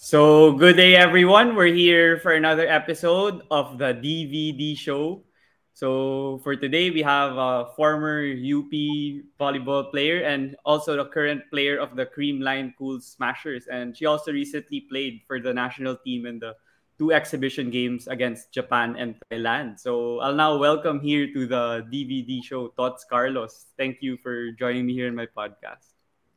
So, 0.00 0.56
good 0.56 0.80
day, 0.80 0.96
everyone. 0.96 1.52
We're 1.52 1.76
here 1.76 2.16
for 2.24 2.32
another 2.32 2.64
episode 2.64 3.44
of 3.52 3.76
the 3.76 3.92
DVD 3.92 4.72
show. 4.72 5.28
So, 5.76 6.40
for 6.40 6.56
today, 6.56 6.88
we 6.88 7.04
have 7.04 7.36
a 7.36 7.68
former 7.76 8.24
UP 8.24 8.72
volleyball 9.36 9.92
player 9.92 10.24
and 10.24 10.56
also 10.64 10.96
the 10.96 11.04
current 11.04 11.44
player 11.52 11.76
of 11.76 12.00
the 12.00 12.08
Creamline 12.08 12.72
Cool 12.80 13.04
Smashers. 13.04 13.68
And 13.68 13.92
she 13.92 14.06
also 14.06 14.32
recently 14.32 14.88
played 14.88 15.20
for 15.28 15.38
the 15.38 15.52
national 15.52 16.00
team 16.00 16.24
in 16.24 16.38
the 16.40 16.56
two 16.96 17.12
exhibition 17.12 17.68
games 17.68 18.08
against 18.08 18.56
Japan 18.56 18.96
and 18.96 19.20
Thailand. 19.28 19.78
So, 19.78 20.24
I'll 20.24 20.34
now 20.34 20.56
welcome 20.56 21.04
here 21.04 21.28
to 21.28 21.44
the 21.44 21.84
DVD 21.92 22.42
show, 22.42 22.72
Tots 22.72 23.04
Carlos. 23.04 23.66
Thank 23.76 24.00
you 24.00 24.16
for 24.16 24.50
joining 24.52 24.86
me 24.86 24.94
here 24.94 25.08
in 25.08 25.14
my 25.14 25.28
podcast. 25.28 25.92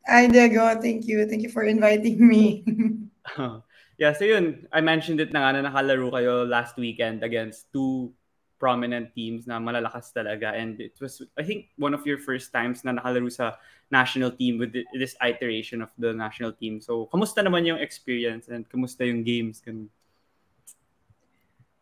Hi, 0.06 0.28
Diego. 0.28 0.68
Thank 0.82 1.08
you. 1.08 1.26
Thank 1.32 1.44
you 1.44 1.50
for 1.50 1.64
inviting 1.64 2.28
me. 2.28 3.08
yeah, 3.98 4.14
so 4.14 4.26
yun, 4.26 4.68
I 4.72 4.82
mentioned 4.82 5.20
it 5.20 5.32
na 5.32 5.48
nga 5.48 5.62
na 5.62 5.70
nakalaro 5.70 6.12
kayo 6.12 6.48
last 6.48 6.78
weekend 6.78 7.24
against 7.24 7.72
two 7.72 8.12
prominent 8.60 9.12
teams 9.12 9.48
na 9.48 9.60
malalakas 9.60 10.16
talaga. 10.16 10.56
And 10.56 10.80
it 10.80 10.96
was, 11.00 11.22
I 11.38 11.44
think, 11.44 11.76
one 11.76 11.94
of 11.94 12.08
your 12.08 12.18
first 12.18 12.52
times 12.56 12.84
na 12.84 12.96
nakalaro 12.96 13.32
sa 13.32 13.60
national 13.92 14.32
team 14.32 14.58
with 14.58 14.72
this 14.72 15.16
iteration 15.20 15.84
of 15.84 15.92
the 16.00 16.14
national 16.16 16.56
team. 16.56 16.80
So, 16.80 17.12
kamusta 17.12 17.44
naman 17.44 17.68
yung 17.68 17.80
experience 17.80 18.48
and 18.48 18.68
kamusta 18.68 19.04
yung 19.04 19.24
games? 19.24 19.60
Ganun? 19.60 19.92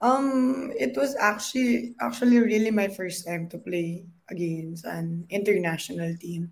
Um, 0.01 0.73
it 0.73 0.97
was 0.97 1.13
actually 1.13 1.93
actually 2.01 2.41
really 2.41 2.73
my 2.73 2.89
first 2.89 3.21
time 3.21 3.45
to 3.53 3.61
play 3.61 4.09
against 4.33 4.81
an 4.89 5.29
international 5.29 6.17
team. 6.17 6.49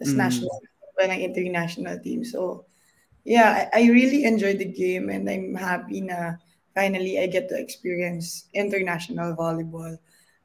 This 0.00 0.16
mm. 0.16 0.24
national 0.24 0.48
by 0.96 1.12
ng 1.12 1.20
international 1.20 2.00
team. 2.00 2.24
So, 2.24 2.64
yeah, 3.26 3.68
I, 3.74 3.90
really 3.90 4.24
enjoyed 4.24 4.58
the 4.58 4.70
game 4.70 5.10
and 5.10 5.28
I'm 5.28 5.54
happy 5.54 6.00
na 6.00 6.38
finally 6.74 7.18
I 7.18 7.26
get 7.26 7.50
to 7.50 7.58
experience 7.58 8.46
international 8.54 9.34
volleyball. 9.34 9.98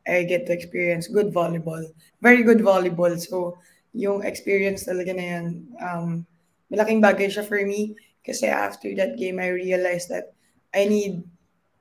I 0.08 0.24
get 0.24 0.48
to 0.48 0.54
experience 0.54 1.08
good 1.08 1.32
volleyball. 1.32 1.86
Very 2.22 2.42
good 2.42 2.58
volleyball. 2.58 3.14
So, 3.22 3.58
yung 3.94 4.26
experience 4.26 4.90
talaga 4.90 5.14
na 5.14 5.22
yan, 5.22 5.46
um, 5.78 6.26
malaking 6.74 7.06
bagay 7.06 7.30
siya 7.30 7.46
for 7.46 7.62
me. 7.62 7.94
Kasi 8.26 8.50
after 8.50 8.90
that 8.98 9.14
game, 9.16 9.38
I 9.38 9.54
realized 9.54 10.10
that 10.10 10.34
I 10.74 10.90
need 10.90 11.22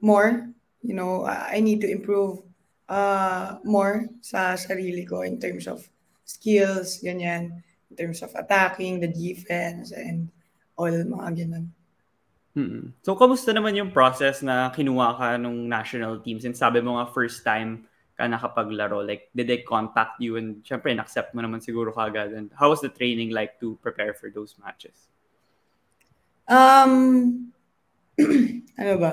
more. 0.04 0.52
You 0.84 0.94
know, 0.94 1.24
I 1.24 1.60
need 1.60 1.80
to 1.80 1.88
improve 1.88 2.44
uh, 2.88 3.56
more 3.64 4.04
sa 4.20 4.52
sarili 4.60 5.08
ko 5.08 5.24
in 5.24 5.40
terms 5.40 5.64
of 5.64 5.80
skills, 6.28 7.00
ganyan 7.00 7.64
in 7.88 7.94
terms 7.96 8.20
of 8.20 8.32
attacking, 8.36 9.00
the 9.00 9.08
defense, 9.08 9.92
and 9.92 10.28
all 10.80 10.88
mga 10.88 11.44
ganun. 11.44 11.68
Mm-hmm. 12.56 12.98
So, 13.04 13.14
kamusta 13.14 13.52
naman 13.52 13.76
yung 13.76 13.92
process 13.92 14.40
na 14.40 14.72
kinuha 14.72 15.14
ka 15.14 15.26
nung 15.36 15.68
national 15.68 16.18
team? 16.24 16.40
Since 16.40 16.58
sabi 16.58 16.80
mo 16.80 16.98
nga 16.98 17.12
first 17.12 17.44
time 17.44 17.86
ka 18.18 18.26
nakapaglaro, 18.26 19.06
like, 19.06 19.30
did 19.36 19.46
they 19.46 19.62
contact 19.62 20.18
you? 20.18 20.34
And 20.40 20.64
syempre, 20.66 20.90
accept 20.98 21.36
mo 21.36 21.44
naman 21.44 21.62
siguro 21.62 21.94
kagad. 21.94 22.34
And 22.34 22.50
how 22.56 22.72
was 22.72 22.80
the 22.82 22.90
training 22.90 23.30
like 23.30 23.60
to 23.60 23.78
prepare 23.84 24.16
for 24.16 24.32
those 24.32 24.58
matches? 24.58 24.96
Um, 26.50 27.54
ano 28.80 28.94
ba? 28.98 29.12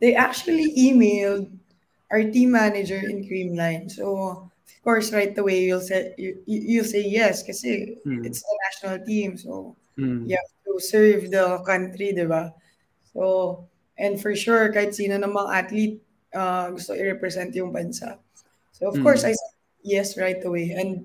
They 0.00 0.16
actually 0.16 0.72
emailed 0.78 1.52
our 2.10 2.24
team 2.24 2.56
manager 2.56 2.96
in 2.96 3.28
Creamline. 3.28 3.90
So, 3.90 4.48
of 4.48 4.80
course, 4.82 5.12
right 5.12 5.36
away 5.36 5.68
you'll 5.68 5.84
say 5.84 6.14
you 6.16 6.40
you 6.46 6.80
say 6.84 7.04
yes 7.04 7.44
kasi 7.44 8.00
mm. 8.06 8.24
it's 8.24 8.40
the 8.40 8.56
national 8.64 9.04
team, 9.04 9.36
so 9.36 9.76
mm. 9.98 10.30
you 10.30 10.38
have 10.38 10.52
to 10.64 10.72
serve 10.78 11.30
the 11.30 11.58
country, 11.66 12.14
di 12.14 12.24
ba? 12.24 12.54
So, 13.12 13.66
and 13.98 14.16
for 14.16 14.32
sure, 14.38 14.70
kahit 14.70 14.94
sino 14.94 15.18
namang 15.18 15.50
athlete 15.50 15.98
uh, 16.34 16.70
gusto 16.70 16.94
i-represent 16.94 17.54
yung 17.58 17.74
bansa. 17.74 18.18
So, 18.72 18.88
of 18.88 18.96
mm. 18.96 19.02
course, 19.02 19.24
I 19.24 19.34
said 19.34 19.54
yes 19.82 20.16
right 20.16 20.38
away. 20.44 20.72
And 20.72 21.04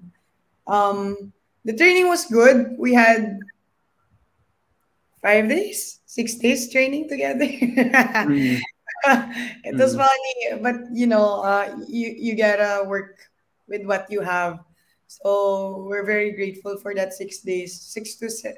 um, 0.67 1.33
the 1.65 1.73
training 1.73 2.07
was 2.07 2.25
good. 2.25 2.75
We 2.77 2.93
had 2.93 3.39
five 5.21 5.49
days, 5.49 5.99
six 6.05 6.35
days 6.35 6.71
training 6.71 7.09
together. 7.09 7.47
mm. 7.47 8.59
it 9.63 9.75
was 9.75 9.95
mm. 9.95 9.99
funny, 9.99 10.61
but 10.61 10.75
you 10.93 11.07
know, 11.07 11.41
uh, 11.43 11.75
you 11.87 12.13
you 12.15 12.35
gotta 12.35 12.87
work 12.87 13.19
with 13.67 13.83
what 13.83 14.07
you 14.11 14.21
have. 14.21 14.59
So 15.21 15.85
we're 15.85 16.05
very 16.05 16.33
grateful 16.33 16.77
for 16.81 16.95
that 16.95 17.13
six 17.13 17.45
days, 17.45 17.77
six 17.77 18.15
to 18.17 18.29
six, 18.29 18.57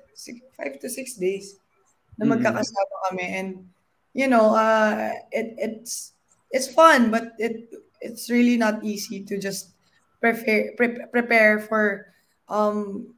five 0.55 0.79
to 0.79 0.87
six 0.87 1.19
days 1.19 1.59
na 2.15 2.23
mm-hmm. 2.23 2.39
magkakasama 2.39 2.95
kami. 3.09 3.27
And, 3.27 3.49
you 4.15 4.31
know, 4.31 4.55
uh, 4.55 5.11
it, 5.35 5.59
it's, 5.59 6.13
it's 6.51 6.71
fun, 6.71 7.11
but 7.11 7.35
it, 7.39 7.67
it's 7.99 8.29
really 8.31 8.55
not 8.55 8.83
easy 8.87 9.19
to 9.27 9.35
just 9.35 9.75
prepare, 10.21 10.71
pre- 10.77 11.03
prepare 11.11 11.59
for 11.59 12.07
um, 12.47 13.11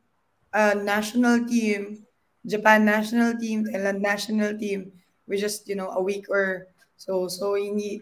a 0.54 0.74
national 0.74 1.46
team, 1.46 2.08
Japan 2.48 2.86
national 2.86 3.38
team, 3.38 3.70
Thailand 3.70 4.02
national 4.02 4.58
team, 4.58 4.92
with 5.28 5.42
just, 5.42 5.70
you 5.70 5.76
know, 5.76 5.94
a 5.94 6.02
week 6.02 6.26
or 6.30 6.74
so. 6.98 7.28
So 7.28 7.54
we 7.54 7.70
need, 7.70 8.02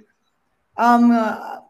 um, 0.78 1.12
uh, 1.12 1.65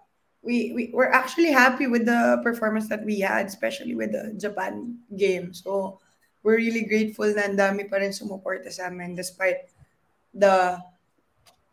we, 0.45 0.71
we 0.71 0.83
we're 0.93 1.11
actually 1.11 1.51
happy 1.51 1.89
with 1.89 2.05
the 2.05 2.39
performance 2.45 2.87
that 2.89 3.03
we 3.03 3.19
had, 3.19 3.49
especially 3.49 3.97
with 3.97 4.13
the 4.13 4.37
Japan 4.37 5.01
game. 5.17 5.53
So 5.53 5.99
we're 6.45 6.61
really 6.61 6.85
grateful 6.85 7.25
na 7.33 7.49
dami 7.49 7.89
pa 7.89 7.97
rin 7.97 8.13
sumuporta 8.13 8.69
sa 8.69 8.93
amin 8.93 9.17
despite 9.17 9.65
the 10.29 10.77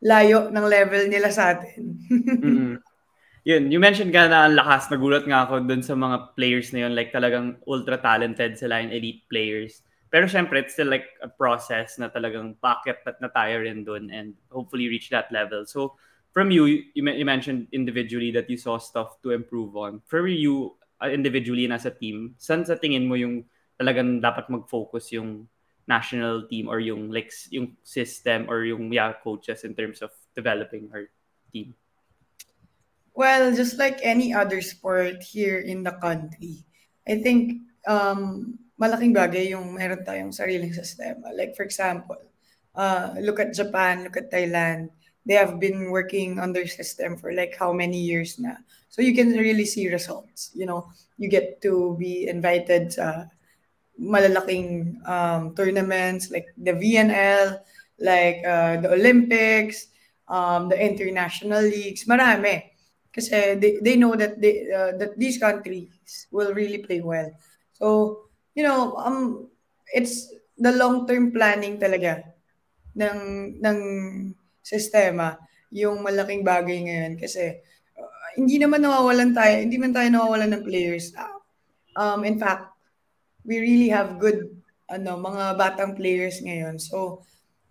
layo 0.01 0.49
ng 0.49 0.67
level 0.67 1.05
nila 1.07 1.29
sa 1.29 1.53
atin. 1.53 2.01
mm-hmm. 2.11 2.75
Yun, 3.43 3.75
you 3.75 3.83
mentioned 3.83 4.15
ka 4.15 4.31
na 4.31 4.47
ang 4.47 4.55
lakas, 4.55 4.87
nagulat 4.89 5.27
nga 5.27 5.45
ako 5.45 5.67
dun 5.67 5.83
sa 5.83 5.99
mga 5.99 6.39
players 6.39 6.71
na 6.71 6.87
yun, 6.87 6.95
like 6.95 7.11
talagang 7.11 7.59
ultra 7.67 7.99
talented 7.99 8.55
sila 8.55 8.79
and 8.79 8.95
elite 8.95 9.27
players. 9.27 9.83
Pero 10.15 10.31
syempre, 10.31 10.63
it's 10.63 10.79
still 10.79 10.87
like 10.87 11.11
a 11.21 11.29
process 11.29 11.99
na 11.99 12.07
talagang 12.07 12.55
packet 12.63 13.03
na 13.19 13.27
tayo 13.35 13.67
rin 13.67 13.83
dun 13.83 14.15
and 14.15 14.39
hopefully 14.47 14.87
reach 14.87 15.11
that 15.11 15.27
level. 15.35 15.67
So, 15.67 15.99
from 16.33 16.51
you, 16.51 16.65
you, 16.65 16.83
you 16.97 17.25
mentioned 17.25 17.69
individually 17.73 18.33
that 18.33 18.49
you 18.49 18.57
saw 18.57 18.79
stuff 18.79 19.21
to 19.23 19.31
improve 19.31 19.77
on. 19.77 20.01
For 20.09 20.27
you, 20.27 20.77
uh, 21.01 21.09
individually 21.09 21.65
and 21.65 21.77
as 21.77 21.87
a 21.87 21.93
team, 21.93 22.35
saan 22.41 22.65
sa 22.65 22.75
tingin 22.75 23.07
mo 23.07 23.15
yung 23.15 23.45
talagang 23.77 24.21
dapat 24.21 24.49
mag-focus 24.49 25.13
yung 25.13 25.47
national 25.87 26.49
team 26.49 26.71
or 26.71 26.81
yung 26.81 27.11
like 27.11 27.29
yung 27.51 27.77
system 27.85 28.47
or 28.49 28.65
yung 28.65 28.89
yeah, 28.93 29.13
coaches 29.21 29.65
in 29.67 29.75
terms 29.77 30.01
of 30.01 30.11
developing 30.35 30.89
our 30.95 31.05
team? 31.53 31.77
Well, 33.13 33.53
just 33.53 33.77
like 33.77 34.01
any 34.01 34.33
other 34.33 34.65
sport 34.65 35.21
here 35.21 35.61
in 35.61 35.85
the 35.85 35.93
country, 36.01 36.65
I 37.05 37.21
think 37.21 37.61
um, 37.85 38.57
malaking 38.81 39.13
bagay 39.13 39.53
yung 39.53 39.77
meron 39.77 40.01
tayong 40.01 40.33
sariling 40.33 40.73
sistema. 40.73 41.29
Like 41.37 41.53
for 41.53 41.69
example, 41.69 42.25
uh, 42.73 43.13
look 43.21 43.37
at 43.37 43.53
Japan, 43.53 44.09
look 44.09 44.17
at 44.17 44.33
Thailand 44.33 44.97
they 45.27 45.35
have 45.35 45.61
been 45.61 45.91
working 45.91 46.39
on 46.39 46.53
their 46.53 46.67
system 46.67 47.17
for 47.17 47.33
like 47.33 47.55
how 47.57 47.73
many 47.73 47.99
years 47.99 48.39
now. 48.39 48.57
So 48.89 49.03
you 49.03 49.15
can 49.15 49.33
really 49.33 49.65
see 49.65 49.89
results. 49.89 50.51
You 50.55 50.67
know, 50.67 50.91
you 51.17 51.29
get 51.29 51.63
to 51.63 51.97
be 51.99 52.29
invited 52.29 52.93
sa 52.93 53.31
malalaking 53.97 54.99
um, 55.09 55.55
tournaments 55.55 56.31
like 56.31 56.51
the 56.59 56.73
VNL, 56.73 57.61
like 58.01 58.43
uh, 58.45 58.81
the 58.83 58.93
Olympics, 58.93 59.89
um, 60.29 60.69
the 60.69 60.79
international 60.79 61.63
leagues, 61.63 62.05
marami. 62.05 62.69
Kasi 63.13 63.55
they, 63.61 63.79
they 63.85 63.97
know 63.97 64.17
that 64.17 64.41
they 64.41 64.67
uh, 64.73 64.97
that 64.97 65.17
these 65.21 65.37
countries 65.37 65.93
will 66.33 66.53
really 66.57 66.81
play 66.81 67.01
well. 67.01 67.29
So, 67.77 68.27
you 68.57 68.65
know, 68.65 68.97
um 68.97 69.49
it's 69.93 70.33
the 70.57 70.73
long-term 70.73 71.33
planning 71.37 71.77
talaga 71.77 72.25
ng 72.97 73.61
ng 73.61 73.79
sistema 74.63 75.37
yung 75.69 76.01
malaking 76.01 76.47
bagay 76.47 76.87
ngayon 76.87 77.19
kasi 77.19 77.61
uh, 77.99 78.31
hindi 78.39 78.57
naman 78.57 78.81
nawawalan 78.81 79.35
tayo, 79.37 79.55
hindi 79.61 79.77
man 79.77 79.93
tayo 79.93 80.09
nawawalan 80.09 80.57
ng 80.57 80.65
players. 80.65 81.13
Um, 81.99 82.25
in 82.25 82.41
fact, 82.41 82.73
we 83.45 83.59
really 83.59 83.91
have 83.91 84.17
good 84.23 84.49
ano 84.89 85.19
mga 85.19 85.59
batang 85.59 85.93
players 85.99 86.41
ngayon. 86.41 86.79
So 86.79 87.27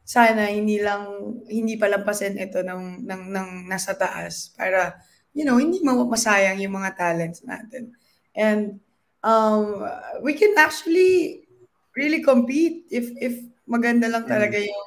sana 0.05 0.51
hindi 0.51 0.81
lang 0.81 1.07
hindi 1.47 1.79
palampasin 1.79 2.35
ito 2.35 2.59
ng 2.65 3.05
ng 3.05 3.23
ng 3.31 3.49
nasa 3.69 3.95
taas 3.95 4.51
para 4.53 4.99
you 5.31 5.47
know, 5.47 5.57
hindi 5.57 5.79
masayang 5.83 6.59
yung 6.59 6.75
mga 6.75 6.95
talents 6.95 7.43
natin. 7.43 7.95
And 8.35 8.79
um, 9.23 9.83
we 10.23 10.35
can 10.35 10.55
actually 10.59 11.47
really 11.95 12.23
compete 12.23 12.87
if 12.91 13.11
if 13.19 13.35
maganda 13.67 14.07
lang 14.07 14.27
talaga 14.27 14.59
yung 14.59 14.83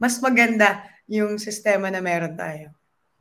mas 0.00 0.20
maganda 0.20 0.84
yung 1.06 1.38
sistema 1.38 1.90
na 1.90 2.02
meron 2.02 2.34
tayo. 2.34 2.74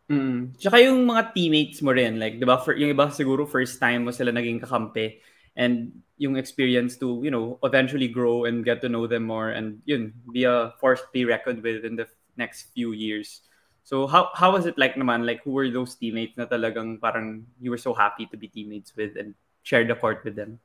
Mm. 0.05 0.53
Tsaka 0.57 0.77
yung 0.85 1.01
mga 1.05 1.33
teammates 1.33 1.81
mo 1.81 1.89
rin, 1.89 2.21
like, 2.21 2.37
di 2.37 2.45
ba, 2.45 2.61
for, 2.61 2.77
yung 2.77 2.93
iba 2.93 3.09
siguro 3.09 3.49
first 3.49 3.81
time 3.81 4.05
mo 4.05 4.11
sila 4.13 4.29
naging 4.29 4.61
kakampi. 4.61 5.21
and 5.55 5.91
yung 6.17 6.35
experience 6.35 6.95
to, 6.97 7.19
you 7.23 7.31
know, 7.31 7.59
eventually 7.63 8.07
grow 8.07 8.45
and 8.45 8.63
get 8.63 8.79
to 8.81 8.89
know 8.89 9.07
them 9.07 9.23
more 9.23 9.49
and 9.49 9.81
yun, 9.85 10.13
be 10.31 10.43
a 10.43 10.73
force 10.79 11.01
to 11.01 11.07
be 11.11 11.25
reckoned 11.25 11.63
with 11.63 11.83
in 11.83 11.95
the 11.95 12.07
next 12.37 12.71
few 12.75 12.91
years. 12.91 13.41
So 13.83 14.07
how 14.07 14.31
how 14.33 14.51
was 14.51 14.65
it 14.65 14.77
like 14.77 14.95
naman? 14.95 15.25
Like 15.25 15.43
who 15.43 15.51
were 15.51 15.69
those 15.69 15.95
teammates 15.95 16.37
na 16.37 16.45
talagang 16.45 16.99
parang 16.99 17.45
you 17.59 17.71
were 17.71 17.81
so 17.81 17.93
happy 17.93 18.25
to 18.27 18.37
be 18.37 18.47
teammates 18.47 18.95
with 18.95 19.15
and 19.15 19.35
share 19.63 19.83
the 19.83 19.95
court 19.95 20.23
with 20.23 20.35
them? 20.35 20.59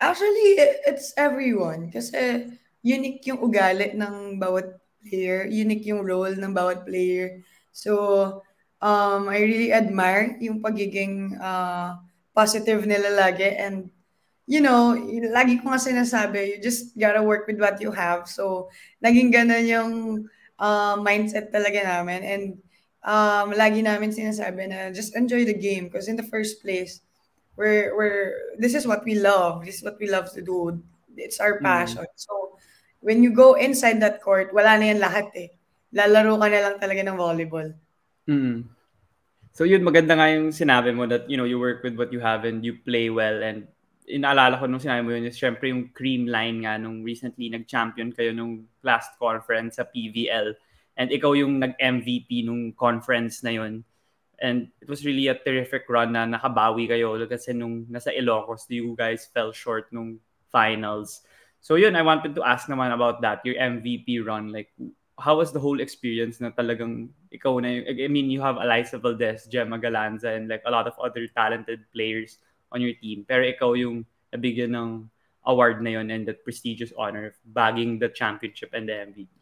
Actually, 0.00 0.62
it's 0.86 1.12
everyone. 1.18 1.90
Kasi 1.90 2.54
unique 2.80 3.26
yung 3.26 3.42
ugali 3.42 3.92
ng 3.98 4.38
bawat 4.38 4.78
player, 5.02 5.46
unique 5.46 5.86
yung 5.86 6.02
role 6.02 6.34
ng 6.34 6.54
bawat 6.54 6.84
player. 6.84 7.42
So, 7.72 8.42
um, 8.82 9.28
I 9.28 9.42
really 9.42 9.72
admire 9.72 10.38
yung 10.40 10.62
pagiging 10.62 11.38
uh, 11.38 11.98
positive 12.34 12.86
nila 12.86 13.14
lagi 13.14 13.50
and 13.54 13.90
you 14.48 14.64
know, 14.64 14.96
lagi 15.28 15.60
ko 15.60 15.68
nga 15.68 15.76
sinasabi, 15.76 16.56
you 16.56 16.58
just 16.64 16.96
gotta 16.96 17.20
work 17.20 17.44
with 17.44 17.60
what 17.60 17.76
you 17.84 17.92
have. 17.92 18.24
So, 18.24 18.72
naging 19.04 19.28
ganun 19.28 19.68
yung 19.68 19.92
uh, 20.56 20.96
mindset 21.04 21.52
talaga 21.52 21.84
namin. 21.84 22.24
And 22.24 22.44
um, 23.04 23.52
lagi 23.52 23.84
namin 23.84 24.08
sinasabi 24.08 24.72
na 24.72 24.88
just 24.88 25.12
enjoy 25.12 25.44
the 25.44 25.52
game 25.52 25.92
because 25.92 26.08
in 26.08 26.16
the 26.16 26.24
first 26.24 26.64
place, 26.64 27.04
we're, 27.60 27.92
we're, 27.92 28.56
this 28.56 28.72
is 28.72 28.88
what 28.88 29.04
we 29.04 29.20
love. 29.20 29.68
This 29.68 29.78
is 29.78 29.84
what 29.84 30.00
we 30.00 30.08
love 30.08 30.32
to 30.32 30.40
do. 30.40 30.80
It's 31.12 31.44
our 31.44 31.60
mm. 31.60 31.68
passion. 31.68 32.08
Mm. 32.08 32.16
So, 32.16 32.56
when 33.00 33.22
you 33.22 33.30
go 33.30 33.54
inside 33.54 34.00
that 34.02 34.22
court, 34.22 34.50
wala 34.54 34.78
na 34.78 34.94
yan 34.94 35.00
lahat 35.00 35.28
eh. 35.34 35.48
Lalaro 35.94 36.36
ka 36.36 36.46
na 36.50 36.60
lang 36.62 36.76
talaga 36.76 37.00
ng 37.04 37.16
volleyball. 37.16 37.68
Mm. 38.28 38.68
So 39.56 39.64
yun, 39.64 39.82
maganda 39.82 40.14
nga 40.14 40.30
yung 40.30 40.54
sinabi 40.54 40.94
mo 40.94 41.08
that, 41.10 41.26
you 41.26 41.34
know, 41.34 41.48
you 41.48 41.58
work 41.58 41.82
with 41.82 41.98
what 41.98 42.12
you 42.12 42.20
have 42.20 42.44
and 42.44 42.62
you 42.62 42.78
play 42.78 43.10
well 43.10 43.42
and 43.42 43.66
inaalala 44.08 44.56
ko 44.56 44.64
nung 44.64 44.80
sinabi 44.80 45.04
mo 45.04 45.12
yun 45.12 45.28
is 45.28 45.36
syempre 45.36 45.68
yung 45.68 45.92
cream 45.92 46.24
line 46.24 46.64
nga 46.64 46.80
nung 46.80 47.04
recently 47.04 47.52
nag-champion 47.52 48.10
kayo 48.10 48.32
nung 48.32 48.64
last 48.80 49.18
conference 49.20 49.76
sa 49.76 49.84
PVL 49.84 50.56
and 50.96 51.12
ikaw 51.12 51.36
yung 51.36 51.60
nag-MVP 51.60 52.42
nung 52.42 52.72
conference 52.74 53.44
na 53.44 53.54
yun. 53.54 53.84
And 54.38 54.70
it 54.78 54.86
was 54.86 55.02
really 55.02 55.26
a 55.26 55.34
terrific 55.34 55.86
run 55.90 56.14
na 56.14 56.26
nakabawi 56.26 56.86
kayo 56.86 57.14
kasi 57.26 57.52
nung 57.54 57.86
nasa 57.90 58.14
Ilocos, 58.14 58.66
you 58.70 58.94
guys 58.94 59.26
fell 59.30 59.50
short 59.50 59.90
nung 59.90 60.18
finals. 60.50 61.22
So 61.60 61.74
yun, 61.74 61.96
I 61.96 62.02
wanted 62.02 62.34
to 62.36 62.42
ask 62.42 62.68
naman 62.68 62.94
about 62.94 63.20
that, 63.22 63.44
your 63.44 63.56
MVP 63.56 64.24
run. 64.24 64.52
Like, 64.52 64.70
how 65.18 65.36
was 65.36 65.52
the 65.52 65.58
whole 65.58 65.80
experience 65.80 66.40
na 66.40 66.50
talagang 66.50 67.10
ikaw 67.34 67.60
na 67.60 67.68
yung, 67.68 67.84
I 67.88 68.08
mean, 68.08 68.30
you 68.30 68.40
have 68.40 68.56
Eliza 68.56 68.98
Valdez, 68.98 69.46
Gemma 69.50 69.78
Galanza, 69.78 70.34
and 70.34 70.48
like 70.48 70.62
a 70.64 70.70
lot 70.70 70.86
of 70.86 70.94
other 71.02 71.26
talented 71.34 71.82
players 71.92 72.38
on 72.70 72.80
your 72.80 72.94
team. 73.02 73.26
Pero 73.26 73.42
ikaw 73.42 73.74
yung 73.74 74.06
nabigyan 74.30 74.76
ng 74.78 75.10
award 75.48 75.82
na 75.82 75.98
yon 75.98 76.10
and 76.10 76.28
that 76.28 76.44
prestigious 76.44 76.92
honor 76.96 77.32
of 77.32 77.36
bagging 77.50 77.98
the 77.98 78.08
championship 78.08 78.70
and 78.72 78.88
the 78.88 78.92
MVP. 78.92 79.32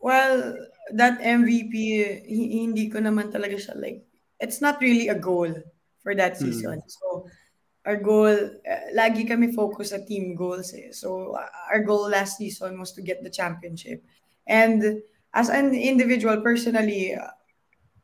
Well, 0.00 0.56
that 0.96 1.20
MVP, 1.20 2.24
hindi 2.24 2.88
ko 2.88 3.04
naman 3.04 3.28
talaga 3.28 3.60
siya 3.60 3.76
like, 3.76 4.06
it's 4.40 4.64
not 4.64 4.80
really 4.80 5.12
a 5.12 5.18
goal 5.18 5.52
for 6.02 6.14
that 6.14 6.38
hmm. 6.38 6.48
season. 6.48 6.80
Mm. 6.80 6.88
So, 6.88 7.28
our 7.86 7.96
goal, 7.96 8.32
uh, 8.34 8.86
lagi 8.92 9.24
kami 9.24 9.52
focus 9.56 9.96
sa 9.96 10.04
team 10.04 10.36
goals 10.36 10.76
eh. 10.76 10.92
So, 10.92 11.36
our 11.72 11.80
goal 11.80 12.12
last 12.12 12.36
season 12.36 12.76
was 12.76 12.92
to 12.92 13.02
get 13.02 13.24
the 13.24 13.32
championship. 13.32 14.04
And 14.44 15.00
as 15.32 15.48
an 15.48 15.72
individual, 15.72 16.44
personally, 16.44 17.16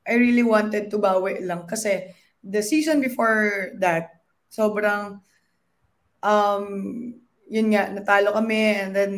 I 0.07 0.15
really 0.15 0.47
wanted 0.47 0.89
to 0.95 0.99
bawi 1.03 1.43
lang 1.45 1.67
kasi 1.67 2.15
the 2.41 2.63
season 2.63 3.03
before 3.03 3.75
that, 3.83 4.23
sobrang, 4.49 5.21
um, 6.23 6.67
yun 7.51 7.69
nga, 7.75 7.91
natalo 7.91 8.33
kami 8.33 8.81
and 8.81 8.97
then 8.97 9.13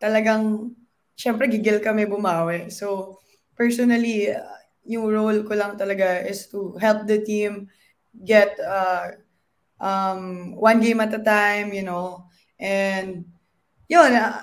talagang, 0.00 0.72
syempre 1.18 1.50
gigil 1.50 1.82
kami 1.82 2.06
bumawi. 2.06 2.70
So, 2.70 3.18
personally, 3.58 4.30
uh, 4.30 4.46
yung 4.88 5.10
role 5.10 5.44
ko 5.44 5.52
lang 5.52 5.76
talaga 5.76 6.24
is 6.24 6.48
to 6.48 6.78
help 6.80 7.04
the 7.04 7.20
team 7.20 7.68
get 8.24 8.56
uh, 8.62 9.12
um, 9.80 10.54
one 10.56 10.80
game 10.80 11.00
at 11.00 11.14
a 11.14 11.22
time, 11.22 11.72
you 11.72 11.82
know, 11.82 12.26
and 12.58 13.24
yun, 13.88 14.12
uh, 14.12 14.42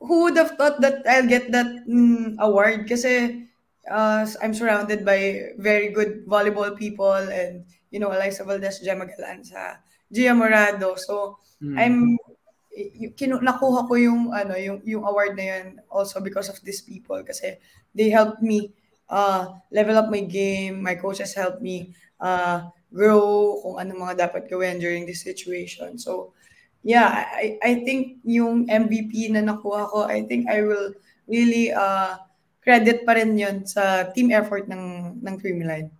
who 0.00 0.24
would 0.24 0.36
have 0.36 0.56
thought 0.56 0.80
that 0.80 1.02
I'll 1.08 1.26
get 1.26 1.50
that 1.52 1.66
mm, 1.88 2.36
award 2.38 2.88
kasi 2.88 3.44
uh, 3.90 4.26
I'm 4.42 4.54
surrounded 4.54 5.04
by 5.04 5.52
very 5.58 5.90
good 5.90 6.26
volleyball 6.26 6.76
people 6.76 7.12
and 7.12 7.64
you 7.90 7.98
know 7.98 8.12
Eliza 8.12 8.44
Valdez, 8.44 8.80
Gemma 8.80 9.06
Galanza, 9.08 9.80
Gia 10.12 10.36
Morado. 10.36 10.98
So 11.00 11.38
mm. 11.62 11.76
I'm 11.80 12.18
kinu 13.14 13.38
nakuha 13.40 13.86
ko 13.86 13.94
yung 13.94 14.34
ano 14.34 14.58
yung 14.58 14.82
yung 14.84 15.06
award 15.06 15.38
na 15.38 15.56
yun 15.56 15.66
also 15.88 16.18
because 16.18 16.50
of 16.50 16.58
these 16.66 16.82
people 16.82 17.22
kasi 17.22 17.54
they 17.94 18.10
helped 18.10 18.42
me 18.42 18.74
uh, 19.08 19.56
level 19.70 19.96
up 19.96 20.10
my 20.10 20.20
game. 20.20 20.82
My 20.82 20.94
coaches 20.98 21.32
helped 21.32 21.62
me 21.62 21.94
uh, 22.20 22.68
grow 22.94 23.58
kung 23.58 23.82
ano 23.82 23.98
mga 23.98 24.30
dapat 24.30 24.46
gawin 24.46 24.78
during 24.78 25.02
this 25.02 25.26
situation. 25.26 25.98
So 25.98 26.30
yeah, 26.86 27.10
I 27.34 27.58
I 27.58 27.72
think 27.82 28.22
yung 28.22 28.70
MVP 28.70 29.34
na 29.34 29.42
nakuha 29.42 29.90
ko, 29.90 30.06
I 30.06 30.22
think 30.22 30.46
I 30.46 30.62
will 30.62 30.94
really 31.26 31.74
uh, 31.74 32.22
credit 32.64 33.04
pa 33.04 33.18
rin 33.18 33.36
yun 33.36 33.66
sa 33.68 34.08
team 34.14 34.32
effort 34.32 34.70
ng, 34.70 35.18
ng 35.20 35.34
Creamline. 35.36 35.92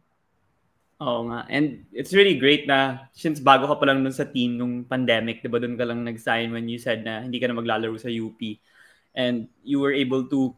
Oo 1.04 1.28
nga. 1.28 1.44
And 1.52 1.84
it's 1.92 2.16
really 2.16 2.40
great 2.40 2.64
na 2.64 3.10
since 3.12 3.36
bago 3.36 3.68
ka 3.68 3.76
pa 3.76 3.84
lang 3.84 4.00
dun 4.00 4.16
sa 4.16 4.24
team 4.24 4.56
nung 4.56 4.88
pandemic, 4.88 5.44
di 5.44 5.52
ba 5.52 5.60
dun 5.60 5.76
ka 5.76 5.84
lang 5.84 6.06
nag-sign 6.06 6.54
when 6.54 6.64
you 6.70 6.80
said 6.80 7.04
na 7.04 7.20
hindi 7.20 7.36
ka 7.36 7.52
na 7.52 7.58
maglalaro 7.60 7.98
sa 8.00 8.08
UP. 8.08 8.40
And 9.12 9.52
you 9.60 9.78
were 9.84 9.92
able 9.92 10.24
to 10.32 10.56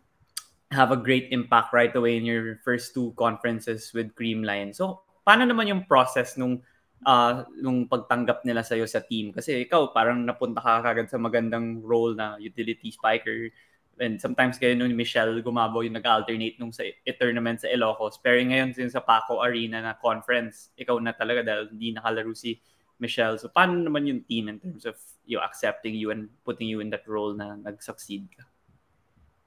have 0.71 0.95
a 0.95 0.99
great 0.99 1.35
impact 1.35 1.75
right 1.75 1.95
away 1.95 2.19
in 2.19 2.25
your 2.27 2.63
first 2.63 2.95
two 2.95 3.11
conferences 3.19 3.91
with 3.91 4.15
Creamline. 4.15 4.75
So, 4.75 5.06
paano 5.27 5.43
naman 5.43 5.67
yung 5.67 5.83
process 5.91 6.39
nung 6.39 6.63
uh, 7.03 7.43
nung 7.59 7.91
pagtanggap 7.91 8.47
nila 8.47 8.63
sa 8.63 8.79
iyo 8.79 8.87
sa 8.87 9.03
team? 9.03 9.35
Kasi 9.35 9.67
ikaw 9.67 9.91
parang 9.91 10.23
napunta 10.23 10.63
ka 10.63 10.87
kagad 10.87 11.11
sa 11.11 11.19
magandang 11.19 11.83
role 11.83 12.15
na 12.15 12.39
utility 12.39 12.95
spiker 12.95 13.51
and 13.99 14.21
sometimes 14.21 14.61
kayo 14.61 14.77
nung 14.77 14.93
Michelle 14.93 15.41
Gumabo 15.41 15.81
yung 15.83 15.97
nag-alternate 15.97 16.61
nung 16.61 16.71
sa 16.71 16.87
tournament 17.19 17.59
sa 17.59 17.69
Ilocos. 17.73 18.23
Pero 18.23 18.39
ngayon 18.39 18.71
sin 18.77 18.93
sa 18.93 19.03
Paco 19.03 19.43
Arena 19.43 19.83
na 19.83 19.99
conference, 19.99 20.71
ikaw 20.79 21.01
na 21.03 21.17
talaga 21.17 21.43
dahil 21.43 21.73
hindi 21.75 21.97
nakalaro 21.97 22.31
si 22.37 22.61
Michelle. 23.03 23.41
So 23.41 23.49
paano 23.49 23.83
naman 23.83 24.07
yung 24.07 24.23
team 24.29 24.53
in 24.53 24.61
terms 24.61 24.85
of 24.85 24.95
you 25.27 25.43
accepting 25.43 25.97
you 25.97 26.13
and 26.13 26.31
putting 26.45 26.69
you 26.69 26.79
in 26.85 26.93
that 26.93 27.09
role 27.09 27.35
na 27.35 27.57
nag-succeed 27.57 28.29
ka? 28.31 28.45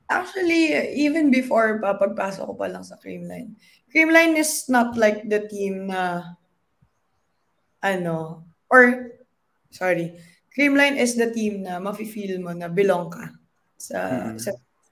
Actually, 0.09 0.73
even 0.97 1.29
before 1.29 1.77
pa 1.77 1.93
pagpasok 1.93 2.49
ko 2.49 2.53
pa 2.57 2.65
lang 2.65 2.81
sa 2.81 2.97
Creamline, 2.97 3.53
Creamline 3.89 4.37
is 4.37 4.69
not 4.69 4.93
like 4.93 5.25
the 5.25 5.49
team 5.49 5.89
na 5.89 6.35
ano, 7.81 8.45
or 8.69 9.13
sorry, 9.73 10.13
Creamline 10.53 10.97
is 10.97 11.15
the 11.15 11.31
team 11.33 11.63
na 11.65 11.79
mafe-feel 11.81 12.37
mo 12.41 12.53
na 12.53 12.69
belong 12.69 13.09
ka 13.09 13.33
sa, 13.79 13.97
mm-hmm. 13.99 14.37
sa 14.37 14.51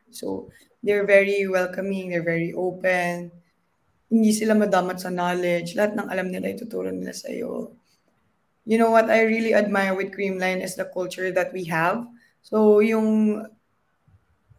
so 0.10 0.50
they're 0.82 1.06
very 1.06 1.46
welcoming, 1.46 2.10
they're 2.10 2.25
very 2.25 2.54
open. 2.56 3.30
Hindi 4.08 4.32
sila 4.32 4.56
madamat 4.56 5.04
sa 5.04 5.12
knowledge. 5.12 5.75
Lahat 5.75 6.00
ng 6.00 6.08
alam 6.08 6.32
nila 6.32 6.56
ituturo 6.56 6.88
nila 6.88 7.12
sa 7.12 7.27
iyo. 7.27 7.75
You 8.63 8.80
know 8.80 8.92
what 8.92 9.12
I 9.12 9.27
really 9.27 9.51
admire 9.51 9.96
with 9.96 10.16
Creamline 10.16 10.63
is 10.63 10.80
the 10.80 10.88
culture 10.88 11.32
that 11.36 11.51
we 11.51 11.68
have. 11.68 12.08
So 12.39 12.80
yung 12.80 13.44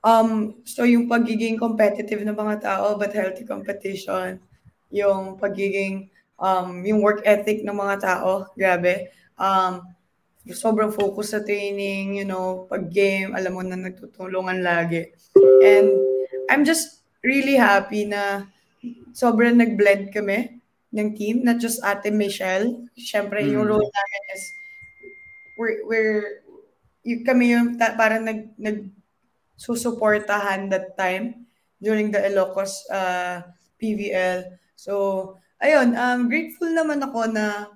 um 0.02 0.59
so 0.62 0.87
yung 0.87 1.11
pagiging 1.11 1.59
competitive 1.59 2.23
ng 2.23 2.37
mga 2.37 2.57
tao 2.62 2.95
but 2.99 3.11
healthy 3.11 3.43
competition, 3.43 4.38
yung 4.90 5.37
pagiging 5.37 6.09
um 6.38 6.83
yung 6.87 7.02
work 7.02 7.23
ethic 7.26 7.67
ng 7.67 7.75
mga 7.75 7.97
tao, 8.02 8.50
grabe. 8.55 9.11
Um 9.38 9.83
sobrang 10.49 10.95
focus 10.95 11.37
sa 11.37 11.45
training, 11.45 12.17
you 12.17 12.25
know, 12.25 12.64
pag 12.73 12.88
game, 12.88 13.37
alam 13.37 13.52
mo 13.52 13.61
na 13.61 13.76
nagtutulungan 13.76 14.64
lagi. 14.64 15.12
And 15.61 15.93
I'm 16.49 16.64
just 16.64 17.05
really 17.21 17.59
happy 17.61 18.09
na 18.09 18.49
sobrang 19.12 19.61
nag-blend 19.61 20.14
kami 20.14 20.62
ng 20.95 21.09
team, 21.19 21.45
not 21.45 21.61
just 21.61 21.85
Ate 21.85 22.09
Michelle. 22.09 22.88
Siyempre, 22.97 23.45
mm. 23.45 23.52
yung 23.52 23.64
role 23.69 23.85
namin 23.85 24.23
is 24.33 24.43
we're, 25.61 25.85
we're 25.85 26.23
yung, 27.05 27.23
kami 27.28 27.52
yung 27.52 27.76
ta, 27.76 27.93
parang 27.99 28.25
nag, 28.25 28.49
nag 28.57 28.88
susuportahan 29.58 30.70
that 30.70 30.94
time 30.94 31.44
during 31.82 32.14
the 32.14 32.22
Ilocos 32.22 32.86
uh, 32.88 33.42
PVL. 33.82 34.54
So, 34.78 35.34
ayun, 35.58 35.98
um, 35.98 36.30
grateful 36.30 36.70
naman 36.70 37.02
ako 37.02 37.26
na 37.28 37.66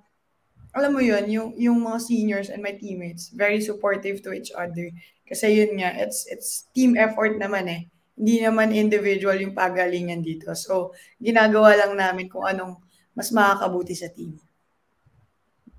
alam 0.73 0.97
mo 0.97 1.05
yun, 1.05 1.29
yung, 1.29 1.53
yung 1.61 1.79
mga 1.85 1.99
seniors 2.01 2.49
and 2.49 2.65
my 2.65 2.73
teammates, 2.73 3.29
very 3.37 3.61
supportive 3.61 4.25
to 4.25 4.33
each 4.33 4.49
other. 4.57 4.89
Kasi 5.29 5.61
yun 5.61 5.77
nga, 5.77 5.93
it's, 6.01 6.25
it's 6.33 6.73
team 6.73 6.97
effort 6.97 7.37
naman 7.37 7.69
eh. 7.69 7.83
Hindi 8.17 8.41
naman 8.41 8.73
individual 8.73 9.37
yung 9.37 9.53
pagalingan 9.53 10.25
dito. 10.25 10.57
So, 10.57 10.97
ginagawa 11.21 11.77
lang 11.77 11.93
namin 12.01 12.33
kung 12.33 12.49
anong 12.49 12.81
mas 13.13 13.29
makakabuti 13.29 13.93
sa 13.93 14.09
team. 14.09 14.41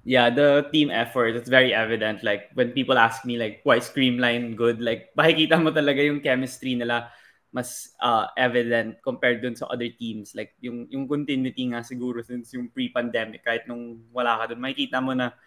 Yeah, 0.03 0.29
the 0.29 0.67
team 0.71 0.91
effort, 0.91 1.35
it's 1.35 1.49
very 1.49 1.73
evident. 1.73 2.23
Like, 2.23 2.51
when 2.53 2.71
people 2.71 2.99
ask 2.99 3.25
me, 3.25 3.39
like, 3.39 3.61
why 3.63 3.77
is 3.79 3.89
Creamline 3.89 4.55
good? 4.55 4.83
Like, 4.83 5.11
makikita 5.17 5.59
mo 5.59 5.71
talaga 5.71 6.03
yung 6.03 6.19
chemistry 6.19 6.75
nila 6.75 7.09
mas 7.53 7.93
uh, 8.01 8.25
evident 8.33 8.97
compared 9.05 9.45
dun 9.45 9.53
sa 9.53 9.69
other 9.69 9.87
teams. 9.93 10.33
Like, 10.33 10.57
yung, 10.57 10.89
yung 10.89 11.05
continuity 11.05 11.69
nga 11.69 11.85
siguro 11.85 12.25
since 12.25 12.49
yung 12.57 12.73
pre-pandemic, 12.73 13.45
kahit 13.45 13.69
nung 13.69 14.01
wala 14.09 14.41
ka 14.41 14.51
dun, 14.51 14.59
makikita 14.65 14.97
mo 14.97 15.13
na, 15.13 15.37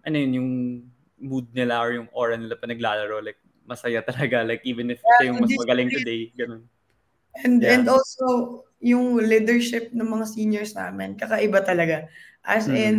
ano 0.00 0.16
yun, 0.16 0.32
yung 0.40 0.50
mood 1.20 1.52
nila 1.52 1.84
or 1.84 1.92
yung 1.92 2.08
aura 2.16 2.40
nila 2.40 2.56
pa 2.56 2.64
naglalaro. 2.64 3.20
Like, 3.20 3.36
masaya 3.68 4.00
talaga. 4.00 4.40
Like, 4.40 4.64
even 4.64 4.88
if 4.88 5.04
yeah, 5.04 5.12
ito 5.12 5.22
yung 5.28 5.38
mas 5.44 5.52
magaling 5.52 5.92
today, 5.92 6.32
ganun. 6.32 6.64
And, 7.44 7.60
yeah. 7.60 7.76
and 7.76 7.84
also, 7.92 8.64
yung 8.80 9.20
leadership 9.20 9.92
ng 9.92 10.08
mga 10.08 10.26
seniors 10.32 10.72
namin, 10.72 11.20
kakaiba 11.20 11.60
talaga. 11.60 12.08
As 12.40 12.66
mm. 12.66 12.74
in, 12.74 12.96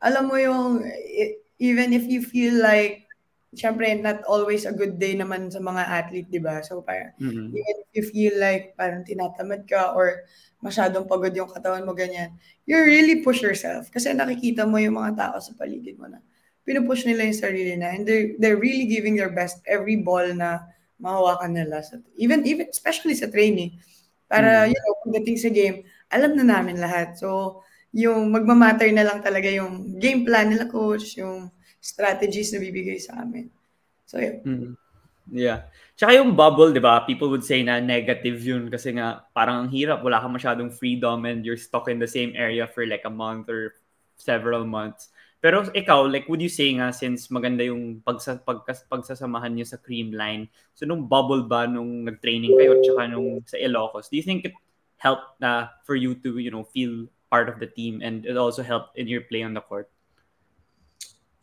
alam 0.00 0.28
mo 0.28 0.36
yung, 0.40 0.84
even 1.60 1.92
if 1.92 2.08
you 2.08 2.24
feel 2.24 2.56
like, 2.60 3.06
syempre, 3.52 3.90
not 3.98 4.22
always 4.24 4.64
a 4.64 4.72
good 4.72 4.96
day 4.96 5.12
naman 5.12 5.50
sa 5.50 5.60
mga 5.60 5.82
athlete, 5.86 6.28
di 6.30 6.40
ba? 6.40 6.62
So, 6.64 6.80
parang, 6.80 7.12
mm-hmm. 7.18 7.52
even 7.52 7.76
if 7.84 7.88
you 7.92 8.04
feel 8.08 8.34
like 8.40 8.72
parang 8.78 9.04
tinatamad 9.04 9.66
ka 9.66 9.92
or 9.92 10.24
masyadong 10.62 11.08
pagod 11.10 11.34
yung 11.34 11.50
katawan 11.50 11.84
mo, 11.84 11.92
ganyan, 11.92 12.36
you 12.64 12.78
really 12.78 13.20
push 13.20 13.42
yourself. 13.42 13.90
Kasi 13.90 14.14
nakikita 14.14 14.64
mo 14.64 14.78
yung 14.78 14.96
mga 14.96 15.18
tao 15.18 15.36
sa 15.42 15.52
paligid 15.58 15.98
mo 15.98 16.06
na 16.06 16.22
pinupush 16.62 17.08
nila 17.08 17.26
yung 17.26 17.40
sarili 17.40 17.74
na 17.74 17.90
and 17.90 18.06
they're, 18.06 18.36
they're 18.38 18.60
really 18.60 18.86
giving 18.86 19.16
their 19.16 19.32
best 19.32 19.58
every 19.66 19.98
ball 19.98 20.22
na 20.22 20.62
mahawakan 21.02 21.56
nila. 21.56 21.82
Sa, 21.82 21.98
even, 22.14 22.46
even, 22.46 22.68
especially 22.70 23.16
sa 23.16 23.26
training. 23.26 23.80
Para, 24.30 24.62
mm-hmm. 24.62 24.70
you 24.70 24.78
know, 24.78 24.94
pagdating 25.02 25.38
sa 25.40 25.50
game, 25.50 25.82
alam 26.12 26.38
na 26.38 26.46
namin 26.46 26.78
lahat. 26.78 27.18
So, 27.18 27.60
yung 27.90 28.30
magmamatter 28.30 28.90
na 28.94 29.02
lang 29.02 29.18
talaga 29.18 29.50
yung 29.50 29.98
game 29.98 30.22
plan 30.22 30.46
nila 30.46 30.70
coach, 30.70 31.18
yung 31.18 31.50
strategies 31.82 32.54
na 32.54 32.62
bibigay 32.62 32.98
sa 33.02 33.22
amin. 33.22 33.50
So, 34.06 34.18
yeah. 34.18 34.38
Mm-hmm. 34.42 34.74
Yeah. 35.30 35.70
Tsaka 35.94 36.18
yung 36.18 36.34
bubble, 36.34 36.74
di 36.74 36.82
ba? 36.82 37.06
People 37.06 37.30
would 37.30 37.46
say 37.46 37.62
na 37.62 37.78
negative 37.78 38.42
yun 38.42 38.66
kasi 38.66 38.94
nga 38.98 39.22
parang 39.30 39.66
ang 39.66 39.70
hirap. 39.70 40.02
Wala 40.02 40.18
ka 40.18 40.26
masyadong 40.26 40.74
freedom 40.74 41.22
and 41.26 41.46
you're 41.46 41.60
stuck 41.60 41.86
in 41.86 42.02
the 42.02 42.10
same 42.10 42.34
area 42.34 42.66
for 42.66 42.82
like 42.86 43.06
a 43.06 43.12
month 43.12 43.46
or 43.46 43.78
several 44.18 44.66
months. 44.66 45.14
Pero 45.40 45.64
ikaw, 45.72 46.04
like 46.04 46.28
would 46.28 46.42
you 46.44 46.52
say 46.52 46.68
nga 46.76 46.92
since 46.92 47.32
maganda 47.32 47.64
yung 47.64 48.04
pagsa, 48.04 48.36
pagkas, 48.44 48.84
pagsasamahan 48.84 49.56
niyo 49.56 49.64
sa 49.64 49.80
Creamline, 49.80 50.52
so 50.76 50.84
nung 50.84 51.08
bubble 51.08 51.48
ba 51.48 51.64
nung 51.64 52.04
nag-training 52.04 52.52
kayo 52.60 52.76
at 52.76 52.84
saka 52.84 53.02
nung 53.08 53.40
sa 53.48 53.56
Ilocos, 53.56 54.12
do 54.12 54.20
you 54.20 54.26
think 54.26 54.44
it 54.44 54.52
helped 55.00 55.40
na 55.40 55.48
uh, 55.48 55.62
for 55.88 55.96
you 55.96 56.12
to, 56.12 56.36
you 56.36 56.52
know, 56.52 56.60
feel 56.60 57.08
part 57.30 57.48
of 57.48 57.62
the 57.62 57.70
team 57.70 58.02
and 58.02 58.26
it 58.26 58.36
also 58.36 58.62
helped 58.62 58.98
in 58.98 59.06
your 59.06 59.22
play 59.22 59.42
on 59.42 59.54
the 59.54 59.62
court? 59.62 59.88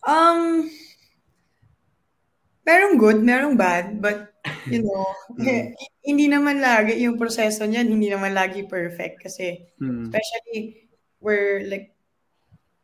Um, 0.03 0.69
merong 2.67 2.99
good, 2.99 3.19
merong 3.23 3.55
bad, 3.55 4.03
but 4.03 4.35
you 4.67 4.83
know, 4.83 5.07
mm. 5.39 5.71
hindi 6.07 6.27
naman 6.27 6.59
lagi 6.59 6.99
yung 6.99 7.15
proseso 7.15 7.63
niyan, 7.63 7.87
hindi 7.87 8.11
naman 8.11 8.35
lagi 8.35 8.67
perfect 8.67 9.23
kasi 9.23 9.63
mm. 9.79 10.11
especially 10.11 10.87
we're 11.23 11.63
like 11.71 11.95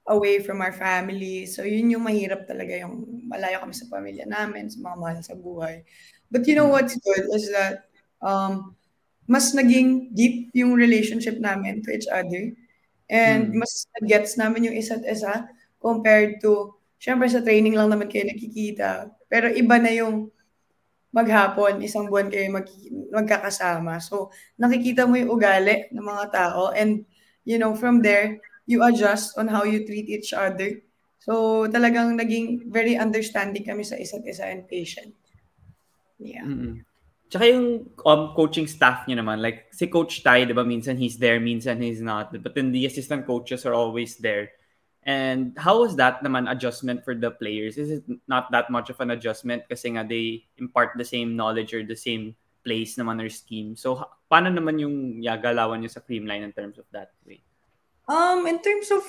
away 0.08 0.40
from 0.40 0.60
our 0.60 0.72
family. 0.72 1.48
So 1.48 1.64
yun 1.64 1.92
yung 1.92 2.08
mahirap 2.08 2.48
talaga 2.48 2.76
yung 2.80 3.28
malayo 3.28 3.64
kami 3.64 3.76
sa 3.76 3.88
pamilya 3.88 4.28
namin, 4.28 4.72
sa 4.72 4.80
mga 4.80 4.96
mahal 5.00 5.20
sa 5.24 5.36
buhay. 5.36 5.84
But 6.32 6.48
you 6.48 6.56
know 6.56 6.68
mm. 6.68 6.76
what's 6.76 6.96
good 7.00 7.28
is 7.36 7.52
that 7.52 7.88
um 8.24 8.76
mas 9.24 9.56
naging 9.56 10.12
deep 10.12 10.52
yung 10.52 10.76
relationship 10.76 11.40
namin 11.40 11.80
to 11.84 11.96
each 11.96 12.08
other. 12.12 12.52
And 13.14 13.54
mm. 13.54 13.62
mas 13.62 13.86
gets 14.02 14.34
namin 14.42 14.74
yung 14.74 14.78
isa't 14.78 15.06
isa 15.06 15.46
compared 15.78 16.42
to, 16.42 16.74
syempre 16.98 17.30
sa 17.30 17.46
training 17.46 17.78
lang 17.78 17.94
naman 17.94 18.10
kayo 18.10 18.26
nakikita. 18.26 19.14
Pero 19.30 19.54
iba 19.54 19.78
na 19.78 19.94
yung 19.94 20.34
maghapon, 21.14 21.86
isang 21.86 22.10
buwan 22.10 22.34
kayo 22.34 22.50
mag, 22.50 22.66
magkakasama. 23.14 24.02
So, 24.02 24.34
nakikita 24.58 25.06
mo 25.06 25.14
yung 25.14 25.30
ugali 25.30 25.94
ng 25.94 26.02
mga 26.02 26.26
tao. 26.34 26.74
And, 26.74 27.06
you 27.46 27.62
know, 27.62 27.78
from 27.78 28.02
there, 28.02 28.42
you 28.66 28.82
adjust 28.82 29.38
on 29.38 29.46
how 29.46 29.62
you 29.62 29.86
treat 29.86 30.10
each 30.10 30.34
other. 30.34 30.82
So, 31.22 31.64
talagang 31.70 32.18
naging 32.18 32.66
very 32.74 32.98
understanding 32.98 33.62
kami 33.62 33.86
sa 33.86 33.94
isa't 33.94 34.26
isa 34.26 34.50
and 34.50 34.66
patient. 34.66 35.14
Yeah. 36.18 36.50
Mm-hmm. 36.50 36.82
Tsaka 37.34 37.50
yung 37.50 37.90
um, 38.06 38.38
coaching 38.38 38.70
staff 38.70 39.10
niyo 39.10 39.18
naman, 39.18 39.42
like 39.42 39.66
si 39.74 39.90
Coach 39.90 40.22
Tai, 40.22 40.46
di 40.46 40.54
ba, 40.54 40.62
minsan 40.62 41.02
he's 41.02 41.18
there, 41.18 41.42
minsan 41.42 41.82
he's 41.82 41.98
not. 41.98 42.30
But 42.30 42.54
then 42.54 42.70
the 42.70 42.86
assistant 42.86 43.26
coaches 43.26 43.66
are 43.66 43.74
always 43.74 44.22
there. 44.22 44.54
And 45.02 45.58
how 45.58 45.82
was 45.82 45.98
that 45.98 46.22
naman 46.22 46.46
adjustment 46.46 47.02
for 47.02 47.18
the 47.18 47.34
players? 47.34 47.82
Is 47.82 47.90
it 47.90 48.06
not 48.30 48.54
that 48.54 48.70
much 48.70 48.94
of 48.94 49.02
an 49.02 49.10
adjustment 49.10 49.66
kasi 49.66 49.98
nga 49.98 50.06
they 50.06 50.46
impart 50.62 50.94
the 50.94 51.10
same 51.10 51.34
knowledge 51.34 51.74
or 51.74 51.82
the 51.82 51.98
same 51.98 52.38
place 52.62 53.02
naman 53.02 53.18
or 53.18 53.34
scheme? 53.34 53.74
So, 53.74 53.98
paano 54.30 54.54
naman 54.54 54.78
yung 54.78 55.18
yeah, 55.18 55.42
galawan 55.42 55.82
niyo 55.82 55.90
sa 55.90 56.06
Creamline 56.06 56.46
in 56.46 56.54
terms 56.54 56.78
of 56.78 56.86
that 56.94 57.18
way? 57.26 57.42
Um, 58.06 58.46
in 58.46 58.62
terms 58.62 58.94
of 58.94 59.02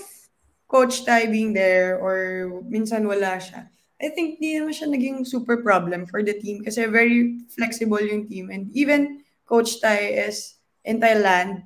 Coach 0.65 1.05
Tai 1.05 1.29
being 1.29 1.53
there 1.53 2.01
or 2.01 2.49
minsan 2.65 3.05
wala 3.05 3.37
siya, 3.37 3.69
I 4.03 4.11
think 4.11 4.43
di 4.43 4.59
naman 4.59 4.75
siya 4.75 4.91
naging 4.91 5.23
super 5.23 5.63
problem 5.63 6.05
for 6.05 6.21
the 6.23 6.35
team 6.35 6.67
kasi 6.67 6.85
very 6.91 7.47
flexible 7.55 8.03
yung 8.03 8.27
team. 8.27 8.51
And 8.51 8.69
even 8.75 9.23
Coach 9.47 9.79
Tai 9.79 10.27
is 10.29 10.59
in 10.83 10.99
Thailand, 10.99 11.63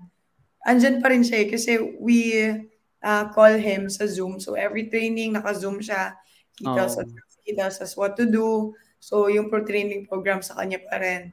andyan 0.68 1.00
pa 1.00 1.08
rin 1.08 1.24
siya 1.24 1.46
eh, 1.46 1.48
kasi 1.48 1.80
we 1.96 2.52
uh, 3.00 3.24
call 3.32 3.56
him 3.56 3.88
sa 3.88 4.04
Zoom. 4.04 4.38
So 4.38 4.54
every 4.54 4.92
training, 4.92 5.32
naka-Zoom 5.34 5.80
siya. 5.80 6.14
He 6.58 6.66
tells, 6.66 6.98
oh. 6.98 7.06
us, 7.06 7.10
he 7.46 7.56
tells 7.56 7.78
us 7.80 7.96
what 7.96 8.18
to 8.20 8.28
do. 8.28 8.74
So 9.00 9.32
yung 9.32 9.48
pro-training 9.48 10.10
program 10.10 10.44
sa 10.44 10.58
kanya 10.58 10.82
pa 10.84 11.00
rin. 11.00 11.32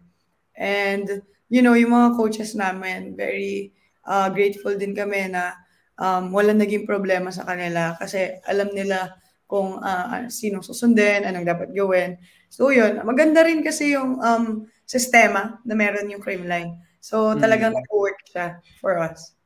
And, 0.55 1.25
you 1.51 1.59
know, 1.59 1.75
yung 1.75 1.91
mga 1.91 2.15
coaches 2.15 2.55
namin, 2.55 3.17
very 3.17 3.75
uh, 4.07 4.31
grateful 4.31 4.77
din 4.77 4.95
kami 4.95 5.27
na 5.27 5.59
um, 5.99 6.31
wala 6.31 6.55
naging 6.55 6.87
problema 6.87 7.33
sa 7.33 7.43
kanila 7.43 7.97
kasi 7.99 8.39
alam 8.47 8.71
nila 8.71 9.17
kung 9.45 9.77
uh, 9.81 10.25
sinong 10.27 10.65
susundin, 10.65 11.25
anong 11.25 11.45
dapat 11.45 11.69
gawin. 11.71 12.17
So 12.49 12.73
yun, 12.73 13.01
maganda 13.05 13.45
rin 13.45 13.61
kasi 13.61 13.93
yung 13.93 14.17
um, 14.21 14.65
sistema 14.85 15.61
na 15.65 15.77
meron 15.77 16.09
yung 16.09 16.21
Creamline. 16.21 16.81
So 17.01 17.37
talagang 17.37 17.77
mm. 17.77 17.79
nag-work 17.85 18.19
siya 18.25 18.57
for 18.81 18.97
us. 18.97 19.37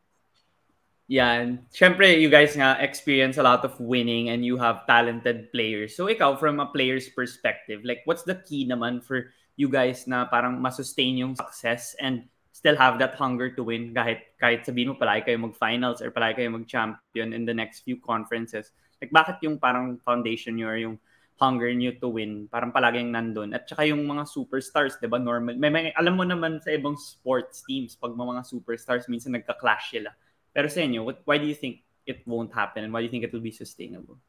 Yan. 1.10 1.66
Siyempre, 1.74 2.22
you 2.22 2.30
guys 2.30 2.54
nga 2.54 2.78
experience 2.78 3.42
a 3.42 3.44
lot 3.44 3.66
of 3.66 3.74
winning 3.82 4.30
and 4.30 4.46
you 4.46 4.62
have 4.62 4.86
talented 4.86 5.50
players. 5.50 5.98
So 5.98 6.06
ikaw, 6.06 6.38
from 6.38 6.62
a 6.62 6.70
player's 6.70 7.10
perspective, 7.10 7.82
like 7.82 8.06
what's 8.06 8.24
the 8.24 8.38
key 8.46 8.70
naman 8.70 9.02
for 9.02 9.34
you 9.58 9.68
guys 9.68 10.06
na 10.06 10.30
parang 10.30 10.62
masustain 10.62 11.18
yung 11.18 11.34
success 11.34 11.98
and 11.98 12.30
still 12.54 12.78
have 12.78 13.02
that 13.02 13.18
hunger 13.18 13.50
to 13.50 13.66
win 13.66 13.92
kahit 13.92 14.22
kahit 14.38 14.64
sabihin 14.64 14.94
mo 14.94 14.96
palagi 14.96 15.34
kayo 15.34 15.42
mag-finals 15.42 16.00
or 16.00 16.14
palagi 16.14 16.46
kayo 16.46 16.54
mag-champion 16.54 17.34
in 17.34 17.44
the 17.44 17.56
next 17.58 17.82
few 17.82 17.98
conferences. 18.00 18.70
Like, 19.00 19.12
bakit 19.16 19.40
yung 19.42 19.58
parang 19.58 19.98
foundation 20.04 20.60
nyo 20.60 20.68
or 20.68 20.78
yung 20.78 20.96
hunger 21.40 21.72
nyo 21.72 21.96
to 21.96 22.12
win, 22.12 22.52
parang 22.52 22.76
palaging 22.76 23.16
nandun. 23.16 23.56
At 23.56 23.64
saka 23.64 23.88
yung 23.88 24.04
mga 24.04 24.28
superstars, 24.28 25.00
di 25.00 25.08
ba, 25.08 25.18
normal. 25.18 25.56
May, 25.56 25.72
may, 25.72 25.96
alam 25.96 26.20
mo 26.20 26.28
naman 26.28 26.60
sa 26.60 26.76
ibang 26.76 27.00
sports 27.00 27.64
teams, 27.64 27.96
pag 27.96 28.12
mga 28.12 28.44
superstars, 28.44 29.08
minsan 29.08 29.32
nagka-clash 29.32 29.96
sila. 29.96 30.12
Pero 30.52 30.68
sa 30.68 30.84
inyo, 30.84 31.08
what, 31.08 31.24
why 31.24 31.40
do 31.40 31.48
you 31.48 31.56
think 31.56 31.80
it 32.04 32.28
won't 32.28 32.52
happen 32.52 32.84
and 32.84 32.92
why 32.92 33.00
do 33.00 33.08
you 33.08 33.14
think 33.14 33.24
it 33.24 33.32
will 33.32 33.44
be 33.44 33.56
sustainable? 33.56 34.20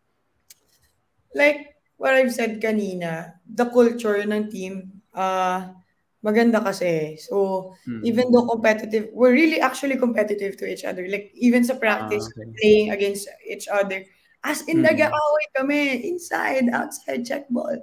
Like 1.34 1.80
what 1.98 2.14
I've 2.14 2.32
said 2.32 2.62
kanina, 2.62 3.42
the 3.42 3.66
culture 3.66 4.22
ng 4.22 4.46
team, 4.46 5.02
uh, 5.10 5.66
maganda 6.22 6.62
kasi. 6.62 7.16
So, 7.16 7.72
mm-hmm. 7.88 8.04
even 8.04 8.26
though 8.30 8.46
competitive, 8.46 9.08
we're 9.12 9.32
really 9.32 9.60
actually 9.60 9.96
competitive 9.96 10.56
to 10.60 10.68
each 10.68 10.84
other. 10.84 11.08
Like, 11.08 11.32
even 11.34 11.64
sa 11.64 11.74
practice, 11.74 12.28
ah, 12.28 12.38
okay. 12.38 12.52
playing 12.60 12.88
against 12.92 13.26
each 13.48 13.66
other, 13.66 14.04
As 14.40 14.64
in, 14.64 14.80
mm. 14.80 14.88
nag-aaway 14.88 15.46
kami. 15.56 16.08
Inside, 16.08 16.72
outside, 16.72 17.24
check 17.24 17.44
ball. 17.52 17.76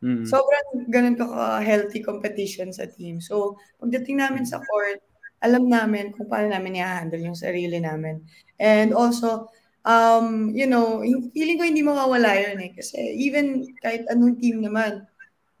Mm. 0.00 0.24
Sobrang 0.24 0.88
ganun 0.88 1.16
ka-healthy 1.20 2.00
competition 2.00 2.72
sa 2.72 2.88
team. 2.88 3.20
So, 3.20 3.60
pagdating 3.80 4.16
namin 4.20 4.48
sa 4.48 4.64
court, 4.64 5.04
alam 5.44 5.68
namin 5.68 6.12
kung 6.12 6.28
paano 6.28 6.52
namin 6.52 6.80
i-handle 6.80 7.20
yung 7.20 7.36
sarili 7.36 7.80
namin. 7.80 8.24
And 8.60 8.92
also, 8.92 9.48
um, 9.84 10.52
you 10.52 10.68
know, 10.68 11.00
feeling 11.32 11.56
ko 11.56 11.64
hindi 11.64 11.84
mawawala 11.84 12.36
yun 12.36 12.60
eh. 12.60 12.72
Kasi 12.76 12.96
even 13.16 13.68
kahit 13.80 14.04
anong 14.08 14.40
team 14.40 14.60
naman, 14.60 15.04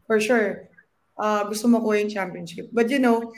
for 0.04 0.20
sure, 0.20 0.68
uh, 1.20 1.44
gusto 1.48 1.68
mo 1.68 1.80
ko 1.80 1.96
yung 1.96 2.12
championship. 2.12 2.68
But 2.72 2.88
you 2.88 3.00
know, 3.00 3.32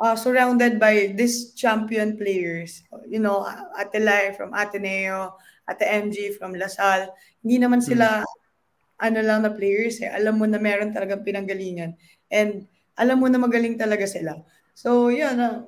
uh, 0.00 0.16
surrounded 0.16 0.80
by 0.80 1.12
these 1.16 1.52
champion 1.52 2.16
players, 2.16 2.84
you 3.08 3.20
know, 3.20 3.44
Atelay 3.76 4.36
from 4.36 4.56
Ateneo, 4.56 5.36
Ate 5.72 5.88
MG 5.88 6.36
from 6.36 6.52
Lasal, 6.52 7.08
hindi 7.40 7.56
naman 7.56 7.80
hmm. 7.80 7.88
sila 7.88 8.06
hmm. 8.20 9.02
ano 9.02 9.18
lang 9.24 9.40
na 9.42 9.50
players 9.50 9.98
eh. 10.04 10.12
Alam 10.12 10.38
mo 10.38 10.46
na 10.46 10.60
meron 10.60 10.92
talagang 10.92 11.24
pinanggalingan. 11.24 11.96
And 12.28 12.68
alam 12.94 13.18
mo 13.18 13.26
na 13.26 13.40
magaling 13.40 13.80
talaga 13.80 14.04
sila. 14.04 14.38
So, 14.76 15.08
yun. 15.08 15.40
Uh, 15.40 15.66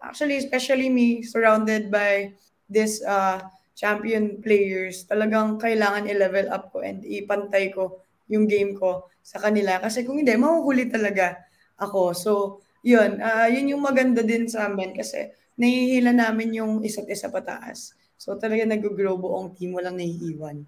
actually, 0.00 0.38
especially 0.38 0.88
me, 0.88 1.22
surrounded 1.22 1.90
by 1.90 2.32
this 2.70 3.02
uh, 3.04 3.42
champion 3.76 4.40
players, 4.40 5.04
talagang 5.04 5.58
kailangan 5.58 6.08
i-level 6.08 6.48
up 6.48 6.70
ko 6.70 6.80
and 6.80 7.02
ipantay 7.04 7.70
ko 7.74 8.02
yung 8.30 8.48
game 8.48 8.78
ko 8.78 9.10
sa 9.20 9.42
kanila. 9.42 9.78
Kasi 9.82 10.06
kung 10.06 10.18
hindi, 10.18 10.34
mahuhuli 10.34 10.88
talaga 10.88 11.38
ako. 11.76 12.14
So, 12.14 12.32
yun. 12.82 13.22
Uh, 13.22 13.46
yun 13.50 13.76
yung 13.76 13.82
maganda 13.82 14.22
din 14.22 14.50
sa 14.50 14.66
amin 14.70 14.94
kasi 14.94 15.30
nahihila 15.58 16.10
namin 16.10 16.58
yung 16.58 16.72
isa't 16.82 17.06
isa 17.06 17.30
pataas. 17.30 17.94
So, 18.22 18.38
talaga 18.38 18.62
nag-grow 18.62 19.18
buong 19.18 19.58
team, 19.58 19.74
walang 19.74 19.98
nahihiwan. 19.98 20.62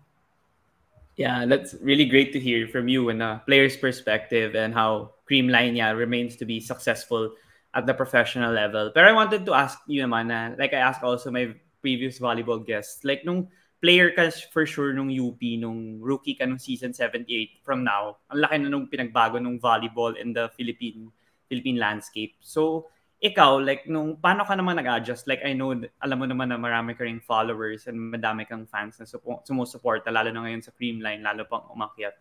Yeah, 1.15 1.47
that's 1.47 1.79
really 1.79 2.11
great 2.11 2.35
to 2.35 2.43
hear 2.43 2.67
from 2.67 2.91
you 2.91 3.15
and 3.15 3.23
a 3.23 3.39
player's 3.47 3.79
perspective 3.79 4.59
and 4.59 4.75
how 4.75 5.15
Creamline 5.31 5.79
yeah, 5.79 5.95
remains 5.95 6.35
to 6.43 6.45
be 6.45 6.59
successful 6.59 7.31
at 7.71 7.87
the 7.87 7.95
professional 7.95 8.51
level. 8.51 8.91
But 8.91 9.07
I 9.07 9.15
wanted 9.15 9.47
to 9.47 9.55
ask 9.55 9.79
you 9.87 10.03
naman 10.03 10.35
na, 10.35 10.59
like 10.59 10.75
I 10.75 10.83
asked 10.83 11.07
also 11.07 11.31
my 11.31 11.55
previous 11.79 12.19
volleyball 12.19 12.59
guests, 12.59 13.07
like 13.07 13.23
nung 13.23 13.47
player 13.79 14.11
ka 14.11 14.35
for 14.51 14.67
sure 14.67 14.91
nung 14.91 15.15
UP, 15.15 15.39
nung 15.55 16.03
rookie 16.03 16.35
ka 16.35 16.51
nung 16.51 16.59
season 16.59 16.91
78 16.91 17.63
from 17.63 17.87
now, 17.87 18.19
ang 18.35 18.43
laki 18.43 18.67
na 18.67 18.75
nung 18.75 18.91
pinagbago 18.91 19.39
nung 19.39 19.63
volleyball 19.63 20.19
in 20.19 20.35
the 20.35 20.51
Philippine 20.59 21.07
Philippine 21.47 21.79
landscape. 21.79 22.35
So, 22.43 22.91
ikaw, 23.25 23.57
like, 23.57 23.89
nung, 23.89 24.21
paano 24.21 24.45
ka 24.45 24.53
naman 24.53 24.77
nag-adjust? 24.77 25.25
Like, 25.25 25.41
I 25.41 25.57
know, 25.57 25.73
alam 26.05 26.19
mo 26.21 26.29
naman 26.29 26.53
na 26.53 26.61
marami 26.61 26.93
ka 26.93 27.09
ring 27.09 27.25
followers 27.25 27.89
and 27.89 27.97
madami 27.97 28.45
kang 28.45 28.69
fans 28.69 29.01
na 29.01 29.09
sumusuporta, 29.09 30.13
lalo 30.13 30.29
na 30.29 30.45
ngayon 30.45 30.61
sa 30.61 30.77
Creamline, 30.77 31.25
lalo 31.25 31.49
pang 31.49 31.65
umakyat. 31.73 32.13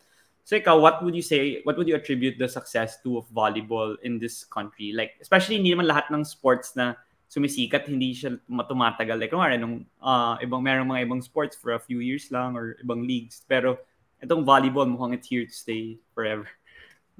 So 0.47 0.55
ikaw, 0.55 0.79
what 0.79 1.03
would 1.03 1.11
you 1.11 1.23
say, 1.23 1.59
what 1.67 1.75
would 1.75 1.91
you 1.91 1.99
attribute 1.99 2.39
the 2.39 2.47
success 2.47 3.03
to 3.03 3.19
of 3.19 3.27
volleyball 3.35 3.99
in 3.99 4.15
this 4.15 4.47
country? 4.47 4.95
Like, 4.95 5.19
especially 5.19 5.59
hindi 5.59 5.75
naman 5.75 5.91
lahat 5.91 6.07
ng 6.07 6.23
sports 6.23 6.71
na 6.79 6.95
sumisikat, 7.27 7.91
hindi 7.91 8.15
siya 8.15 8.39
tumatagal. 8.47 9.19
Like, 9.19 9.35
kumari, 9.35 9.59
nung 9.59 9.83
uh, 9.99 10.39
ibang, 10.39 10.63
merong 10.63 10.87
mga 10.87 11.03
ibang 11.03 11.19
sports 11.19 11.59
for 11.59 11.75
a 11.75 11.83
few 11.83 11.99
years 11.99 12.31
lang 12.31 12.55
or 12.55 12.79
ibang 12.79 13.03
leagues. 13.03 13.43
Pero 13.43 13.75
itong 14.23 14.47
volleyball, 14.47 14.87
mukhang 14.87 15.19
it's 15.19 15.27
here 15.27 15.43
to 15.43 15.51
stay 15.51 15.99
forever. 16.15 16.47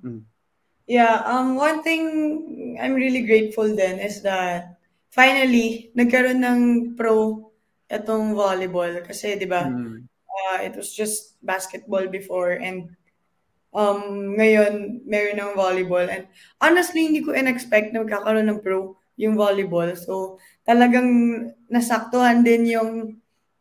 Mm. 0.04 0.26
Yeah, 0.84 1.24
um, 1.24 1.56
one 1.56 1.80
thing 1.82 2.76
I'm 2.82 2.94
really 2.94 3.24
grateful 3.24 3.72
then 3.76 4.00
is 4.04 4.22
that 4.28 4.76
finally, 5.14 5.94
nagkaroon 5.96 6.42
ng 6.44 6.62
pro 6.98 7.48
itong 7.88 8.34
volleyball. 8.34 8.92
Kasi, 9.06 9.38
di 9.38 9.46
ba, 9.46 9.70
mm. 9.70 10.04
uh, 10.04 10.60
it 10.60 10.76
was 10.76 10.92
just 10.92 11.38
basketball 11.46 12.10
before 12.10 12.58
and 12.58 12.90
um, 13.72 14.34
ngayon, 14.36 15.06
meron 15.06 15.40
ng 15.40 15.54
volleyball. 15.54 16.06
And 16.10 16.28
honestly, 16.60 17.06
hindi 17.06 17.22
ko 17.22 17.32
in-expect 17.32 17.94
na 17.94 18.02
magkakaroon 18.02 18.50
ng 18.50 18.60
pro 18.60 18.98
yung 19.16 19.38
volleyball. 19.38 19.94
So, 19.94 20.42
talagang 20.66 21.10
nasaktuhan 21.70 22.42
din 22.42 22.66
yung 22.66 22.90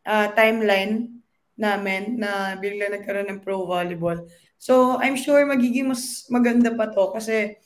uh, 0.08 0.26
timeline 0.32 1.20
namin 1.60 2.16
na 2.16 2.56
bigla 2.56 2.88
nagkaroon 2.88 3.28
ng 3.28 3.40
pro 3.44 3.68
volleyball. 3.68 4.24
So, 4.62 4.94
I'm 5.02 5.18
sure 5.18 5.42
magiging 5.42 5.90
mas 5.90 6.22
maganda 6.30 6.70
pa 6.70 6.86
to 6.86 7.10
kasi 7.10 7.58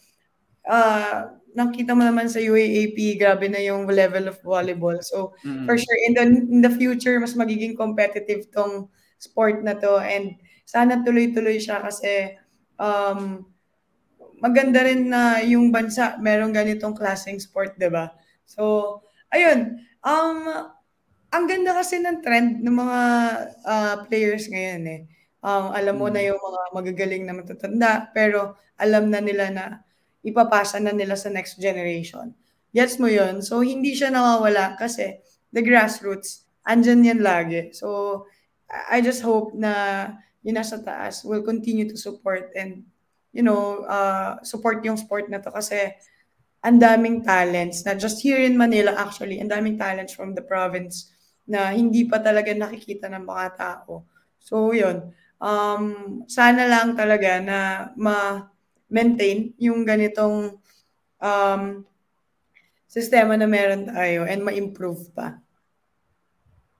uh, 0.64 1.28
nakita 1.52 1.92
mo 1.92 2.00
naman 2.00 2.32
sa 2.32 2.40
UAAP, 2.40 3.20
grabe 3.20 3.52
na 3.52 3.60
yung 3.60 3.84
level 3.84 4.32
of 4.32 4.40
volleyball. 4.40 4.96
So, 5.04 5.36
mm-hmm. 5.44 5.68
for 5.68 5.76
sure, 5.76 5.98
in 6.08 6.12
the, 6.16 6.24
in 6.24 6.60
the 6.64 6.72
future, 6.72 7.20
mas 7.20 7.36
magiging 7.36 7.76
competitive 7.76 8.48
tong 8.48 8.88
sport 9.20 9.60
na 9.60 9.76
to. 9.76 10.00
And 10.00 10.40
sana 10.64 11.04
tuloy-tuloy 11.04 11.60
siya 11.60 11.84
kasi 11.84 12.32
um, 12.80 13.44
maganda 14.40 14.80
rin 14.80 15.12
na 15.12 15.44
yung 15.44 15.68
bansa 15.68 16.16
merong 16.16 16.56
ganitong 16.56 16.96
klaseng 16.96 17.36
sport, 17.36 17.76
di 17.76 17.92
ba? 17.92 18.08
So, 18.48 19.04
ayun. 19.36 19.84
Um, 20.00 20.48
ang 21.28 21.44
ganda 21.44 21.76
kasi 21.76 22.00
ng 22.00 22.24
trend 22.24 22.64
ng 22.64 22.72
mga 22.72 23.00
uh, 23.68 23.94
players 24.08 24.48
ngayon 24.48 24.84
eh. 24.88 25.00
Um, 25.46 25.70
alam 25.70 25.94
mo 25.94 26.10
na 26.10 26.18
mm. 26.18 26.26
yung 26.34 26.42
mga 26.42 26.62
magagaling 26.74 27.22
na 27.22 27.38
matatanda, 27.38 28.10
pero 28.10 28.58
alam 28.74 29.06
na 29.06 29.22
nila 29.22 29.46
na 29.54 29.86
ipapasa 30.26 30.82
na 30.82 30.90
nila 30.90 31.14
sa 31.14 31.30
next 31.30 31.62
generation. 31.62 32.34
Gets 32.74 32.98
mo 32.98 33.06
yun? 33.06 33.38
So, 33.46 33.62
hindi 33.62 33.94
siya 33.94 34.10
nawawala 34.10 34.74
kasi 34.74 35.22
the 35.54 35.62
grassroots, 35.62 36.50
andyan 36.66 37.06
yan 37.06 37.20
lagi. 37.22 37.70
So, 37.70 38.26
I 38.90 38.98
just 38.98 39.22
hope 39.22 39.54
na 39.54 40.10
yung 40.42 40.58
nasa 40.58 40.82
taas 40.82 41.22
will 41.22 41.46
continue 41.46 41.86
to 41.86 41.94
support 41.94 42.50
and, 42.58 42.82
you 43.30 43.46
know, 43.46 43.86
uh, 43.86 44.42
support 44.42 44.82
yung 44.82 44.98
sport 44.98 45.30
na 45.30 45.38
to 45.38 45.54
kasi 45.54 45.94
ang 46.66 46.82
daming 46.82 47.22
talents, 47.22 47.86
na 47.86 47.94
just 47.94 48.18
here 48.18 48.42
in 48.42 48.58
Manila 48.58 48.98
actually, 48.98 49.38
ang 49.38 49.54
daming 49.54 49.78
talents 49.78 50.10
from 50.10 50.34
the 50.34 50.42
province 50.42 51.14
na 51.46 51.70
hindi 51.70 52.02
pa 52.02 52.18
talaga 52.18 52.50
nakikita 52.50 53.06
ng 53.06 53.22
mga 53.22 53.46
tao. 53.54 54.02
So, 54.42 54.74
yun 54.74 55.14
um, 55.40 55.84
sana 56.28 56.64
lang 56.68 56.96
talaga 56.96 57.40
na 57.40 57.58
ma-maintain 57.96 59.52
yung 59.60 59.84
ganitong 59.84 60.56
um, 61.20 61.62
sistema 62.86 63.36
na 63.36 63.48
meron 63.48 63.88
tayo 63.90 64.24
and 64.24 64.42
ma-improve 64.42 65.12
pa. 65.12 65.40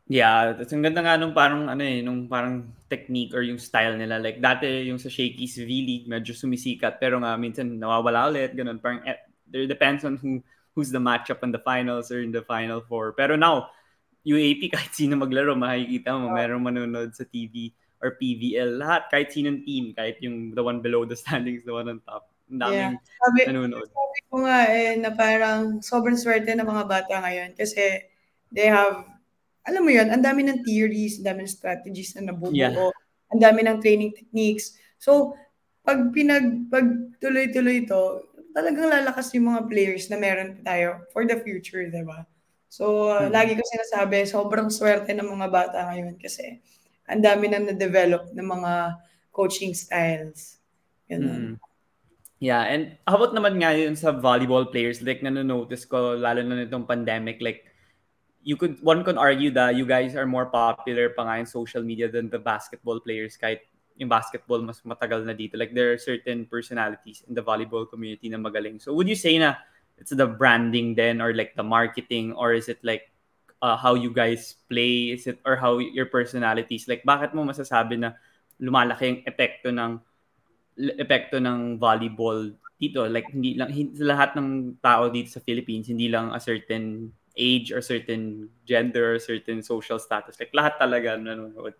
Yeah, 0.07 0.55
that's 0.55 0.71
ang 0.71 0.87
ganda 0.87 1.03
nga 1.03 1.19
nung 1.19 1.35
parang 1.35 1.67
ano 1.67 1.83
eh, 1.83 1.99
nung 1.99 2.31
parang 2.31 2.71
technique 2.87 3.35
or 3.35 3.43
yung 3.43 3.59
style 3.59 3.99
nila. 3.99 4.23
Like 4.23 4.39
dati 4.39 4.87
yung 4.87 5.03
sa 5.03 5.11
Shakey's 5.11 5.59
V-League 5.59 6.07
medyo 6.07 6.31
sumisikat 6.31 7.03
pero 7.03 7.19
nga 7.19 7.35
minsan 7.35 7.75
nawawala 7.75 8.31
ulit, 8.31 8.55
ganun. 8.55 8.79
Parang 8.79 9.03
eh, 9.03 9.19
there 9.51 9.67
depends 9.67 10.07
on 10.07 10.15
who 10.15 10.39
who's 10.79 10.95
the 10.95 11.03
matchup 11.03 11.43
in 11.43 11.51
the 11.51 11.59
finals 11.59 12.15
or 12.15 12.23
in 12.23 12.31
the 12.31 12.47
final 12.47 12.87
four. 12.87 13.19
Pero 13.19 13.35
now, 13.35 13.67
UAP 14.23 14.71
kahit 14.75 14.95
sino 14.95 15.19
maglaro, 15.19 15.59
makikita 15.59 16.15
mo, 16.15 16.31
meron 16.31 16.63
manonood 16.63 17.11
sa 17.11 17.27
TV 17.27 17.75
or 18.07 18.15
PVL, 18.15 18.79
lahat, 18.79 19.11
kahit 19.11 19.35
sinong 19.35 19.67
team, 19.67 19.91
kahit 19.91 20.23
yung 20.23 20.55
the 20.55 20.63
one 20.63 20.79
below 20.79 21.03
the 21.03 21.19
standings, 21.19 21.67
the 21.67 21.75
one 21.75 21.91
on 21.91 21.99
top. 22.07 22.31
Ang 22.47 22.63
daming 22.63 22.95
yeah. 22.95 23.19
sabi, 23.19 23.41
nanonood. 23.51 23.91
Sabi 23.91 24.21
ko 24.31 24.37
nga 24.47 24.61
eh, 24.71 24.95
na 24.95 25.11
parang 25.11 25.83
sobrang 25.83 26.15
swerte 26.15 26.55
ng 26.55 26.63
mga 26.63 26.85
bata 26.87 27.15
ngayon 27.19 27.59
kasi 27.59 28.07
they 28.55 28.71
have, 28.71 29.03
alam 29.67 29.83
mo 29.83 29.91
yun, 29.91 30.07
ang 30.15 30.23
dami 30.23 30.47
ng 30.47 30.63
theories, 30.63 31.19
ang 31.19 31.35
dami 31.35 31.39
ng 31.43 31.51
strategies 31.51 32.15
na 32.15 32.31
nabubuo, 32.31 32.55
yeah. 32.55 32.71
ang 33.35 33.41
dami 33.43 33.67
ng 33.67 33.83
training 33.83 34.15
techniques. 34.15 34.79
So, 35.03 35.35
pag 35.83 36.15
pinag, 36.15 36.71
pag 36.71 36.87
tuloy-tuloy 37.19 37.91
to, 37.91 38.23
talagang 38.55 38.89
lalakas 38.89 39.35
yung 39.35 39.51
mga 39.51 39.67
players 39.67 40.07
na 40.07 40.17
meron 40.17 40.63
tayo 40.63 41.03
for 41.11 41.27
the 41.27 41.35
future, 41.43 41.83
di 41.91 42.07
ba? 42.07 42.23
So, 42.71 43.11
uh, 43.11 43.27
hmm 43.27 43.35
lagi 43.35 43.59
ko 43.59 43.63
sinasabi, 43.63 44.27
sobrang 44.29 44.71
swerte 44.71 45.11
ng 45.13 45.27
mga 45.27 45.49
bata 45.51 45.79
ngayon 45.91 46.15
kasi 46.17 46.63
ang 47.07 47.23
dami 47.23 47.51
na 47.51 47.63
na-develop 47.63 48.31
ng 48.35 48.47
mga 48.47 48.73
coaching 49.31 49.73
styles. 49.75 50.59
Ganun. 51.07 51.57
Mm. 51.57 51.57
Yeah, 52.37 52.69
and 52.69 53.01
how 53.09 53.17
about 53.17 53.33
naman 53.33 53.57
nga 53.65 53.73
yun 53.73 53.97
sa 53.97 54.13
volleyball 54.13 54.69
players? 54.69 55.01
Like, 55.01 55.25
nanonotice 55.25 55.89
ko, 55.89 56.21
lalo 56.21 56.45
na 56.45 56.67
nitong 56.67 56.85
pandemic, 56.85 57.41
like, 57.41 57.65
you 58.45 58.61
could, 58.61 58.77
one 58.85 59.03
could 59.03 59.17
argue 59.17 59.51
that 59.57 59.75
you 59.75 59.89
guys 59.89 60.15
are 60.15 60.29
more 60.29 60.47
popular 60.47 61.11
pa 61.11 61.25
nga 61.25 61.41
in 61.41 61.49
social 61.49 61.83
media 61.83 62.13
than 62.13 62.29
the 62.29 62.39
basketball 62.39 63.01
players 63.01 63.35
kahit 63.41 63.65
yung 63.97 64.13
basketball 64.13 64.61
mas 64.61 64.85
matagal 64.85 65.25
na 65.25 65.33
dito. 65.33 65.57
Like, 65.57 65.73
there 65.73 65.97
are 65.97 65.99
certain 65.99 66.45
personalities 66.45 67.25
in 67.25 67.33
the 67.33 67.43
volleyball 67.43 67.89
community 67.89 68.29
na 68.29 68.37
magaling. 68.37 68.79
So, 68.79 68.93
would 68.93 69.09
you 69.09 69.17
say 69.17 69.41
na 69.41 69.57
it's 69.97 70.13
the 70.13 70.29
branding 70.29 70.95
then 70.95 71.25
or 71.25 71.33
like 71.33 71.57
the 71.57 71.65
marketing 71.65 72.37
or 72.37 72.53
is 72.53 72.69
it 72.69 72.77
like 72.85 73.09
uh, 73.61 73.77
how 73.77 73.95
you 73.95 74.13
guys 74.13 74.57
play 74.69 75.15
is 75.15 75.27
it 75.27 75.39
or 75.45 75.57
how 75.57 75.79
your 75.79 76.07
personalities 76.07 76.89
like 76.89 77.05
bakit 77.05 77.33
mo 77.33 77.45
masasabi 77.45 77.97
na 78.01 78.17
lumalaki 78.61 79.05
yung 79.09 79.21
epekto 79.29 79.69
ng 79.73 80.01
epekto 80.77 81.41
ng 81.41 81.81
volleyball 81.81 82.53
dito? 82.77 83.09
Like 83.09 83.33
hindi 83.33 83.57
lang 83.57 83.73
hindi, 83.73 83.97
lahat 84.01 84.37
ng 84.37 84.81
tao 84.81 85.09
dito 85.09 85.33
sa 85.33 85.41
Philippines 85.41 85.89
hindi 85.89 86.13
lang 86.13 86.33
a 86.33 86.41
certain 86.41 87.13
age 87.37 87.73
or 87.73 87.85
certain 87.85 88.49
gender 88.65 89.17
or 89.17 89.21
certain 89.21 89.61
social 89.61 90.01
status. 90.01 90.37
Like 90.41 90.53
lahat 90.57 90.81
talaga 90.81 91.17
nanonood. 91.21 91.77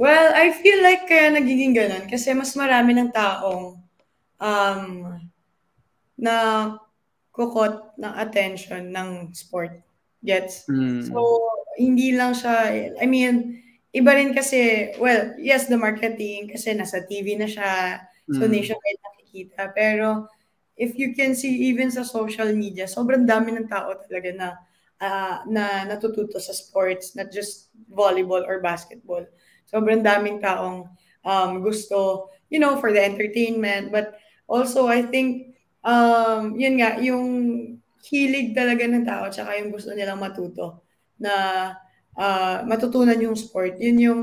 Well, 0.00 0.32
I 0.32 0.56
feel 0.56 0.80
like 0.80 1.04
kaya 1.04 1.28
nagiging 1.28 1.76
ganun 1.76 2.08
kasi 2.08 2.32
mas 2.32 2.56
marami 2.56 2.96
ng 2.96 3.12
taong 3.12 3.76
um, 4.40 4.84
na 6.16 6.36
kukot 7.36 8.00
ng 8.00 8.14
attention 8.16 8.88
ng 8.88 9.36
sport. 9.36 9.76
Gets? 10.20 10.68
Mm. 10.68 11.08
So, 11.08 11.18
hindi 11.80 12.12
lang 12.12 12.36
siya, 12.36 12.92
I 13.00 13.06
mean, 13.08 13.60
iba 13.90 14.12
rin 14.12 14.36
kasi, 14.36 14.92
well, 15.00 15.32
yes, 15.40 15.66
the 15.66 15.80
marketing, 15.80 16.52
kasi 16.52 16.76
nasa 16.76 17.02
TV 17.08 17.40
na 17.40 17.48
siya, 17.48 18.04
so 18.28 18.44
mm. 18.44 18.52
nationwide 18.52 19.00
nakikita. 19.00 19.72
Pero, 19.72 20.28
if 20.76 20.96
you 20.96 21.16
can 21.16 21.32
see, 21.32 21.72
even 21.72 21.88
sa 21.88 22.04
social 22.04 22.52
media, 22.52 22.84
sobrang 22.84 23.24
dami 23.24 23.56
ng 23.56 23.68
tao 23.68 23.96
talaga 23.96 24.30
na, 24.32 24.48
uh, 25.00 25.36
na 25.48 25.88
natututo 25.88 26.36
sa 26.36 26.52
sports, 26.52 27.16
not 27.16 27.32
just 27.32 27.72
volleyball 27.88 28.44
or 28.44 28.60
basketball. 28.60 29.24
Sobrang 29.68 30.04
daming 30.04 30.40
taong 30.40 30.88
um, 31.24 31.50
gusto, 31.64 32.28
you 32.52 32.60
know, 32.60 32.76
for 32.76 32.92
the 32.92 33.00
entertainment, 33.00 33.92
but 33.92 34.20
also, 34.48 34.88
I 34.88 35.02
think, 35.02 35.56
um, 35.84 36.56
yun 36.60 36.80
nga, 36.80 37.00
yung 37.00 37.79
hilig 38.04 38.56
talaga 38.56 38.84
ng 38.88 39.04
tao 39.04 39.28
tsaka 39.28 39.60
yung 39.60 39.70
gusto 39.70 39.92
nilang 39.92 40.20
matuto 40.20 40.84
na 41.20 41.34
uh, 42.16 42.64
matutunan 42.64 43.18
yung 43.20 43.36
sport. 43.36 43.76
Yun 43.76 43.98
yung, 44.00 44.20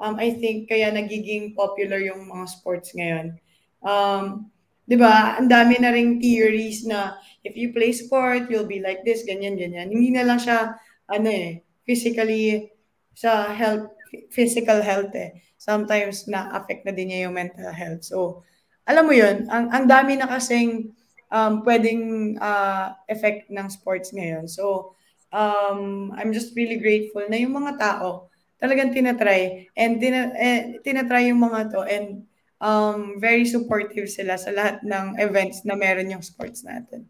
um, 0.00 0.14
I 0.16 0.32
think, 0.36 0.68
kaya 0.68 0.88
nagiging 0.88 1.52
popular 1.52 2.00
yung 2.00 2.24
mga 2.24 2.44
sports 2.48 2.96
ngayon. 2.96 3.36
Um, 3.84 4.48
'di 4.88 4.96
ba? 4.96 5.36
Ang 5.36 5.52
dami 5.52 5.76
na 5.76 5.92
ring 5.92 6.16
theories 6.16 6.88
na 6.88 7.20
if 7.44 7.52
you 7.52 7.70
play 7.76 7.92
sport, 7.92 8.48
you'll 8.48 8.66
be 8.66 8.80
like 8.80 9.04
this, 9.04 9.22
ganyan 9.28 9.60
ganyan. 9.60 9.92
Hindi 9.92 10.16
na 10.16 10.24
lang 10.24 10.40
siya 10.40 10.74
ano 11.12 11.28
eh, 11.28 11.60
physically 11.84 12.72
sa 13.12 13.52
health 13.52 13.92
physical 14.32 14.80
health 14.80 15.12
eh. 15.12 15.36
Sometimes 15.60 16.24
na 16.24 16.48
affect 16.56 16.88
na 16.88 16.96
din 16.96 17.12
niya 17.12 17.28
yung 17.28 17.36
mental 17.36 17.68
health. 17.68 18.08
So, 18.08 18.42
alam 18.88 19.04
mo 19.04 19.12
'yun, 19.12 19.44
ang 19.52 19.68
ang 19.68 19.84
dami 19.84 20.16
na 20.16 20.24
kasing 20.24 20.96
um 21.28 21.60
pwedeng 21.64 22.34
uh, 22.40 22.96
effect 23.08 23.48
ng 23.52 23.66
sports 23.68 24.12
ngayon. 24.12 24.48
So, 24.48 24.94
um 25.32 26.12
I'm 26.16 26.32
just 26.32 26.56
really 26.56 26.80
grateful 26.80 27.24
na 27.28 27.36
yung 27.40 27.56
mga 27.56 27.76
tao 27.76 28.28
talagang 28.58 28.90
tinatry 28.90 29.70
and 29.78 30.02
tina, 30.02 30.34
eh, 30.34 30.82
tinatry 30.82 31.30
yung 31.30 31.38
mga 31.38 31.70
to 31.70 31.80
and 31.86 32.26
um, 32.58 33.18
very 33.22 33.46
supportive 33.46 34.10
sila 34.10 34.34
sa 34.34 34.50
lahat 34.50 34.82
ng 34.82 35.18
events 35.22 35.62
na 35.62 35.78
meron 35.78 36.10
yung 36.10 36.22
sports 36.22 36.66
natin. 36.66 37.06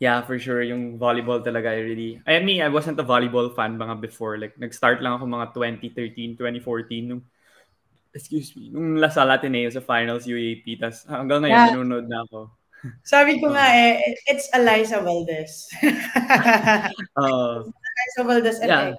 Yeah, 0.00 0.24
for 0.24 0.40
sure. 0.40 0.64
Yung 0.64 0.96
volleyball 0.96 1.44
talaga, 1.44 1.76
I 1.76 1.84
really... 1.84 2.18
I 2.24 2.40
mean, 2.40 2.64
I 2.64 2.72
wasn't 2.72 2.98
a 2.98 3.04
volleyball 3.04 3.52
fan 3.52 3.76
mga 3.76 4.00
before. 4.00 4.40
Like, 4.40 4.56
nag-start 4.56 5.04
lang 5.04 5.20
ako 5.20 5.28
mga 5.28 5.46
2013, 5.52 6.40
2014 6.40 7.08
nung 7.08 7.22
excuse 8.10 8.56
me, 8.58 8.72
nung 8.72 8.98
Lasal 8.98 9.30
Ateneo 9.30 9.70
sa 9.70 9.84
finals 9.84 10.26
UAP. 10.26 10.80
Tapos 10.80 11.04
hanggang 11.06 11.44
ngayon, 11.46 11.54
yeah. 11.54 11.70
nanonood 11.70 12.08
na 12.10 12.24
ako. 12.26 12.50
Sabi 13.04 13.40
ko 13.40 13.52
nga 13.52 13.66
eh, 13.70 14.16
it's 14.26 14.48
Eliza 14.54 15.00
Valdez. 15.04 15.68
uh, 17.20 17.64
Eliza 17.64 18.22
Valdez 18.24 18.56
yeah. 18.62 18.94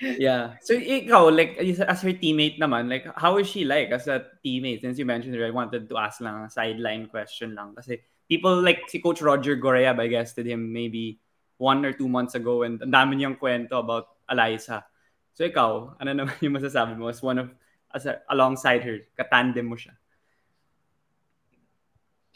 yeah. 0.18 0.44
So 0.62 0.74
ikaw, 0.74 1.28
like 1.34 1.58
as 1.60 2.02
her 2.02 2.14
teammate 2.14 2.58
naman, 2.58 2.88
like 2.88 3.06
how 3.16 3.36
is 3.38 3.48
she 3.48 3.64
like 3.64 3.90
as 3.90 4.08
a 4.08 4.24
teammate? 4.44 4.80
Since 4.80 4.98
you 4.98 5.04
mentioned 5.04 5.34
her, 5.34 5.46
I 5.46 5.54
wanted 5.54 5.88
to 5.88 5.96
ask 5.98 6.20
lang 6.20 6.44
a 6.44 6.50
sideline 6.50 7.08
question 7.08 7.54
lang. 7.54 7.74
Kasi 7.74 8.00
people 8.28 8.60
like 8.62 8.86
si 8.88 9.00
Coach 9.00 9.20
Roger 9.20 9.56
Goreab, 9.56 9.98
I 10.00 10.08
guess, 10.08 10.32
did 10.32 10.46
him 10.46 10.72
maybe 10.72 11.20
one 11.58 11.84
or 11.84 11.92
two 11.92 12.08
months 12.08 12.38
ago 12.38 12.62
and 12.62 12.78
ang 12.82 12.94
dami 12.94 13.18
niyang 13.18 13.36
kwento 13.36 13.82
about 13.82 14.14
Eliza. 14.30 14.86
So 15.34 15.44
ikaw, 15.44 15.98
ano 15.98 16.10
naman 16.14 16.34
yung 16.44 16.54
masasabi 16.54 16.94
mo 16.94 17.10
as 17.10 17.22
one 17.22 17.38
of, 17.38 17.50
as 17.94 18.06
a, 18.06 18.22
alongside 18.30 18.82
her, 18.86 19.02
katandem 19.18 19.66
mo 19.66 19.74
siya? 19.74 19.98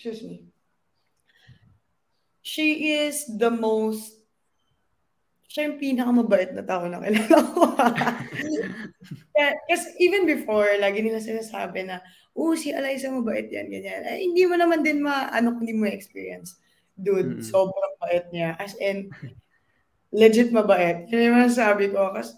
Excuse 0.02 0.26
me. 0.26 0.42
She 2.42 2.90
is 2.90 3.22
the 3.38 3.54
most 3.54 4.18
siya 5.46 5.70
yung 5.70 5.78
pinakamabait 5.78 6.50
na 6.58 6.66
tao 6.66 6.90
na 6.90 6.98
kilala 6.98 7.38
ko. 7.54 7.70
Kasi 9.70 9.86
even 10.02 10.26
before, 10.26 10.66
lagi 10.82 11.06
nila 11.06 11.22
sinasabi 11.22 11.86
na, 11.86 12.02
oh, 12.34 12.58
si 12.58 12.74
Eliza 12.74 13.14
mabait 13.14 13.46
yan, 13.46 13.70
ganyan. 13.70 14.02
Eh, 14.10 14.26
hindi 14.26 14.42
mo 14.42 14.58
naman 14.58 14.82
din 14.82 15.06
ma, 15.06 15.30
ano, 15.30 15.54
hindi 15.54 15.70
mo 15.70 15.86
experience. 15.86 16.58
Dude, 16.98 17.38
mm-hmm. 17.38 17.46
sobrang 17.46 17.94
bait 18.02 18.26
niya. 18.34 18.58
As 18.58 18.74
in, 18.82 19.06
legit 20.10 20.50
mabait. 20.50 21.06
Yan 21.14 21.46
yung 21.46 21.46
sabi 21.46 21.94
ko. 21.94 22.10
Kasi 22.10 22.34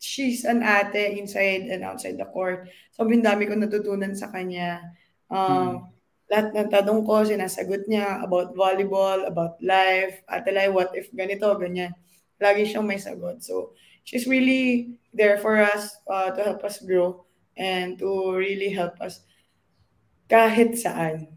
she's 0.00 0.48
an 0.48 0.64
ate 0.64 1.20
inside 1.20 1.68
and 1.68 1.84
outside 1.84 2.16
the 2.16 2.24
court. 2.32 2.64
Sobrang 2.96 3.20
dami 3.20 3.44
ko 3.44 3.60
natutunan 3.60 4.16
sa 4.16 4.32
kanya. 4.32 4.80
Um, 5.28 5.84
mm 5.84 5.93
lahat 6.32 6.56
ng 6.56 6.70
tanong 6.72 7.00
ko, 7.04 7.24
sinasagot 7.24 7.84
niya 7.84 8.24
about 8.24 8.56
volleyball, 8.56 9.28
about 9.28 9.60
life, 9.60 10.24
ate 10.28 10.50
Lai, 10.50 10.72
what 10.72 10.90
if 10.96 11.12
ganito, 11.12 11.52
ganyan. 11.60 11.92
Lagi 12.40 12.64
siyang 12.64 12.88
may 12.88 12.96
sagot. 12.96 13.44
So, 13.44 13.76
she's 14.04 14.28
really 14.28 14.96
there 15.12 15.38
for 15.38 15.60
us 15.60 15.96
uh, 16.08 16.30
to 16.32 16.40
help 16.42 16.64
us 16.64 16.80
grow 16.80 17.24
and 17.56 17.98
to 17.98 18.34
really 18.34 18.70
help 18.70 18.96
us 19.00 19.24
kahit 20.28 20.76
saan. 20.80 21.36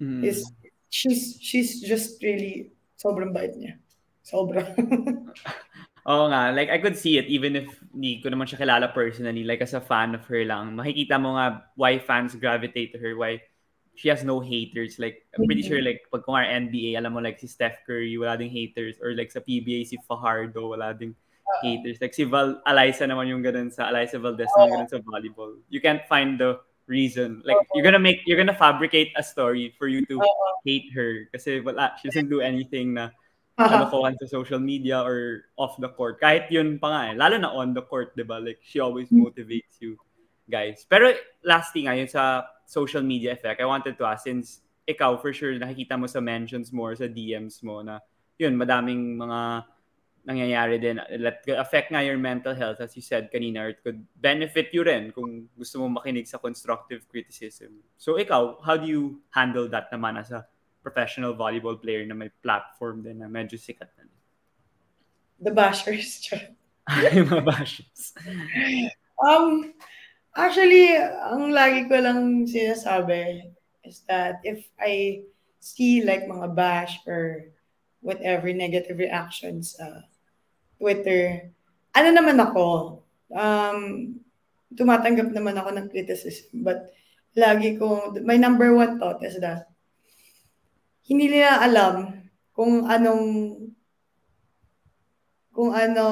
Mm. 0.00 0.24
Is 0.24 0.44
she's 0.92 1.38
she's 1.40 1.80
just 1.80 2.20
really 2.20 2.72
sobrang 3.00 3.32
bait 3.32 3.56
niya. 3.56 3.78
Sobra. 4.22 4.62
Oo 6.10 6.26
nga, 6.34 6.50
like 6.50 6.66
I 6.66 6.82
could 6.82 6.98
see 6.98 7.14
it 7.14 7.30
even 7.30 7.54
if 7.54 7.70
hindi 7.94 8.18
ko 8.18 8.34
naman 8.34 8.50
siya 8.50 8.66
kilala 8.66 8.90
personally, 8.90 9.46
like 9.46 9.62
as 9.62 9.74
a 9.74 9.82
fan 9.82 10.18
of 10.18 10.26
her 10.26 10.42
lang. 10.42 10.74
Makikita 10.74 11.14
mo 11.14 11.38
nga 11.38 11.70
why 11.78 12.02
fans 12.02 12.34
gravitate 12.34 12.90
to 12.94 12.98
her, 12.98 13.14
why 13.14 13.38
she 13.94 14.08
has 14.08 14.24
no 14.24 14.40
haters. 14.40 14.98
Like, 14.98 15.26
I'm 15.36 15.44
pretty 15.44 15.62
sure, 15.62 15.82
like, 15.82 16.06
pag 16.10 16.24
kung 16.24 16.36
NBA, 16.36 16.96
alam 16.96 17.12
mo, 17.12 17.20
like, 17.20 17.38
si 17.38 17.46
Steph 17.46 17.84
Curry, 17.86 18.16
wala 18.16 18.36
ding 18.36 18.50
haters. 18.50 18.96
Or 19.02 19.14
like, 19.14 19.30
sa 19.30 19.40
PBA, 19.40 19.86
si 19.86 19.98
Fajardo, 20.08 20.70
wala 20.70 20.94
ding 20.94 21.14
haters. 21.62 21.98
Like, 22.00 22.14
si 22.14 22.24
Val, 22.24 22.60
Eliza 22.66 23.04
naman 23.04 23.28
yung 23.28 23.44
ganun 23.44 23.72
sa, 23.72 23.88
Eliza 23.92 24.18
Valdez 24.18 24.48
naman 24.56 24.68
ganun 24.72 24.90
sa 24.90 25.00
volleyball. 25.04 25.52
You 25.68 25.80
can't 25.80 26.02
find 26.08 26.40
the 26.40 26.60
reason. 26.86 27.42
Like, 27.44 27.60
you're 27.74 27.84
gonna 27.84 28.02
make, 28.02 28.24
you're 28.24 28.38
gonna 28.38 28.56
fabricate 28.56 29.12
a 29.16 29.22
story 29.22 29.74
for 29.78 29.88
you 29.88 30.04
to 30.06 30.20
hate 30.64 30.88
her. 30.94 31.28
Kasi 31.32 31.60
wala, 31.60 31.92
she 32.00 32.08
doesn't 32.08 32.32
do 32.32 32.40
anything 32.40 32.94
na 32.94 33.12
kalokohan 33.60 34.16
sa 34.16 34.26
social 34.26 34.58
media 34.58 35.04
or 35.04 35.44
off 35.60 35.76
the 35.78 35.88
court. 35.92 36.20
Kahit 36.20 36.48
yun 36.48 36.80
pa 36.80 36.88
nga 36.88 37.00
eh. 37.12 37.14
Lalo 37.14 37.36
na 37.36 37.52
on 37.52 37.76
the 37.76 37.84
court, 37.84 38.16
di 38.16 38.24
ba? 38.24 38.40
Like, 38.40 38.64
she 38.64 38.80
always 38.80 39.12
hmm. 39.12 39.28
motivates 39.28 39.78
you 39.78 40.00
guys. 40.48 40.86
Pero 40.88 41.12
last 41.44 41.72
thing, 41.72 41.86
ayun 41.86 42.08
sa 42.08 42.46
social 42.66 43.02
media 43.02 43.32
effect, 43.32 43.60
I 43.60 43.68
wanted 43.68 43.98
to 43.98 44.04
ask, 44.04 44.24
since 44.24 44.62
ikaw 44.88 45.20
for 45.20 45.30
sure 45.30 45.54
nakikita 45.54 45.94
mo 45.94 46.10
sa 46.10 46.18
mentions 46.18 46.74
mo, 46.74 46.90
sa 46.94 47.06
DMs 47.06 47.62
mo 47.62 47.82
na 47.82 48.02
yun, 48.38 48.58
madaming 48.58 49.14
mga 49.14 49.64
nangyayari 50.22 50.78
din. 50.78 51.02
Let 51.18 51.42
affect 51.58 51.90
nga 51.90 52.02
your 52.02 52.18
mental 52.18 52.54
health 52.54 52.78
as 52.78 52.94
you 52.94 53.02
said 53.02 53.30
kanina 53.30 53.66
or 53.66 53.68
it 53.74 53.82
could 53.82 54.06
benefit 54.18 54.70
you 54.70 54.86
rin 54.86 55.10
kung 55.10 55.50
gusto 55.58 55.82
mo 55.82 55.98
makinig 55.98 56.30
sa 56.30 56.38
constructive 56.38 57.06
criticism. 57.10 57.82
So 57.98 58.18
ikaw, 58.18 58.62
how 58.62 58.78
do 58.78 58.86
you 58.86 59.22
handle 59.34 59.66
that 59.70 59.90
naman 59.90 60.18
as 60.18 60.30
a 60.30 60.46
professional 60.82 61.34
volleyball 61.34 61.78
player 61.78 62.06
na 62.06 62.14
may 62.14 62.30
platform 62.42 63.02
din 63.02 63.22
na 63.22 63.26
medyo 63.30 63.58
sikat 63.58 63.90
na? 63.98 64.06
The 65.42 65.50
bashers. 65.50 66.22
yung 67.14 67.30
mga 67.30 67.46
bashers. 67.46 68.14
Um, 69.22 69.74
Actually, 70.32 70.96
ang 70.96 71.52
lagi 71.52 71.84
ko 71.92 72.00
lang 72.00 72.48
sinasabi 72.48 73.52
is 73.84 74.00
that 74.08 74.40
if 74.48 74.64
I 74.80 75.24
see 75.60 76.00
like 76.00 76.24
mga 76.24 76.56
bash 76.56 77.04
or 77.04 77.52
whatever 78.00 78.48
negative 78.50 78.96
reactions 78.96 79.76
sa 79.76 79.84
uh, 79.84 80.00
Twitter, 80.80 81.52
ano 81.92 82.08
naman 82.10 82.40
ako, 82.40 82.98
um, 83.28 83.78
tumatanggap 84.72 85.36
naman 85.36 85.54
ako 85.60 85.68
ng 85.76 85.86
criticism. 85.92 86.64
But 86.64 86.90
lagi 87.36 87.76
ko, 87.76 88.16
my 88.24 88.40
number 88.40 88.72
one 88.72 88.96
thought 88.96 89.20
is 89.20 89.36
that 89.44 89.68
hindi 91.04 91.28
nila 91.28 91.60
alam 91.60 92.24
kung 92.56 92.88
anong 92.88 93.24
kung 95.52 95.76
ano 95.76 96.06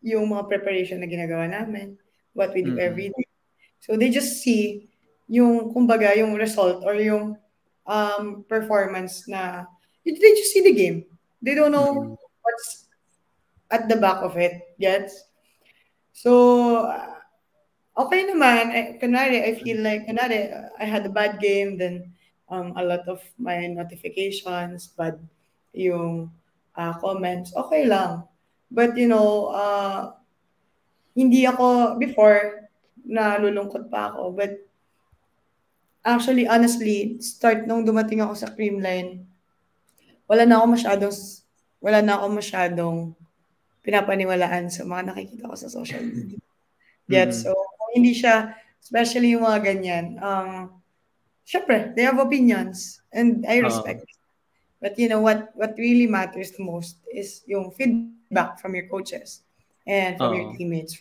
yung 0.00 0.24
mga 0.32 0.48
preparation 0.48 1.04
na 1.04 1.10
ginagawa 1.10 1.44
namin 1.44 2.00
what 2.32 2.52
we 2.52 2.64
do 2.64 2.76
mm-hmm. 2.76 2.88
every 2.88 3.08
day. 3.12 3.25
So 3.86 3.94
they 3.94 4.10
just 4.10 4.42
see 4.42 4.90
yung, 5.30 5.70
kumbaga, 5.70 6.18
yung 6.18 6.34
result 6.34 6.82
or 6.82 6.98
yung 6.98 7.38
um, 7.86 8.42
performance 8.50 9.30
na, 9.30 9.64
they 10.02 10.34
just 10.34 10.50
see 10.50 10.62
the 10.62 10.74
game. 10.74 11.06
They 11.40 11.54
don't 11.54 11.70
know 11.70 11.94
mm-hmm. 11.94 12.14
what's 12.42 12.90
at 13.70 13.88
the 13.88 13.96
back 13.96 14.22
of 14.22 14.36
it. 14.36 14.58
Yes? 14.78 15.30
So, 16.12 16.90
okay 17.96 18.26
naman. 18.26 18.74
I, 18.74 18.98
kunwari, 18.98 19.42
I 19.42 19.54
feel 19.62 19.82
like, 19.82 20.06
kunwari, 20.06 20.50
I 20.78 20.84
had 20.84 21.06
a 21.06 21.10
bad 21.10 21.38
game, 21.38 21.78
then 21.78 22.10
um, 22.50 22.74
a 22.76 22.82
lot 22.82 23.06
of 23.06 23.22
my 23.38 23.66
notifications, 23.66 24.90
bad 24.98 25.18
yung 25.74 26.30
uh, 26.74 26.94
comments, 26.98 27.54
okay 27.54 27.86
lang. 27.86 28.24
But, 28.70 28.96
you 28.96 29.06
know, 29.06 29.54
uh, 29.54 30.12
hindi 31.14 31.46
ako 31.46 31.98
before 31.98 32.65
nalulungkot 33.06 33.86
pa 33.86 34.10
ako 34.10 34.34
but 34.34 34.52
actually 36.02 36.46
honestly 36.46 37.18
start 37.22 37.64
nung 37.64 37.86
dumating 37.86 38.18
ako 38.18 38.34
sa 38.34 38.50
Creamline 38.50 39.22
wala 40.26 40.42
na 40.42 40.58
ako 40.58 40.66
masyadong 40.74 41.14
wala 41.78 41.98
na 42.02 42.18
ako 42.18 42.26
masyadong 42.34 42.96
pinapaniwalaan 43.86 44.66
sa 44.66 44.82
mga 44.82 45.14
nakikita 45.14 45.46
ko 45.46 45.54
sa 45.54 45.70
social 45.70 46.02
media. 46.02 46.42
Yet, 47.06 47.30
mm-hmm. 47.30 47.46
so 47.46 47.54
hindi 47.94 48.10
siya 48.10 48.58
especially 48.82 49.38
yung 49.38 49.46
mga 49.46 49.62
ganyan 49.62 50.18
um 50.18 50.82
syempre 51.46 51.94
they 51.94 52.02
have 52.02 52.18
opinions 52.18 52.98
and 53.14 53.46
I 53.46 53.62
respect 53.62 54.02
uh-huh. 54.02 54.14
But 54.76 55.00
you 55.00 55.08
know 55.08 55.24
what 55.24 55.56
what 55.56 55.72
really 55.80 56.04
matters 56.04 56.52
the 56.52 56.62
most 56.62 57.00
is 57.08 57.40
yung 57.48 57.72
feedback 57.72 58.60
from 58.60 58.76
your 58.76 58.86
coaches 58.92 59.40
and 59.88 60.20
from 60.20 60.36
uh-huh. 60.36 60.36
your 60.36 60.48
teammates 60.52 61.00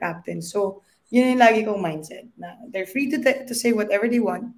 captain. 0.00 0.40
So, 0.40 0.82
yun 1.10 1.34
yung 1.34 1.42
lagi 1.42 1.66
kong 1.66 1.82
mindset 1.82 2.30
na 2.38 2.54
they're 2.70 2.86
free 2.86 3.10
to, 3.10 3.18
t- 3.18 3.42
to 3.44 3.54
say 3.54 3.74
whatever 3.74 4.06
they 4.06 4.22
want. 4.22 4.54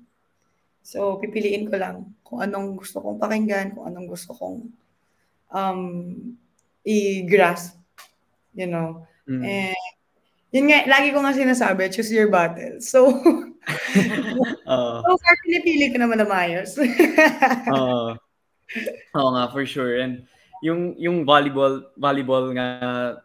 So, 0.84 1.16
pipiliin 1.16 1.72
ko 1.72 1.80
lang 1.80 2.12
kung 2.20 2.44
anong 2.44 2.76
gusto 2.76 3.00
kong 3.00 3.16
pakinggan, 3.16 3.72
kung 3.72 3.88
anong 3.88 4.08
gusto 4.12 4.36
kong 4.36 4.68
um, 5.48 5.80
i-grasp. 6.84 7.80
You 8.52 8.68
know? 8.68 9.08
Mm. 9.24 9.42
And 9.48 9.82
yun 10.52 10.68
nga, 10.68 10.84
lagi 10.84 11.08
ko 11.16 11.24
nga 11.24 11.32
sinasabi, 11.32 11.88
choose 11.88 12.12
your 12.12 12.28
battle. 12.28 12.76
So, 12.84 13.08
Oo. 14.72 14.96
so 15.00 15.10
far, 15.16 15.34
pinipili 15.48 15.88
ko 15.88 15.96
naman 15.96 16.20
na 16.20 16.28
maayos. 16.28 16.76
Oo. 17.76 18.12
Oo 19.16 19.30
nga, 19.32 19.44
for 19.48 19.64
sure. 19.64 19.96
And 19.96 20.28
yung 20.62 20.94
yung 20.94 21.26
volleyball 21.26 21.90
volleyball 21.98 22.54
nga 22.54 22.66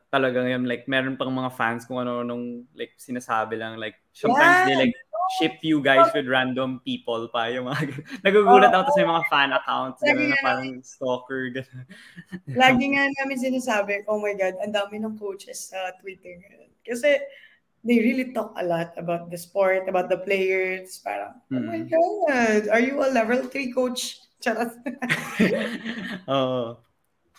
talaga 0.10 0.41
ngayon 0.41 0.65
like 0.65 0.89
meron 0.89 1.13
pang 1.13 1.30
mga 1.30 1.54
fans 1.54 1.86
kung 1.86 2.02
ano 2.02 2.26
nung 2.26 2.65
like 2.73 2.97
sinasabi 2.97 3.62
lang 3.62 3.78
like 3.78 3.93
sometimes 4.10 4.65
they 4.65 4.73
like 4.73 4.95
ship 5.38 5.60
you 5.62 5.78
guys 5.84 6.08
with 6.15 6.26
random 6.26 6.80
people 6.82 7.28
pa 7.30 7.52
yung 7.52 7.69
mga 7.69 7.93
nagugulat 8.26 8.73
ako 8.73 8.89
sa 8.95 9.06
mga 9.06 9.23
fan 9.30 9.50
accounts 9.54 10.00
gano'n 10.02 10.34
na 10.34 10.38
parang 10.41 10.82
stalker 10.82 11.52
gano'n. 11.52 11.86
Lagi 12.63 12.86
nga 12.95 13.04
namin 13.21 13.38
sinasabi, 13.38 14.08
oh 14.08 14.17
my 14.23 14.32
God, 14.34 14.56
ang 14.63 14.71
dami 14.71 14.97
ng 15.04 15.19
coaches 15.19 15.69
sa 15.76 15.91
Twitter 16.00 16.32
ngayon. 16.39 16.71
Kasi 16.80 17.19
they 17.84 18.00
really 18.00 18.32
talk 18.32 18.56
a 18.56 18.63
lot 18.63 18.95
about 18.95 19.28
the 19.28 19.36
sport, 19.36 19.84
about 19.91 20.08
the 20.08 20.17
players. 20.23 20.95
Parang, 21.04 21.38
oh 21.52 21.60
my 21.60 21.84
Mm. 21.84 21.91
God, 21.91 22.62
are 22.71 22.80
you 22.80 22.95
a 23.04 23.12
level 23.12 23.43
3 23.43 23.76
coach? 23.76 24.23
Charot. 24.39 24.71
Oo. 26.32 26.80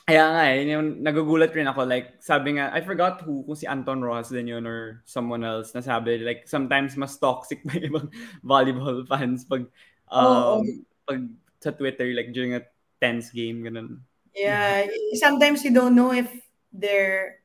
Kaya 0.08 0.24
nga 0.32 0.42
eh, 0.48 0.64
yung 0.64 1.04
nagugulat 1.04 1.52
rin 1.52 1.68
ako, 1.68 1.84
like, 1.84 2.16
sabi 2.24 2.56
nga, 2.56 2.72
I 2.72 2.80
forgot 2.80 3.20
who, 3.20 3.44
kung 3.44 3.60
si 3.60 3.68
Anton 3.68 4.00
Ross 4.00 4.32
din 4.32 4.48
yun 4.48 4.64
or 4.64 5.04
someone 5.04 5.44
else, 5.44 5.76
na 5.76 5.84
sabi, 5.84 6.24
like, 6.24 6.48
sometimes 6.48 6.96
mas 6.96 7.20
toxic 7.20 7.60
pa 7.68 7.76
ibang 7.76 8.08
volleyball 8.40 9.04
fans 9.04 9.44
pag, 9.44 9.68
um, 10.08 10.24
Oo. 10.24 10.64
pag 11.04 11.28
sa 11.60 11.76
Twitter, 11.76 12.08
like, 12.16 12.32
during 12.32 12.56
a 12.56 12.64
tense 13.04 13.28
game, 13.36 13.60
ganun. 13.60 14.00
Yeah, 14.32 14.86
sometimes 15.18 15.60
you 15.66 15.74
don't 15.74 15.98
know 15.98 16.14
if 16.14 16.30
they're 16.70 17.42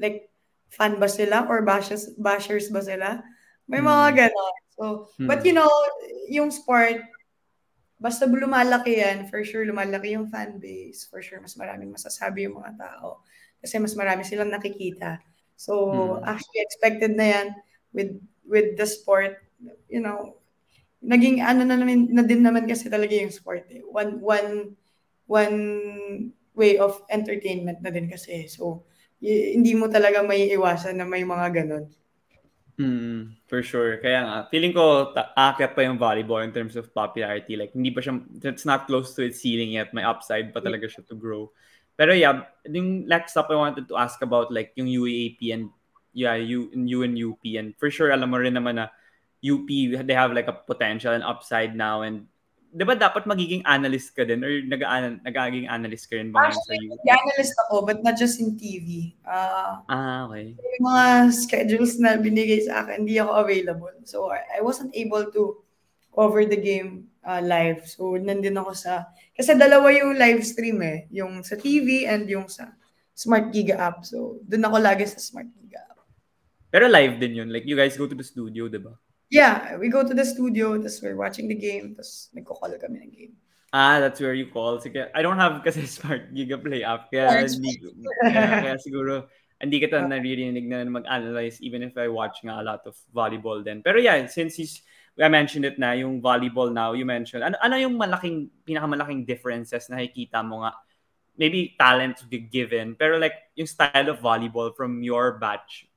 like 0.00 0.32
fan 0.72 0.96
ba 0.96 1.04
sila 1.04 1.44
or 1.44 1.60
bashers, 1.60 2.08
bashers 2.16 2.72
ba 2.72 2.80
sila. 2.80 3.20
May 3.68 3.84
mga 3.84 4.04
Hmm. 4.08 4.16
ganon. 4.16 4.54
So, 4.72 4.84
but 5.20 5.44
you 5.44 5.52
know, 5.52 5.68
yung 6.32 6.48
sport, 6.48 7.04
basta 8.02 8.26
lumalaki 8.26 8.98
yan, 9.02 9.30
for 9.30 9.40
sure 9.46 9.62
lumalaki 9.64 10.14
yung 10.18 10.26
fan 10.28 10.58
base. 10.58 11.06
For 11.10 11.22
sure, 11.22 11.38
mas 11.44 11.54
maraming 11.54 11.94
masasabi 11.94 12.50
yung 12.50 12.58
mga 12.58 12.74
tao. 12.78 13.22
Kasi 13.62 13.78
mas 13.78 13.94
marami 13.94 14.26
silang 14.26 14.50
nakikita. 14.50 15.22
So, 15.54 15.72
Hmm. 15.90 16.24
actually 16.26 16.60
expected 16.66 17.14
na 17.14 17.26
yan 17.38 17.46
with 17.94 18.12
with 18.42 18.74
the 18.74 18.86
sport. 18.88 19.38
You 19.86 20.02
know, 20.02 20.42
naging 21.02 21.42
ano 21.42 21.62
na 21.66 21.76
naman 21.78 22.10
na 22.14 22.22
din 22.26 22.42
naman 22.44 22.66
kasi 22.68 22.88
talaga 22.90 23.14
yung 23.14 23.34
sport 23.34 23.66
eh. 23.72 23.82
One 23.86 24.18
one 24.22 24.76
one 25.30 25.58
way 26.54 26.76
of 26.78 27.00
entertainment 27.08 27.80
na 27.82 27.90
din 27.92 28.08
kasi. 28.10 28.46
So, 28.48 28.84
y- 29.22 29.56
hindi 29.56 29.72
mo 29.76 29.88
talaga 29.88 30.20
may 30.24 30.50
iwasan 30.52 30.98
na 31.00 31.06
may 31.08 31.24
mga 31.24 31.48
ganon. 31.64 31.84
Mm, 32.82 33.38
for 33.46 33.62
sure. 33.62 34.02
Kaya 34.02 34.26
nga, 34.26 34.36
feeling 34.50 34.74
ko 34.74 35.14
ta- 35.14 35.30
aakyat 35.38 35.78
pa 35.78 35.86
yung 35.86 36.02
volleyball 36.02 36.42
in 36.42 36.50
terms 36.50 36.74
of 36.74 36.90
popularity. 36.90 37.54
Like, 37.54 37.70
hindi 37.70 37.94
pa 37.94 38.02
siya, 38.02 38.18
it's 38.42 38.66
not 38.66 38.90
close 38.90 39.14
to 39.14 39.22
its 39.22 39.38
ceiling 39.38 39.78
yet. 39.78 39.94
May 39.94 40.02
upside 40.02 40.50
pa 40.50 40.58
talaga 40.58 40.90
siya 40.90 41.06
to 41.06 41.14
grow. 41.14 41.54
Pero 41.94 42.10
yeah, 42.16 42.48
yung 42.66 43.06
next 43.06 43.36
up 43.36 43.52
I 43.52 43.56
wanted 43.60 43.86
to 43.86 43.96
ask 44.00 44.18
about 44.24 44.50
like 44.50 44.72
yung 44.74 44.88
UAP 44.88 45.52
and 45.52 45.70
yeah, 46.16 46.34
and 46.34 46.88
you 46.88 47.04
and 47.04 47.14
UP 47.14 47.44
and 47.56 47.76
for 47.76 47.92
sure 47.92 48.10
alam 48.10 48.32
mo 48.32 48.40
rin 48.40 48.56
naman 48.56 48.80
na 48.80 48.88
UP 49.44 49.68
they 49.68 50.16
have 50.16 50.32
like 50.32 50.48
a 50.48 50.56
potential 50.56 51.12
and 51.12 51.22
upside 51.22 51.76
now 51.76 52.00
and 52.00 52.31
'di 52.72 52.84
ba 52.88 52.96
dapat 52.96 53.28
magiging 53.28 53.60
analyst 53.68 54.16
ka 54.16 54.24
din 54.24 54.40
or 54.40 54.48
nag 54.64 54.80
nagaging 55.20 55.68
analyst 55.68 56.08
ka 56.08 56.16
rin 56.16 56.32
ba 56.32 56.48
ngayon 56.48 56.56
sa 56.56 56.72
Actually, 56.72 56.88
UP? 56.88 57.04
analyst 57.04 57.54
ako, 57.68 57.74
but 57.84 58.00
not 58.00 58.16
just 58.16 58.40
in 58.40 58.56
TV. 58.56 59.12
Ah, 59.28 59.84
Ah, 59.86 60.24
okay. 60.24 60.56
yung 60.56 60.84
mga 60.88 61.04
schedules 61.36 62.00
na 62.00 62.16
binigay 62.16 62.64
sa 62.64 62.80
akin, 62.82 63.04
hindi 63.04 63.20
ako 63.20 63.44
available. 63.44 63.92
So, 64.08 64.32
I, 64.32 64.40
I 64.56 64.60
wasn't 64.64 64.96
able 64.96 65.28
to 65.36 65.60
cover 66.16 66.48
the 66.48 66.56
game 66.56 67.12
uh, 67.28 67.44
live. 67.44 67.84
So, 67.84 68.16
nandun 68.16 68.56
ako 68.56 68.72
sa... 68.72 69.12
Kasi 69.36 69.52
dalawa 69.52 69.92
yung 69.92 70.16
live 70.16 70.40
stream 70.40 70.80
eh. 70.80 71.04
Yung 71.12 71.44
sa 71.44 71.56
TV 71.56 72.08
and 72.08 72.24
yung 72.28 72.48
sa 72.48 72.72
Smart 73.12 73.52
Giga 73.52 73.76
app. 73.76 74.04
So, 74.08 74.40
dun 74.44 74.64
ako 74.64 74.80
lagi 74.80 75.04
sa 75.04 75.20
Smart 75.20 75.48
Giga 75.60 75.84
app. 75.92 76.00
Pero 76.72 76.88
live 76.88 77.20
din 77.20 77.36
yun. 77.36 77.48
Like 77.52 77.68
you 77.68 77.76
guys 77.76 78.00
go 78.00 78.08
to 78.08 78.16
the 78.16 78.24
studio, 78.24 78.64
'di 78.64 78.80
ba? 78.80 78.96
Yeah, 79.32 79.80
we 79.80 79.88
go 79.88 80.04
to 80.04 80.12
the 80.12 80.28
studio, 80.28 80.76
tapos 80.76 81.00
we're 81.00 81.16
watching 81.16 81.48
the 81.48 81.56
game, 81.56 81.96
tapos 81.96 82.28
nagko-call 82.36 82.76
kami 82.76 83.00
ng 83.00 83.12
game. 83.16 83.34
Ah, 83.72 83.96
that's 83.96 84.20
where 84.20 84.36
you 84.36 84.52
call. 84.52 84.76
Sige, 84.76 85.08
I 85.16 85.24
don't 85.24 85.40
have 85.40 85.64
kasi 85.64 85.88
Smart 85.96 86.36
Giga 86.36 86.60
Play 86.60 86.84
app. 86.84 87.08
Kaya, 87.08 87.48
hindi, 87.48 87.80
kaya, 88.20 88.60
kaya 88.60 88.76
siguro 88.76 89.32
hindi 89.56 89.80
kita 89.80 90.04
naririnig 90.04 90.68
na 90.68 90.84
mag-analyze 90.84 91.64
even 91.64 91.80
if 91.80 91.96
I 91.96 92.12
watch 92.12 92.44
nga 92.44 92.60
a 92.60 92.66
lot 92.66 92.84
of 92.84 92.92
volleyball 93.08 93.64
then. 93.64 93.80
Pero 93.80 93.96
yeah, 93.96 94.20
since 94.28 94.60
he's, 94.60 94.84
I 95.16 95.32
mentioned 95.32 95.64
it 95.64 95.80
na, 95.80 95.96
yung 95.96 96.20
volleyball 96.20 96.68
now, 96.68 96.92
you 96.92 97.08
mentioned, 97.08 97.40
ano, 97.40 97.56
ano 97.64 97.80
yung 97.80 97.96
malaking, 97.96 98.52
pinakamalaking 98.68 99.24
differences 99.24 99.88
na 99.88 99.96
nakikita 99.96 100.44
mo 100.44 100.68
nga? 100.68 100.76
Maybe 101.40 101.72
talent 101.80 102.20
to 102.20 102.28
be 102.28 102.44
given, 102.44 103.00
pero 103.00 103.16
like 103.16 103.48
yung 103.56 103.64
style 103.64 104.12
of 104.12 104.20
volleyball 104.20 104.76
from 104.76 105.00
your 105.00 105.40
batch, 105.40 105.88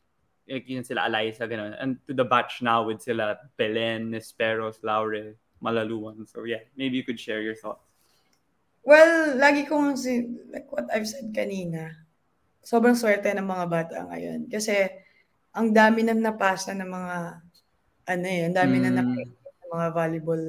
like 0.45 0.69
yun 0.69 0.85
sila 0.85 1.09
Eliza, 1.09 1.49
ganun, 1.49 1.73
and 1.81 1.97
to 2.05 2.13
the 2.13 2.25
batch 2.25 2.61
now 2.61 2.85
with 2.85 3.01
sila 3.01 3.37
Belen, 3.57 4.13
Nesperos, 4.13 4.81
Laure, 4.85 5.33
Malaluan. 5.61 6.25
So 6.29 6.45
yeah, 6.45 6.61
maybe 6.77 6.97
you 6.97 7.05
could 7.05 7.19
share 7.19 7.41
your 7.41 7.57
thoughts. 7.57 7.81
Well, 8.85 9.33
lagi 9.41 9.65
kong, 9.65 9.97
si- 9.97 10.29
like 10.53 10.69
what 10.69 10.85
I've 10.93 11.09
said 11.09 11.33
kanina, 11.33 11.89
sobrang 12.61 12.93
swerte 12.93 13.33
ng 13.33 13.41
mga 13.41 13.65
bata 13.65 13.97
ngayon. 14.13 14.45
Kasi, 14.45 14.85
ang 15.57 15.73
dami 15.73 16.05
na 16.05 16.13
napasa 16.13 16.69
ng 16.77 16.85
mga, 16.85 17.17
ano 18.05 18.25
eh, 18.29 18.41
ang 18.45 18.53
dami 18.53 18.77
na 18.77 18.93
Mm. 18.93 18.97
nakita 19.01 19.49
ng 19.49 19.69
mga 19.73 19.87
volleyball 19.89 20.43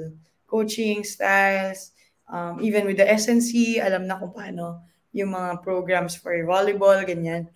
coaching 0.44 1.00
styles, 1.00 1.96
um, 2.28 2.60
even 2.60 2.84
with 2.84 3.00
the 3.00 3.08
SNC, 3.08 3.80
alam 3.80 4.04
na 4.04 4.20
kung 4.20 4.36
paano 4.36 4.84
yung 5.16 5.32
mga 5.32 5.64
programs 5.64 6.12
for 6.12 6.36
volleyball, 6.44 7.00
ganyan. 7.08 7.48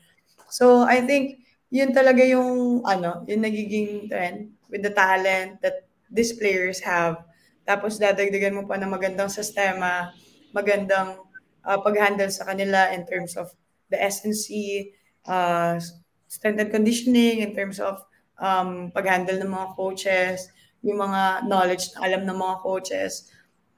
So, 0.49 0.89
I 0.89 1.05
think, 1.05 1.45
yun 1.71 1.95
talaga 1.95 2.23
yung, 2.27 2.83
ano, 2.83 3.23
yung 3.31 3.43
nagiging 3.47 4.11
trend 4.11 4.51
with 4.69 4.83
the 4.83 4.91
talent 4.91 5.63
that 5.63 5.87
these 6.11 6.35
players 6.35 6.83
have. 6.83 7.23
Tapos, 7.63 7.99
dadagdagan 8.03 8.59
mo 8.59 8.67
pa 8.67 8.75
ng 8.77 8.91
magandang 8.91 9.31
sistema, 9.31 10.11
magandang 10.51 11.23
uh, 11.63 11.79
pag-handle 11.79 12.31
sa 12.31 12.43
kanila 12.47 12.91
in 12.91 13.07
terms 13.07 13.39
of 13.39 13.51
the 13.91 13.99
SNC, 13.99 14.91
uh, 15.31 15.79
strength 16.27 16.59
and 16.59 16.71
conditioning, 16.75 17.43
in 17.43 17.55
terms 17.55 17.79
of 17.79 18.03
um, 18.39 18.91
pag-handle 18.91 19.39
ng 19.39 19.51
mga 19.51 19.69
coaches, 19.79 20.51
yung 20.83 20.99
mga 20.99 21.47
knowledge 21.47 21.93
na 21.95 22.07
alam 22.09 22.23
ng 22.27 22.39
mga 22.39 22.57
coaches. 22.65 23.31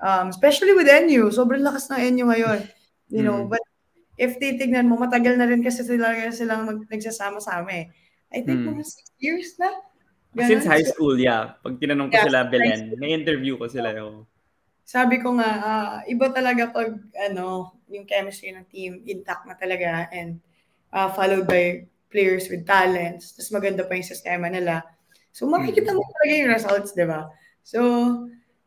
Um, 0.02 0.28
especially 0.32 0.72
with 0.74 0.88
NU, 0.88 1.30
sobrang 1.30 1.62
lakas 1.62 1.90
ng 1.90 2.00
NU 2.16 2.24
ngayon. 2.30 2.60
You 3.12 3.22
know, 3.22 3.44
Mm. 3.44 3.52
but 3.52 3.61
if 4.16 4.36
titignan 4.38 4.88
mo, 4.88 4.96
matagal 4.96 5.36
na 5.36 5.48
rin 5.48 5.60
kasi 5.60 5.82
sila 5.82 6.12
silang 6.30 6.68
mag, 6.68 6.78
nagsasama-sama 6.88 7.70
eh. 7.72 7.86
I 8.32 8.40
think 8.44 8.64
Mm. 8.64 8.76
mga 8.76 8.84
six 8.84 9.06
years 9.20 9.56
na. 9.60 9.68
Since 10.32 10.64
Ganon. 10.64 10.72
high 10.72 10.86
school, 10.88 11.14
yeah. 11.20 11.60
Pag 11.60 11.76
tinanong 11.76 12.08
ko 12.08 12.16
Yeah, 12.16 12.26
sila, 12.28 12.40
since 12.44 12.52
Belen, 12.52 12.80
school. 12.88 12.98
na-interview 13.00 13.54
ko 13.60 13.66
sila. 13.68 13.92
Oh. 14.00 14.24
sabi 14.82 15.24
ko 15.24 15.32
nga, 15.40 15.50
ah, 15.64 15.94
iba 16.04 16.28
talaga 16.28 16.68
pag 16.68 16.92
ano, 17.16 17.72
yung 17.88 18.04
chemistry 18.04 18.52
ng 18.52 18.66
team 18.68 19.00
intact 19.08 19.48
na 19.48 19.56
talaga 19.56 20.04
and 20.12 20.36
ah, 20.92 21.08
followed 21.08 21.48
by 21.48 21.84
players 22.12 22.48
with 22.52 22.68
talents. 22.68 23.32
Tapos 23.32 23.52
maganda 23.56 23.88
pa 23.88 23.96
yung 23.96 24.04
sistema 24.04 24.52
nila. 24.52 24.84
So 25.32 25.48
makikita 25.48 25.96
mo 25.96 26.04
talaga 26.04 26.32
yung 26.36 26.52
results, 26.52 26.92
di 26.92 27.08
ba? 27.08 27.24
So, 27.64 27.80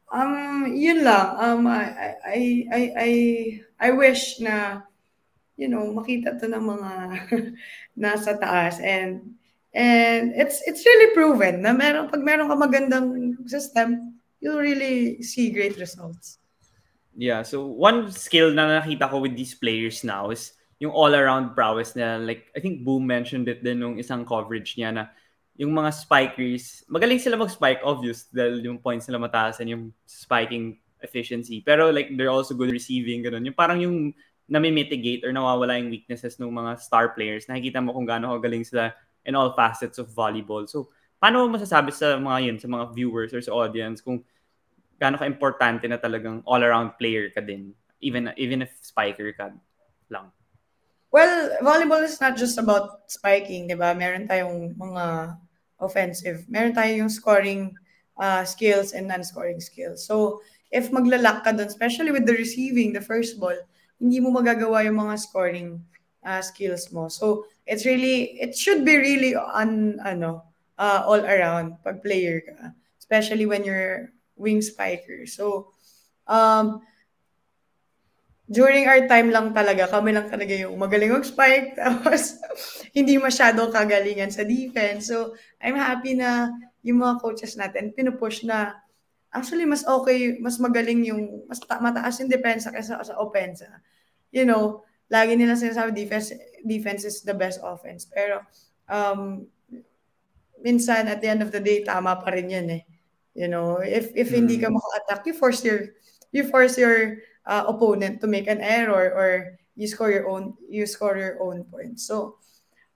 um, 0.09 0.65
yun 0.73 1.05
lang. 1.05 1.27
Um, 1.37 1.61
I, 1.69 1.85
I, 2.25 2.39
I, 2.73 2.81
I, 2.97 3.09
I 3.77 3.89
wish 3.93 4.41
na, 4.41 4.81
you 5.55 5.67
know, 5.67 5.91
makita 5.91 6.35
to 6.39 6.47
ng 6.47 6.65
mga 6.65 6.91
nasa 8.03 8.35
taas 8.35 8.79
and 8.83 9.35
and 9.75 10.31
it's 10.35 10.63
it's 10.67 10.83
really 10.83 11.11
proven 11.15 11.63
na 11.63 11.75
meron 11.75 12.07
pag 12.11 12.23
meron 12.23 12.51
ka 12.51 12.55
magandang 12.55 13.35
system, 13.47 14.19
you'll 14.39 14.61
really 14.61 15.19
see 15.23 15.51
great 15.51 15.75
results. 15.79 16.39
Yeah, 17.15 17.47
so 17.47 17.63
one 17.63 18.11
skill 18.11 18.51
na 18.51 18.83
nakita 18.83 19.07
ko 19.07 19.23
with 19.23 19.39
these 19.39 19.55
players 19.55 20.03
now 20.03 20.35
is 20.35 20.51
yung 20.83 20.91
all-around 20.91 21.55
prowess 21.55 21.95
na 21.95 22.19
like 22.19 22.51
I 22.51 22.59
think 22.59 22.83
Boom 22.83 23.07
mentioned 23.07 23.47
it 23.47 23.63
din 23.63 23.79
nung 23.79 23.95
isang 23.95 24.27
coverage 24.27 24.75
niya 24.75 24.91
na 24.91 25.03
yung 25.55 25.71
mga 25.71 25.95
spikers, 25.95 26.83
magaling 26.91 27.15
sila 27.15 27.39
mag-spike 27.39 27.79
obvious 27.87 28.27
dahil 28.27 28.59
yung 28.59 28.75
points 28.75 29.07
nila 29.07 29.23
mataas 29.23 29.63
and 29.63 29.71
yung 29.71 29.83
spiking 30.03 30.75
efficiency. 30.99 31.63
Pero 31.63 31.95
like 31.95 32.11
they're 32.19 32.31
also 32.33 32.51
good 32.51 32.75
receiving 32.75 33.23
ganun. 33.23 33.47
Yung 33.47 33.55
parang 33.55 33.79
yung 33.79 34.11
nami-mitigate 34.45 35.25
or 35.25 35.33
nawawala 35.33 35.81
yung 35.81 35.89
weaknesses 35.89 36.37
ng 36.37 36.49
mga 36.49 36.77
star 36.77 37.17
players. 37.17 37.49
Nakikita 37.49 37.81
mo 37.81 37.93
kung 37.93 38.05
gaano 38.05 38.33
kagaling 38.37 38.65
sila 38.65 38.93
in 39.25 39.33
all 39.33 39.57
facets 39.57 39.97
of 39.97 40.13
volleyball. 40.13 40.69
So, 40.69 40.93
paano 41.17 41.45
mo 41.45 41.57
masasabi 41.57 41.89
sa 41.89 42.21
mga 42.21 42.39
yun, 42.45 42.57
sa 42.61 42.69
mga 42.69 42.93
viewers 42.93 43.33
or 43.33 43.41
sa 43.41 43.53
audience 43.57 44.05
kung 44.05 44.21
gaano 45.01 45.17
ka-importante 45.17 45.89
na 45.89 45.97
talagang 45.97 46.45
all-around 46.45 46.95
player 47.01 47.33
ka 47.33 47.41
din 47.41 47.73
even 48.05 48.29
even 48.37 48.61
if 48.61 48.71
spiker 48.81 49.33
ka 49.33 49.49
lang. 50.13 50.29
Well, 51.09 51.57
volleyball 51.63 52.03
is 52.03 52.19
not 52.19 52.35
just 52.35 52.59
about 52.59 53.07
spiking, 53.07 53.71
di 53.71 53.73
ba? 53.73 53.95
Meron 53.95 54.27
tayong 54.27 54.75
mga 54.75 55.35
offensive. 55.79 56.43
Meron 56.51 56.75
tayong 56.75 57.07
scoring 57.07 57.71
uh, 58.19 58.43
skills 58.43 58.91
and 58.91 59.07
non-scoring 59.07 59.63
skills. 59.63 60.03
So, 60.03 60.43
if 60.75 60.91
maglalak 60.91 61.47
ka 61.47 61.55
doon, 61.55 61.71
especially 61.71 62.11
with 62.11 62.27
the 62.27 62.35
receiving, 62.35 62.91
the 62.91 63.01
first 63.01 63.39
ball, 63.39 63.55
hindi 63.99 64.19
mo 64.19 64.31
magagawa 64.31 64.83
yung 64.85 64.99
mga 64.99 65.15
scoring 65.19 65.79
uh, 66.25 66.41
skills 66.41 66.91
mo. 66.91 67.07
So, 67.07 67.45
it's 67.65 67.85
really, 67.85 68.37
it 68.41 68.57
should 68.57 68.83
be 68.83 68.97
really 68.97 69.35
on, 69.35 69.99
ano, 70.03 70.43
uh, 70.77 71.03
all 71.05 71.23
around 71.23 71.79
pag 71.83 72.03
player 72.03 72.41
ka. 72.43 72.75
Especially 72.99 73.45
when 73.45 73.63
you're 73.63 74.11
wing 74.35 74.61
spiker. 74.61 75.25
So, 75.25 75.71
um, 76.27 76.81
during 78.45 78.85
our 78.85 79.09
time 79.09 79.33
lang 79.33 79.53
talaga, 79.57 79.89
kami 79.89 80.13
lang 80.13 80.29
talaga 80.29 80.53
yung 80.53 80.77
magaling 80.77 81.17
mag-spike, 81.17 81.73
tapos 81.81 82.37
hindi 82.93 83.17
masyado 83.17 83.73
kagalingan 83.73 84.29
sa 84.29 84.45
defense. 84.45 85.09
So, 85.09 85.33
I'm 85.57 85.77
happy 85.77 86.13
na 86.13 86.53
yung 86.85 87.01
mga 87.01 87.21
coaches 87.21 87.57
natin, 87.57 87.93
pinupush 87.97 88.45
na 88.45 88.84
actually 89.35 89.67
mas 89.67 89.83
okay, 89.83 90.39
mas 90.39 90.55
magaling 90.57 91.03
yung, 91.03 91.43
mas 91.45 91.59
ta- 91.59 91.83
mataas 91.83 92.17
yung 92.23 92.31
depensa 92.31 92.71
kaysa 92.71 93.03
sa 93.03 93.19
opensa. 93.19 93.67
You 94.31 94.47
know, 94.47 94.87
lagi 95.11 95.35
nila 95.35 95.59
sinasabi 95.59 95.91
defense, 95.91 96.31
defense 96.63 97.03
is 97.03 97.21
the 97.21 97.35
best 97.35 97.59
offense. 97.61 98.07
Pero, 98.07 98.41
um, 98.87 99.43
minsan 100.63 101.11
at 101.11 101.19
the 101.19 101.29
end 101.29 101.43
of 101.43 101.51
the 101.51 101.59
day, 101.61 101.83
tama 101.83 102.17
pa 102.17 102.31
rin 102.31 102.49
yun 102.49 102.81
eh. 102.81 102.83
You 103.35 103.51
know, 103.51 103.83
if 103.83 104.15
if 104.15 104.31
hindi 104.31 104.55
ka 104.55 104.71
mm. 104.71 104.79
maka-attack, 104.79 105.27
you 105.27 105.35
force 105.35 105.59
your 105.61 105.91
you 106.31 106.47
force 106.47 106.79
your 106.79 107.19
uh, 107.43 107.67
opponent 107.67 108.23
to 108.23 108.27
make 108.31 108.47
an 108.47 108.63
error 108.63 109.11
or 109.11 109.59
you 109.75 109.87
score 109.91 110.09
your 110.09 110.31
own 110.31 110.55
you 110.71 110.87
score 110.87 111.19
your 111.19 111.35
own 111.43 111.67
points. 111.67 112.07
So 112.07 112.39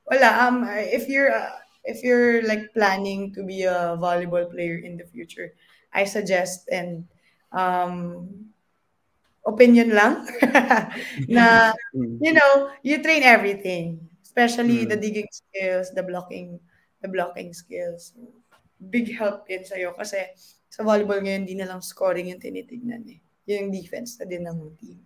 wala 0.08 0.48
um 0.48 0.64
if 0.72 1.12
you're 1.12 1.30
uh, 1.36 1.60
if 1.84 2.02
you're 2.02 2.42
like 2.48 2.72
planning 2.74 3.36
to 3.36 3.44
be 3.44 3.64
a 3.68 4.00
volleyball 4.00 4.48
player 4.50 4.80
in 4.80 4.96
the 4.96 5.06
future, 5.06 5.54
I 5.94 6.06
suggest 6.06 6.70
and 6.70 7.06
um 7.50 8.28
opinion 9.46 9.96
lang 9.96 10.28
na 11.32 11.74
mm. 11.96 12.22
you 12.22 12.34
know, 12.36 12.70
you 12.86 13.02
train 13.02 13.26
everything, 13.26 13.98
especially 14.22 14.86
mm. 14.86 14.90
the 14.90 14.98
digging 15.00 15.30
skills, 15.32 15.90
the 15.96 16.04
blocking 16.06 16.60
the 17.02 17.10
blocking 17.10 17.54
skills. 17.56 18.14
Big 18.80 19.12
help 19.12 19.44
din 19.44 19.68
sa'yo 19.68 19.92
kasi 19.98 20.24
sa 20.70 20.86
volleyball 20.86 21.20
ngayon, 21.20 21.44
hindi 21.44 21.58
na 21.60 21.68
lang 21.68 21.84
scoring 21.84 22.32
yung 22.32 22.40
tinitignan 22.40 23.04
eh 23.10 23.20
yung 23.50 23.74
defense 23.74 24.22
na 24.22 24.26
din 24.30 24.46
ng 24.46 24.60
team. 24.78 24.98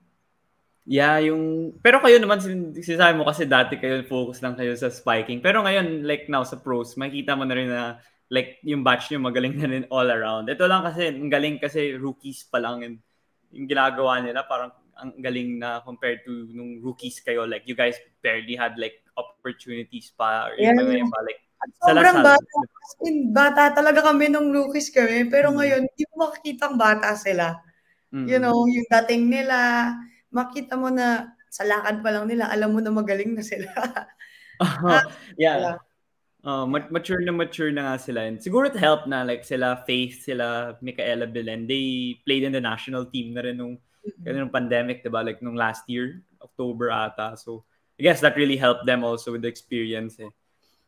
Yeah, 0.84 1.15
yung 1.24 1.72
pero 1.80 2.04
kayo 2.04 2.19
naman 2.19 2.43
sinasabi 2.76 3.15
mo 3.15 3.24
kasi 3.24 3.48
dati 3.48 3.80
kayo 3.80 4.04
focus 4.04 4.43
lang 4.43 4.60
kayo 4.60 4.76
sa 4.76 4.91
spiking. 4.91 5.39
Pero 5.39 5.63
ngayon 5.63 6.04
like 6.04 6.28
now 6.28 6.43
sa 6.43 6.60
pros, 6.60 7.00
makita 7.00 7.39
mo 7.39 7.48
na 7.48 7.56
rin 7.56 7.72
na 7.72 8.04
like 8.34 8.58
yung 8.65 8.82
batch 8.82 9.13
niyo 9.13 9.22
magaling 9.22 9.54
na 9.62 9.69
rin 9.69 9.86
all 9.93 10.10
around. 10.10 10.50
Ito 10.50 10.65
lang 10.65 10.82
kasi 10.82 11.13
ang 11.13 11.30
galing 11.30 11.62
kasi 11.62 11.93
rookies 11.93 12.50
pa 12.50 12.58
lang 12.58 12.82
and 12.82 12.98
yung 13.54 13.69
ginagawa 13.69 14.17
nila 14.17 14.41
parang 14.50 14.74
ang 14.98 15.13
galing 15.22 15.62
na 15.62 15.86
compared 15.86 16.26
to 16.26 16.50
nung 16.50 16.82
rookies 16.82 17.22
kayo 17.22 17.46
like 17.46 17.65
you 17.69 17.78
guys 17.78 17.98
barely 18.26 18.58
had 18.58 18.74
like 18.82 19.06
opportunities 19.13 20.10
pa 20.17 20.50
or 20.50 20.58
yeah. 20.58 20.74
yung 20.74 21.13
ba 21.13 21.22
like 21.22 21.41
Sobrang 21.80 22.19
bata. 22.19 22.60
In, 23.08 23.32
bata 23.32 23.72
talaga 23.72 24.04
kami 24.04 24.28
nung 24.28 24.52
rookies 24.52 24.91
kami. 24.91 25.32
Pero 25.32 25.48
hmm. 25.48 25.58
ngayon, 25.63 25.82
hindi 25.88 26.04
mo 26.12 26.28
makikita 26.28 26.67
ang 26.67 26.76
bata 26.76 27.15
sila. 27.15 27.56
Mm-hmm. 28.12 28.28
You 28.28 28.39
know, 28.43 28.67
yung 28.67 28.88
dating 28.91 29.32
nila, 29.32 29.58
makita 30.28 30.76
mo 30.76 30.91
na 30.91 31.34
sa 31.48 31.63
lakad 31.63 32.04
pa 32.04 32.12
lang 32.12 32.28
nila, 32.28 32.52
alam 32.52 32.76
mo 32.76 32.84
na 32.84 32.91
magaling 32.91 33.34
na 33.34 33.41
sila. 33.41 33.72
uh, 34.62 35.08
yeah. 35.39 35.80
Uh, 36.43 36.67
mature 36.67 37.23
na 37.23 37.32
mature 37.32 37.71
na 37.71 37.88
nga 37.88 37.95
sila. 37.95 38.27
And 38.27 38.36
siguro 38.36 38.67
it 38.67 38.75
helped 38.75 39.08
na 39.08 39.23
like 39.23 39.47
sila 39.47 39.79
Faith, 39.88 40.27
sila 40.27 40.75
Micaela 40.84 41.23
Belen, 41.23 41.67
they 41.67 42.19
played 42.27 42.43
in 42.43 42.51
the 42.51 42.60
national 42.60 43.08
team 43.08 43.34
na 43.34 43.47
rin 43.47 43.56
nung, 43.56 43.79
mm-hmm. 43.79 44.36
nung 44.36 44.51
pandemic, 44.51 45.08
diba? 45.08 45.23
Like 45.23 45.39
nung 45.39 45.56
last 45.56 45.88
year, 45.88 46.19
October 46.43 46.91
ata. 46.91 47.39
So, 47.39 47.63
I 47.97 48.03
guess 48.03 48.19
that 48.19 48.36
really 48.36 48.58
helped 48.58 48.86
them 48.86 49.08
also 49.08 49.32
with 49.32 49.41
the 49.43 49.47
experience. 49.47 50.19
Eh. 50.19 50.27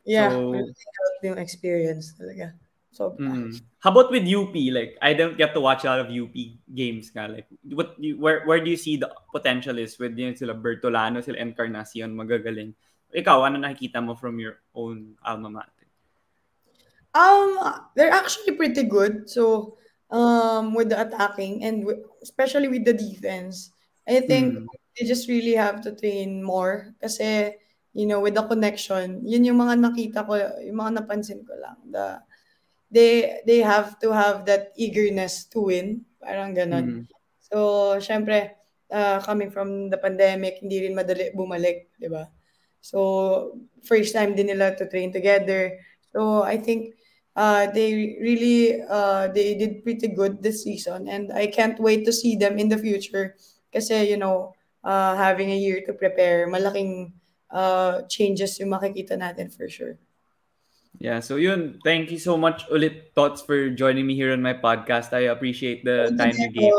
Yeah, 0.04 0.30
so, 0.30 0.52
really 0.52 0.76
helped 0.76 1.24
yung 1.24 1.40
experience 1.40 2.12
talaga. 2.20 2.52
So, 2.92 3.16
mm. 3.16 3.56
how 3.80 3.92
about 3.92 4.12
with 4.12 4.28
UP? 4.28 4.56
Like, 4.72 5.00
I 5.02 5.16
don't 5.16 5.38
get 5.38 5.56
to 5.56 5.60
watch 5.60 5.84
a 5.84 5.88
lot 5.88 6.00
of 6.00 6.12
UP 6.12 6.36
games. 6.76 7.12
Nga. 7.12 7.28
Like, 7.28 7.48
what, 7.72 7.96
where, 8.20 8.44
where 8.44 8.64
do 8.64 8.72
you 8.72 8.80
see 8.80 8.96
the 8.96 9.12
potential 9.32 9.80
is 9.80 10.00
with 10.00 10.20
yun, 10.20 10.36
sila 10.36 10.56
Bertolano, 10.56 11.24
sila 11.24 11.40
Encarnacion, 11.40 12.16
magagaling? 12.16 12.76
Ikaw, 13.16 13.48
ano 13.48 13.64
nakikita 13.64 14.04
mo 14.04 14.14
from 14.14 14.38
your 14.44 14.60
own 14.76 15.16
alma 15.24 15.48
mater? 15.48 15.88
Um, 17.16 17.56
they're 17.96 18.12
actually 18.12 18.60
pretty 18.60 18.84
good. 18.84 19.32
So, 19.32 19.76
um, 20.12 20.76
with 20.76 20.92
the 20.92 21.00
attacking 21.00 21.64
and 21.64 21.88
with, 21.88 22.04
especially 22.20 22.68
with 22.68 22.84
the 22.84 22.92
defense, 22.92 23.72
I 24.04 24.20
think 24.20 24.60
mm. 24.60 24.68
they 25.00 25.08
just 25.08 25.32
really 25.32 25.56
have 25.56 25.80
to 25.88 25.96
train 25.96 26.44
more 26.44 26.92
kasi, 27.00 27.56
you 27.96 28.06
know, 28.06 28.20
with 28.20 28.36
the 28.36 28.44
connection, 28.44 29.24
yun 29.24 29.48
yung 29.48 29.64
mga 29.64 29.80
nakita 29.80 30.28
ko, 30.28 30.36
yung 30.60 30.76
mga 30.76 31.00
napansin 31.00 31.48
ko 31.48 31.56
lang. 31.56 31.80
The, 31.88 32.20
they 32.92 33.42
they 33.48 33.60
have 33.64 33.98
to 34.04 34.12
have 34.12 34.44
that 34.46 34.76
eagerness 34.76 35.48
to 35.56 35.72
win. 35.72 36.04
Parang 36.20 36.52
ganun. 36.52 36.86
Mm. 36.86 37.04
So, 37.48 37.96
syempre, 38.04 38.60
uh, 38.92 39.24
coming 39.24 39.50
from 39.50 39.88
the 39.88 39.98
pandemic, 39.98 40.60
hindi 40.60 40.84
rin 40.84 40.98
madali 40.98 41.32
bumalik, 41.32 41.96
di 41.96 42.12
ba? 42.12 42.28
So, 42.86 43.58
first 43.82 44.14
time 44.14 44.38
din 44.38 44.54
nila 44.54 44.78
to 44.78 44.86
train 44.86 45.10
together. 45.10 45.82
So, 46.14 46.46
I 46.46 46.62
think 46.62 46.94
uh, 47.34 47.74
they 47.74 48.22
really 48.22 48.78
uh, 48.86 49.34
they 49.34 49.58
did 49.58 49.82
pretty 49.82 50.14
good 50.14 50.46
this 50.46 50.62
season 50.62 51.10
and 51.10 51.34
I 51.34 51.50
can't 51.50 51.82
wait 51.82 52.06
to 52.06 52.14
see 52.14 52.38
them 52.38 52.62
in 52.62 52.70
the 52.70 52.78
future 52.78 53.34
kasi, 53.74 54.06
you 54.06 54.22
know, 54.22 54.54
uh, 54.86 55.18
having 55.18 55.50
a 55.50 55.58
year 55.58 55.82
to 55.90 55.98
prepare, 55.98 56.46
malaking 56.46 57.18
uh, 57.50 58.06
changes 58.06 58.62
yung 58.62 58.70
makikita 58.70 59.18
natin 59.18 59.50
for 59.50 59.66
sure. 59.66 59.98
Yeah, 60.96 61.20
so 61.20 61.36
yun, 61.36 61.82
thank 61.84 62.08
you 62.14 62.22
so 62.22 62.38
much 62.38 62.64
ulit 62.72 63.12
Tots 63.18 63.42
for 63.42 63.68
joining 63.74 64.08
me 64.08 64.16
here 64.16 64.32
on 64.32 64.40
my 64.40 64.54
podcast. 64.54 65.12
I 65.12 65.28
appreciate 65.34 65.84
the 65.84 66.16
time 66.16 66.38
you 66.40 66.54
gave. 66.54 66.72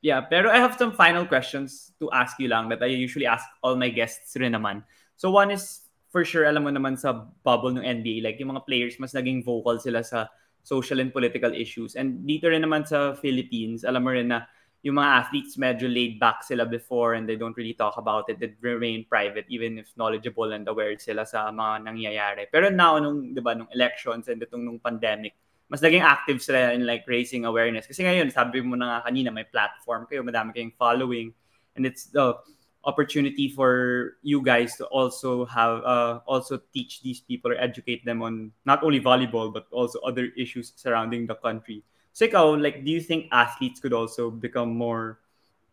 Yeah, 0.00 0.22
pero 0.22 0.48
I 0.48 0.62
have 0.62 0.78
some 0.78 0.94
final 0.94 1.26
questions 1.26 1.92
to 1.98 2.08
ask 2.14 2.38
you 2.38 2.46
lang 2.48 2.70
that 2.70 2.80
I 2.80 2.88
usually 2.94 3.26
ask 3.26 3.44
all 3.60 3.74
my 3.74 3.90
guests 3.90 4.38
rin 4.38 4.54
naman. 4.54 4.86
So 5.20 5.28
one 5.28 5.52
is 5.52 5.84
for 6.08 6.24
sure 6.24 6.48
alam 6.48 6.64
mo 6.64 6.72
naman 6.72 6.96
sa 6.96 7.28
bubble 7.44 7.76
ng 7.76 7.84
NBA 7.84 8.24
like 8.24 8.40
yung 8.40 8.56
mga 8.56 8.64
players 8.64 8.96
mas 8.96 9.12
naging 9.12 9.44
vocal 9.44 9.76
sila 9.76 10.00
sa 10.00 10.32
social 10.64 10.96
and 10.96 11.12
political 11.12 11.52
issues. 11.52 11.92
And 11.92 12.24
dito 12.24 12.48
rin 12.48 12.64
naman 12.64 12.88
sa 12.88 13.12
Philippines, 13.12 13.84
alam 13.84 14.00
mo 14.00 14.16
rin 14.16 14.32
na 14.32 14.48
yung 14.80 14.96
mga 14.96 15.10
athletes 15.24 15.60
medyo 15.60 15.92
laid 15.92 16.16
back 16.16 16.40
sila 16.40 16.64
before 16.64 17.12
and 17.12 17.28
they 17.28 17.36
don't 17.36 17.52
really 17.56 17.76
talk 17.76 18.00
about 18.00 18.32
it. 18.32 18.40
They 18.40 18.56
remain 18.64 19.04
private 19.04 19.44
even 19.52 19.76
if 19.76 19.92
knowledgeable 19.92 20.56
and 20.56 20.64
aware 20.64 20.96
sila 20.96 21.28
sa 21.28 21.52
mga 21.52 21.84
nangyayari. 21.84 22.48
Pero 22.48 22.72
now, 22.72 22.96
nung, 22.96 23.36
di 23.36 23.44
ba, 23.44 23.52
nung 23.52 23.68
elections 23.76 24.32
and 24.32 24.40
itong 24.40 24.64
nung 24.64 24.80
pandemic, 24.80 25.36
mas 25.68 25.84
naging 25.84 26.00
active 26.00 26.40
sila 26.40 26.72
in 26.72 26.88
like 26.88 27.04
raising 27.04 27.44
awareness. 27.44 27.84
Kasi 27.84 28.08
ngayon, 28.08 28.32
sabi 28.32 28.64
mo 28.64 28.72
na 28.72 28.98
nga 29.04 29.12
kanina, 29.12 29.28
may 29.28 29.44
platform 29.44 30.08
kayo, 30.08 30.24
madami 30.24 30.56
kayong 30.56 30.72
following. 30.80 31.28
And 31.76 31.84
it's 31.84 32.08
the 32.08 32.40
opportunity 32.84 33.48
for 33.48 34.16
you 34.22 34.40
guys 34.42 34.76
to 34.76 34.86
also 34.86 35.44
have, 35.44 35.84
uh, 35.84 36.20
also 36.26 36.60
teach 36.72 37.02
these 37.02 37.20
people 37.20 37.52
or 37.52 37.56
educate 37.60 38.04
them 38.04 38.22
on 38.22 38.52
not 38.64 38.82
only 38.82 39.00
volleyball, 39.00 39.52
but 39.52 39.66
also 39.70 40.00
other 40.00 40.28
issues 40.36 40.72
surrounding 40.76 41.26
the 41.26 41.34
country. 41.34 41.82
So 42.12 42.26
ikaw, 42.26 42.60
like, 42.60 42.84
do 42.84 42.90
you 42.90 43.00
think 43.00 43.28
athletes 43.32 43.80
could 43.80 43.92
also 43.92 44.30
become 44.30 44.72
more, 44.74 45.20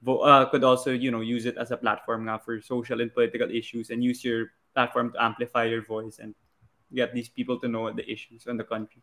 uh, 0.06 0.46
could 0.46 0.64
also, 0.64 0.92
you 0.92 1.12
know, 1.12 1.22
use 1.22 1.46
it 1.46 1.58
as 1.58 1.72
a 1.72 1.78
platform 1.78 2.28
nga 2.28 2.44
for 2.44 2.62
social 2.62 3.02
and 3.02 3.14
political 3.14 3.50
issues 3.50 3.90
and 3.90 4.04
use 4.04 4.24
your 4.24 4.52
platform 4.74 5.12
to 5.14 5.24
amplify 5.24 5.64
your 5.66 5.82
voice 5.82 6.20
and 6.20 6.36
get 6.94 7.14
these 7.14 7.28
people 7.28 7.60
to 7.60 7.68
know 7.68 7.92
the 7.92 8.06
issues 8.10 8.48
in 8.48 8.58
the 8.58 8.64
country? 8.64 9.02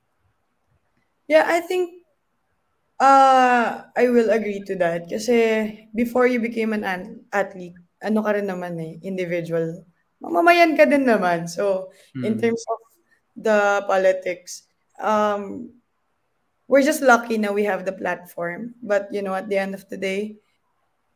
Yeah, 1.26 1.44
I 1.48 1.60
think 1.60 2.04
uh, 3.00 3.82
I 3.96 4.08
will 4.08 4.30
agree 4.30 4.62
to 4.68 4.76
that. 4.76 5.08
Kasi 5.08 5.88
before 5.94 6.26
you 6.26 6.40
became 6.40 6.72
an 6.72 6.84
athlete, 7.32 7.74
ano 8.04 8.20
ka 8.20 8.36
rin 8.36 8.46
naman 8.46 8.76
eh, 8.78 9.00
individual. 9.00 9.82
Mamamayan 10.20 10.76
ka 10.76 10.84
din 10.84 11.08
naman. 11.08 11.48
So, 11.48 11.90
mm. 12.16 12.24
in 12.24 12.32
hmm. 12.36 12.40
terms 12.40 12.62
of 12.68 12.80
the 13.36 13.60
politics, 13.88 14.68
um, 15.00 15.72
we're 16.68 16.84
just 16.84 17.02
lucky 17.02 17.36
now 17.36 17.52
we 17.52 17.64
have 17.64 17.84
the 17.84 17.92
platform. 17.92 18.74
But 18.80 19.08
you 19.12 19.20
know, 19.20 19.34
at 19.34 19.48
the 19.48 19.58
end 19.58 19.74
of 19.74 19.88
the 19.88 19.96
day, 19.96 20.38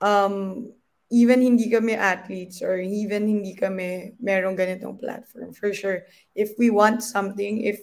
um, 0.01 0.73
even 1.11 1.41
hindi 1.41 1.71
kami 1.71 1.95
athletes 1.97 2.61
or 2.61 2.77
even 2.77 3.29
hindi 3.29 3.57
kami 3.57 4.13
merong 4.21 4.59
ganitong 4.59 5.01
platform, 5.01 5.53
for 5.57 5.73
sure. 5.73 6.05
If 6.37 6.53
we 6.59 6.69
want 6.69 7.03
something, 7.03 7.65
if 7.65 7.81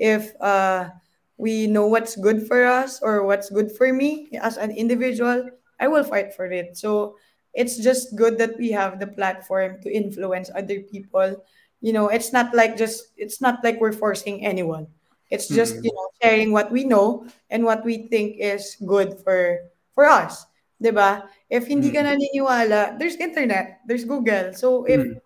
if 0.00 0.32
uh, 0.40 0.88
we 1.36 1.66
know 1.66 1.86
what's 1.86 2.16
good 2.16 2.46
for 2.48 2.64
us 2.64 3.00
or 3.02 3.24
what's 3.28 3.50
good 3.50 3.70
for 3.72 3.92
me 3.92 4.32
as 4.40 4.56
an 4.56 4.72
individual, 4.72 5.50
I 5.80 5.88
will 5.88 6.04
fight 6.04 6.32
for 6.32 6.46
it. 6.48 6.78
So 6.78 7.16
it's 7.54 7.76
just 7.76 8.16
good 8.16 8.36
that 8.38 8.56
we 8.58 8.72
have 8.72 8.98
the 9.00 9.06
platform 9.06 9.80
to 9.84 9.88
influence 9.92 10.50
other 10.54 10.80
people. 10.80 11.36
You 11.82 11.92
know, 11.92 12.08
it's 12.08 12.32
not 12.32 12.54
like 12.54 12.76
just 12.76 13.12
it's 13.16 13.40
not 13.40 13.60
like 13.64 13.80
we're 13.80 13.96
forcing 13.96 14.44
anyone. 14.44 14.86
It's 15.32 15.48
just, 15.48 15.80
Mm. 15.80 15.84
you 15.88 15.92
know, 15.96 16.08
sharing 16.20 16.50
what 16.52 16.68
we 16.68 16.84
know 16.84 17.24
and 17.48 17.64
what 17.64 17.84
we 17.84 18.06
think 18.12 18.36
is 18.36 18.76
good 18.84 19.16
for 19.24 19.68
for 19.96 20.04
us. 20.04 20.44
'Di 20.80 20.92
ba? 20.92 21.24
If 21.48 21.66
hindi 21.70 21.88
ka 21.94 22.04
Mm. 22.04 22.08
naniniwala, 22.16 22.98
there's 23.00 23.16
internet, 23.16 23.80
there's 23.88 24.04
Google. 24.04 24.52
So 24.52 24.84
if 24.84 25.00
Mm. 25.00 25.16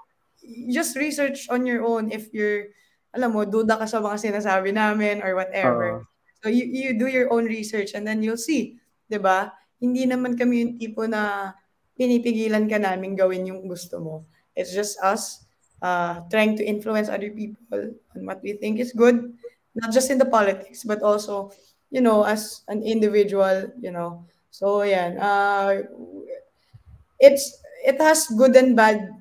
you 0.47 0.71
just 0.71 0.95
research 0.95 1.51
on 1.51 1.67
your 1.67 1.83
own 1.83 2.11
if 2.15 2.31
you're 2.31 2.71
alam 3.17 3.33
mo, 3.33 3.49
duda 3.49 3.81
ka 3.81 3.89
sa 3.89 3.99
mga 3.99 4.21
sinasabi 4.21 4.77
namin 4.77 5.25
or 5.25 5.33
whatever. 5.33 6.05
Oo. 6.05 6.07
So 6.45 6.53
you 6.53 6.69
you 6.69 6.93
do 7.01 7.09
your 7.09 7.33
own 7.33 7.49
research 7.49 7.97
and 7.97 8.05
then 8.05 8.21
you'll 8.21 8.39
see, 8.41 8.77
'di 9.09 9.17
ba? 9.19 9.57
Hindi 9.81 10.05
naman 10.05 10.37
kami 10.37 10.63
yung 10.63 10.75
tipo 10.77 11.09
na 11.09 11.53
pinipigilan 11.97 12.69
ka 12.69 12.79
namin 12.79 13.17
gawin 13.17 13.49
yung 13.49 13.65
gusto 13.67 13.99
mo. 13.99 14.15
It's 14.53 14.73
just 14.73 15.01
us 15.01 15.45
uh, 15.83 16.21
trying 16.31 16.57
to 16.57 16.65
influence 16.65 17.09
other 17.09 17.33
people 17.33 17.97
on 18.15 18.21
what 18.25 18.41
we 18.45 18.55
think 18.55 18.79
is 18.79 18.93
good, 18.93 19.33
not 19.75 19.93
just 19.93 20.13
in 20.13 20.19
the 20.21 20.29
politics, 20.29 20.85
but 20.85 21.03
also, 21.03 21.53
you 21.91 22.01
know, 22.01 22.25
as 22.25 22.63
an 22.69 22.85
individual, 22.85 23.73
you 23.81 23.91
know. 23.91 24.25
So, 24.51 24.83
yan. 24.83 25.19
Uh, 25.19 25.85
it's, 27.21 27.61
it 27.85 28.01
has 28.01 28.29
good 28.29 28.57
and 28.57 28.77
bad, 28.77 29.13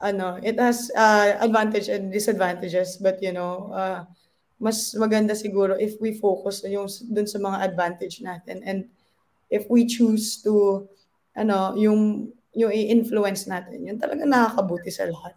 ano, 0.00 0.38
it 0.42 0.58
has 0.58 0.90
uh, 0.96 1.38
advantage 1.38 1.88
and 1.88 2.12
disadvantages, 2.12 2.96
but, 2.96 3.22
you 3.22 3.32
know, 3.32 3.70
uh, 3.74 4.04
mas 4.56 4.96
maganda 4.96 5.36
siguro 5.36 5.76
if 5.76 6.00
we 6.00 6.16
focus 6.16 6.64
yung 6.64 6.88
dun 7.12 7.28
sa 7.28 7.36
mga 7.36 7.60
advantage 7.60 8.24
natin 8.24 8.64
and 8.64 8.88
if 9.52 9.68
we 9.68 9.84
choose 9.84 10.40
to 10.40 10.88
ano 11.36 11.76
yung 11.76 12.32
yung 12.56 12.72
i-influence 12.72 13.44
natin 13.46 13.84
yun 13.84 14.00
talaga 14.00 14.24
nakakabuti 14.24 14.88
sa 14.88 15.04
lahat 15.06 15.36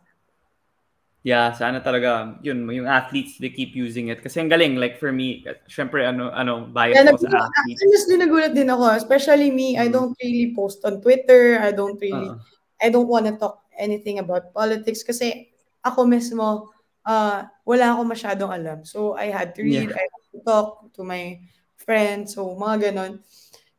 Yeah, 1.20 1.52
sana 1.52 1.84
talaga 1.84 2.40
yun 2.40 2.64
yung 2.72 2.88
athletes 2.88 3.36
they 3.44 3.52
keep 3.52 3.76
using 3.76 4.08
it 4.08 4.24
kasi 4.24 4.40
ang 4.40 4.48
galing 4.48 4.80
like 4.80 4.96
for 4.96 5.12
me 5.12 5.44
syempre 5.68 6.08
ano 6.08 6.32
ano 6.32 6.72
bias 6.72 6.96
yeah, 6.96 7.12
ako 7.12 7.28
sa 7.28 7.44
athletes. 7.44 7.80
honestly 7.84 8.16
nagulat 8.16 8.56
din 8.56 8.72
ako 8.72 8.96
especially 8.96 9.52
me 9.52 9.76
I 9.76 9.92
don't 9.92 10.16
really 10.24 10.56
post 10.56 10.80
on 10.88 11.04
Twitter 11.04 11.60
I 11.60 11.76
don't 11.76 12.00
really 12.00 12.32
Oo. 12.32 12.40
I 12.80 12.88
don't 12.88 13.12
want 13.12 13.28
to 13.28 13.36
talk 13.36 13.68
anything 13.76 14.24
about 14.24 14.56
politics 14.56 15.04
kasi 15.04 15.52
ako 15.84 16.08
mismo 16.08 16.72
uh, 17.04 17.44
wala 17.68 18.00
ako 18.00 18.02
masyadong 18.08 18.52
alam 18.56 18.88
so 18.88 19.20
I 19.20 19.28
had 19.28 19.52
to 19.60 19.62
read 19.68 19.92
Yeah. 19.92 20.00
I 20.00 20.04
had 20.08 20.24
to 20.32 20.40
talk 20.48 20.88
to 20.96 21.04
my 21.04 21.36
friends 21.76 22.40
so 22.40 22.48
mga 22.56 22.96
ganon 22.96 23.20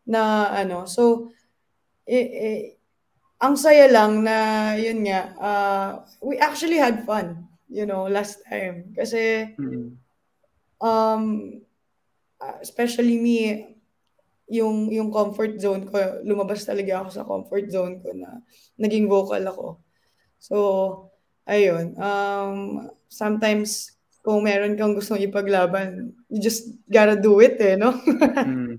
na 0.04 0.52
ano 0.52 0.84
so 0.84 1.32
eh, 2.10 2.26
eh, 2.26 2.60
ang 3.38 3.54
saya 3.54 3.86
lang 3.86 4.26
na 4.26 4.74
yun 4.74 5.06
nga 5.06 5.20
uh, 5.38 5.90
we 6.20 6.34
actually 6.42 6.76
had 6.76 7.06
fun 7.06 7.46
you 7.70 7.86
know 7.86 8.10
last 8.10 8.42
time 8.50 8.90
kasi 8.98 9.54
Mm. 9.54 9.94
um 10.82 11.22
uh, 12.42 12.56
especially 12.58 13.16
me 13.20 13.70
yung 14.50 14.90
yung 14.90 15.14
comfort 15.14 15.54
zone 15.62 15.86
ko 15.86 16.20
lumabas 16.26 16.66
talaga 16.66 17.00
ako 17.00 17.08
sa 17.14 17.22
comfort 17.22 17.70
zone 17.70 18.02
ko 18.02 18.10
na 18.10 18.42
naging 18.74 19.06
vocal 19.06 19.40
ako 19.46 19.66
so 20.42 20.56
ayun 21.46 21.94
um 21.94 22.90
sometimes 23.06 23.94
kung 24.20 24.42
meron 24.42 24.74
kang 24.74 24.92
gustong 24.92 25.22
ipaglaban 25.22 26.10
you 26.26 26.42
just 26.42 26.74
gotta 26.90 27.14
do 27.14 27.38
it 27.38 27.54
eh 27.62 27.78
no 27.78 27.94
Mm. 28.50 28.74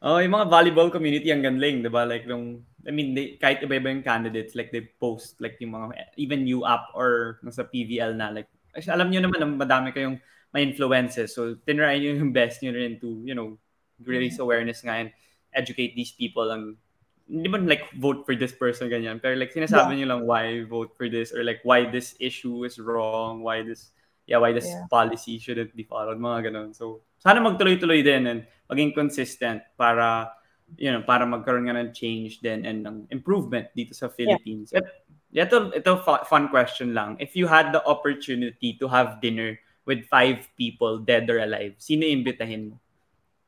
Oh, 0.00 0.16
yung 0.16 0.32
mga 0.32 0.48
volleyball 0.48 0.88
community 0.88 1.28
ang 1.28 1.44
galing, 1.44 1.84
'di 1.84 1.92
ba? 1.92 2.08
Like 2.08 2.24
nung 2.24 2.64
I 2.88 2.90
mean, 2.96 3.12
they, 3.12 3.36
kahit 3.36 3.60
iba-iba 3.60 3.92
yung 3.92 4.00
candidates, 4.00 4.56
like 4.56 4.72
they 4.72 4.80
post 4.96 5.36
like 5.44 5.60
yung 5.60 5.76
mga 5.76 6.16
even 6.16 6.48
you 6.48 6.64
up 6.64 6.88
or 6.96 7.36
nasa 7.44 7.68
PVL 7.68 8.16
na 8.16 8.32
like 8.32 8.48
actually, 8.72 8.96
alam 8.96 9.12
niyo 9.12 9.20
naman 9.20 9.38
na 9.44 9.48
madami 9.52 9.92
kayong 9.92 10.16
may 10.56 10.64
influences. 10.64 11.36
So 11.36 11.60
tinry 11.68 12.00
niyo 12.00 12.16
yung 12.16 12.32
best 12.32 12.64
niyo 12.64 12.72
rin 12.72 12.96
to, 13.04 13.20
you 13.28 13.36
know, 13.36 13.60
raise 14.00 14.40
awareness 14.40 14.80
nga 14.80 15.04
and 15.04 15.12
educate 15.52 15.92
these 15.92 16.16
people 16.16 16.48
ang 16.48 16.80
hindi 17.28 17.46
man 17.52 17.68
like 17.68 17.84
vote 18.00 18.24
for 18.26 18.34
this 18.34 18.50
person 18.50 18.90
ganyan 18.90 19.20
pero 19.22 19.38
like 19.38 19.54
sinasabi 19.54 19.94
niyo 19.94 20.10
lang 20.10 20.26
why 20.26 20.64
vote 20.66 20.90
for 20.98 21.06
this 21.06 21.30
or 21.30 21.46
like 21.46 21.60
why 21.62 21.86
this 21.86 22.18
issue 22.18 22.66
is 22.66 22.80
wrong 22.80 23.44
why 23.44 23.62
this 23.62 23.94
yeah 24.26 24.40
why 24.40 24.50
this 24.50 24.66
Yeah. 24.66 24.86
policy 24.90 25.38
shouldn't 25.38 25.70
be 25.78 25.86
followed 25.86 26.18
mga 26.18 26.50
ganun 26.50 26.74
so 26.74 27.04
sana 27.20 27.38
magtuloy-tuloy 27.44 28.00
din 28.00 28.24
and 28.26 28.40
maging 28.66 28.96
consistent 28.96 29.60
para 29.76 30.32
you 30.80 30.88
know 30.90 31.04
para 31.04 31.28
magkaroon 31.28 31.68
nga 31.68 31.76
ng 31.76 31.92
change 31.92 32.40
din 32.40 32.64
and 32.64 32.82
ng 32.86 33.04
improvement 33.12 33.68
dito 33.76 33.92
sa 33.92 34.08
Philippines 34.08 34.72
At, 34.72 34.86
ito 35.30 35.70
ito 35.76 35.92
fu- 36.02 36.24
fun 36.26 36.50
question 36.50 36.90
lang 36.96 37.14
if 37.22 37.38
you 37.38 37.46
had 37.46 37.70
the 37.70 37.82
opportunity 37.86 38.74
to 38.80 38.90
have 38.90 39.22
dinner 39.22 39.54
with 39.86 40.02
five 40.10 40.48
people 40.58 40.98
dead 40.98 41.28
or 41.30 41.38
alive 41.38 41.76
sino 41.78 42.02
imbitahin 42.08 42.74
mo 42.74 42.76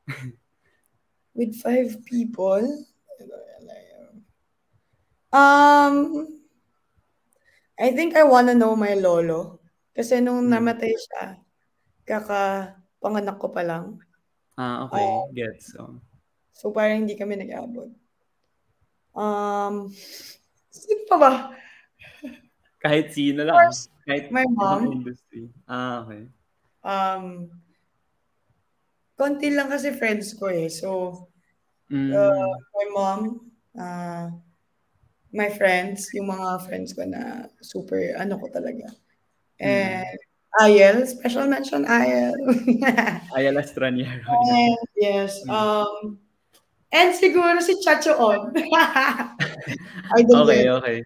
with 1.35 1.57
five 1.61 2.05
people. 2.05 2.85
Um, 5.33 6.29
I 7.81 7.91
think 7.93 8.16
I 8.16 8.23
wanna 8.23 8.55
know 8.55 8.77
my 8.77 8.95
lolo. 8.95 9.61
Kasi 9.97 10.20
nung 10.20 10.45
Hmm. 10.45 10.53
namatay 10.53 10.93
siya, 10.93 11.41
kakapanganak 13.03 13.34
ko 13.42 13.50
pa 13.50 13.66
lang. 13.66 13.98
ah 14.55 14.86
okay 14.86 15.03
Oh. 15.03 15.26
gets 15.34 15.74
so 15.74 15.98
So 16.55 16.70
parang 16.70 17.03
hindi 17.03 17.18
kami 17.18 17.34
nag-abot. 17.34 17.90
Um, 19.18 19.90
sino 20.70 21.03
pa 21.11 21.16
ba? 21.18 21.32
kahit 22.78 23.11
sino 23.11 23.42
lang 23.42 23.59
course, 23.59 23.90
kahit 24.07 24.30
my 24.30 24.46
mom. 24.46 24.86
industry 24.86 25.50
ah 25.66 26.07
okay 26.07 26.30
Um, 26.82 27.46
konti 29.14 29.50
lang 29.55 29.70
kasi 29.70 29.94
friends 29.94 30.34
ko 30.34 30.46
eh. 30.50 30.66
So, 30.66 31.14
Mm. 31.92 32.11
uh, 32.11 32.55
my 32.74 32.86
mom, 32.90 33.20
uh, 33.76 34.32
my 35.30 35.46
friends, 35.53 36.09
yung 36.16 36.32
mga 36.32 36.64
friends 36.66 36.90
ko 36.96 37.05
na 37.07 37.46
super 37.62 38.16
ano 38.18 38.34
ko 38.40 38.48
talaga. 38.50 38.90
Mm. 39.61 40.03
And 40.03 40.22
Ayel, 40.61 41.07
special 41.09 41.48
mention 41.48 41.88
Ayel. 41.88 42.36
Ayala 43.36 43.64
Straniero 43.64 44.20
and 44.53 44.76
yes, 45.00 45.40
Mm. 45.48 45.53
um, 45.53 46.20
and 46.92 47.16
siguro 47.16 47.57
si 47.64 47.72
Chacho 47.80 48.12
On. 48.20 48.53
Idol 50.20 50.44
okay 50.44 50.61
din. 50.61 50.68
okay 50.76 50.98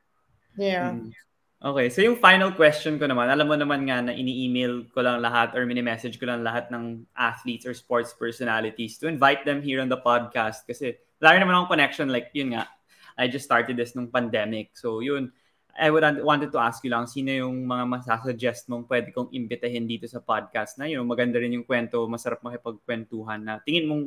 Yeah. 0.57 0.97
Mm. 0.97 1.13
Okay, 1.57 1.89
so 1.89 2.05
yung 2.05 2.21
final 2.21 2.53
question 2.53 3.01
ko 3.01 3.09
naman, 3.09 3.33
alam 3.33 3.49
mo 3.49 3.57
naman 3.57 3.89
nga 3.89 3.99
na 4.05 4.13
ini-email 4.13 4.87
ko 4.93 5.01
lang 5.01 5.25
lahat 5.25 5.57
or 5.57 5.65
mini-message 5.65 6.21
ko 6.21 6.29
lang 6.29 6.45
lahat 6.45 6.69
ng 6.69 7.03
athletes 7.17 7.65
or 7.65 7.73
sports 7.73 8.13
personalities 8.13 9.01
to 9.01 9.09
invite 9.09 9.43
them 9.49 9.65
here 9.65 9.81
on 9.81 9.89
the 9.89 9.97
podcast 9.99 10.63
kasi 10.69 10.95
lagi 11.19 11.41
naman 11.41 11.57
akong 11.57 11.75
connection 11.81 12.13
like 12.13 12.29
yun 12.37 12.53
nga, 12.55 12.69
I 13.17 13.27
just 13.27 13.49
started 13.49 13.75
this 13.77 13.97
nung 13.97 14.13
pandemic. 14.13 14.77
So 14.77 15.01
yun, 15.01 15.33
I 15.77 15.93
would 15.93 16.05
wanted 16.25 16.51
to 16.57 16.61
ask 16.61 16.81
you 16.83 16.91
lang, 16.91 17.05
sino 17.05 17.29
yung 17.29 17.69
mga 17.69 17.85
masasuggest 17.85 18.67
mong 18.73 18.89
pwede 18.89 19.13
kong 19.13 19.29
imbitahin 19.31 19.85
dito 19.85 20.09
sa 20.09 20.25
podcast 20.25 20.81
na 20.81 20.89
yun, 20.89 21.05
maganda 21.05 21.37
rin 21.37 21.53
yung 21.53 21.69
kwento, 21.69 22.09
masarap 22.09 22.41
makipagkwentuhan 22.41 23.45
na 23.45 23.61
tingin 23.61 23.89
mong 23.89 24.05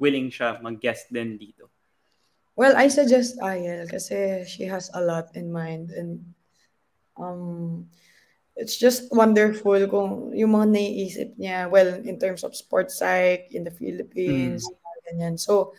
willing 0.00 0.32
siya 0.32 0.56
mag-guest 0.64 1.12
din 1.12 1.36
dito. 1.36 1.68
Well, 2.56 2.76
I 2.76 2.88
suggest 2.88 3.40
Ayel 3.40 3.88
kasi 3.88 4.44
she 4.48 4.64
has 4.68 4.88
a 4.92 5.00
lot 5.00 5.32
in 5.36 5.52
mind 5.52 5.92
and 5.92 6.24
um, 7.16 7.86
it's 8.56 8.76
just 8.76 9.08
wonderful 9.12 9.80
kung 9.88 10.36
yung 10.36 10.52
mga 10.56 10.66
naiisip 10.72 11.30
niya, 11.36 11.68
well, 11.72 11.88
in 12.00 12.20
terms 12.20 12.44
of 12.44 12.56
sports 12.56 13.00
psych 13.00 13.52
in 13.52 13.64
the 13.64 13.72
Philippines, 13.72 14.64
mga 14.64 14.98
ganyan. 15.08 15.36
So, 15.40 15.72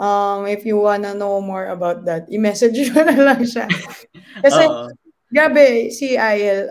um, 0.00 0.48
if 0.48 0.64
you 0.64 0.80
wanna 0.80 1.12
know 1.12 1.38
more 1.44 1.68
about 1.68 2.08
that, 2.08 2.24
i-message 2.32 2.80
mo 2.96 3.04
na 3.04 3.14
lang 3.20 3.44
siya. 3.44 3.68
Kasi, 4.40 4.64
Oo. 4.64 4.88
grabe, 5.28 5.92
si 5.92 6.16
Ayel, 6.16 6.66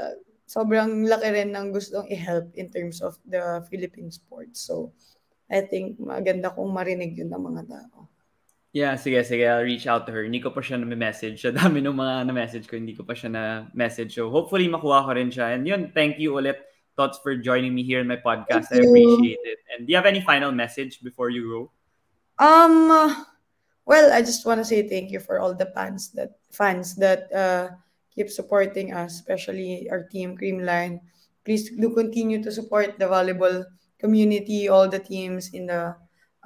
sobrang 0.49 1.05
laki 1.05 1.29
rin 1.29 1.53
ng 1.53 1.69
gustong 1.69 2.09
i-help 2.09 2.49
in 2.57 2.73
terms 2.73 3.05
of 3.05 3.13
the 3.29 3.61
Philippine 3.69 4.09
sports. 4.09 4.65
So, 4.65 4.97
I 5.45 5.61
think 5.69 6.01
maganda 6.01 6.49
kung 6.49 6.73
marinig 6.73 7.13
yun 7.21 7.29
ng 7.29 7.43
mga 7.53 7.63
tao. 7.69 8.09
Yeah, 8.69 8.93
sige, 9.01 9.25
sige. 9.25 9.49
I'll 9.49 9.65
reach 9.65 9.89
out 9.89 10.05
to 10.05 10.13
her. 10.13 10.21
Hindi 10.21 10.45
ko 10.45 10.53
pa 10.53 10.61
siya 10.61 10.77
na-message. 10.77 11.41
Sa 11.41 11.49
dami 11.49 11.81
ng 11.81 11.93
mga 11.93 12.29
na-message 12.29 12.69
ko, 12.69 12.77
hindi 12.77 12.93
ko 12.93 13.01
pa 13.01 13.17
siya 13.17 13.33
na-message. 13.33 14.13
So, 14.13 14.29
hopefully, 14.29 14.69
makuha 14.69 15.05
ko 15.05 15.11
rin 15.17 15.33
siya. 15.33 15.57
And 15.57 15.65
yun, 15.65 15.89
thank 15.89 16.21
you 16.21 16.37
ulit, 16.37 16.61
Tots, 16.93 17.17
for 17.25 17.33
joining 17.33 17.73
me 17.73 17.81
here 17.81 17.97
in 17.97 18.05
my 18.05 18.21
podcast. 18.21 18.69
Thank 18.69 18.85
I 18.85 18.93
you. 18.93 18.93
appreciate 18.93 19.41
it. 19.41 19.59
And 19.73 19.79
do 19.85 19.89
you 19.89 19.97
have 19.97 20.05
any 20.05 20.21
final 20.21 20.53
message 20.53 21.01
before 21.01 21.33
you 21.33 21.49
go? 21.49 21.61
Um, 22.39 22.87
well, 23.85 24.13
I 24.13 24.23
just 24.23 24.45
want 24.47 24.63
to 24.63 24.65
say 24.65 24.87
thank 24.87 25.11
you 25.11 25.19
for 25.19 25.39
all 25.39 25.53
the 25.53 25.67
fans 25.75 26.09
that 26.15 26.39
fans 26.49 26.95
that 26.95 27.27
uh, 27.35 27.75
keep 28.15 28.31
supporting 28.31 28.93
us, 28.95 29.19
especially 29.19 29.91
our 29.91 30.07
team 30.07 30.39
Creamline. 30.39 31.03
Please 31.43 31.69
do 31.69 31.91
continue 31.91 32.41
to 32.41 32.51
support 32.51 32.97
the 32.97 33.11
volleyball 33.11 33.65
community, 33.99 34.69
all 34.69 34.87
the 34.87 34.99
teams 34.99 35.51
in 35.51 35.67
the 35.67 35.95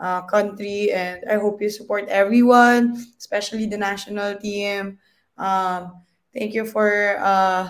uh, 0.02 0.22
country, 0.26 0.90
and 0.92 1.22
I 1.30 1.38
hope 1.38 1.62
you 1.62 1.70
support 1.70 2.10
everyone, 2.10 2.98
especially 3.20 3.68
the 3.68 3.78
national 3.78 4.42
team. 4.42 4.98
Um, 5.38 6.02
thank 6.34 6.58
you 6.58 6.66
for 6.66 7.22
uh, 7.22 7.70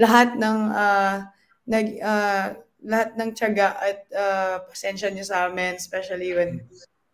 lahat 0.00 0.40
ng 0.40 0.58
uh, 0.72 1.28
nag 1.68 1.86
uh, 2.00 2.56
lahat 2.80 3.12
ng 3.20 3.30
tiyaga 3.36 3.76
at 3.76 3.98
uh, 4.16 4.56
pasensya 4.64 5.12
niyo 5.12 5.28
sa 5.28 5.52
amin, 5.52 5.76
especially 5.76 6.32
when 6.32 6.64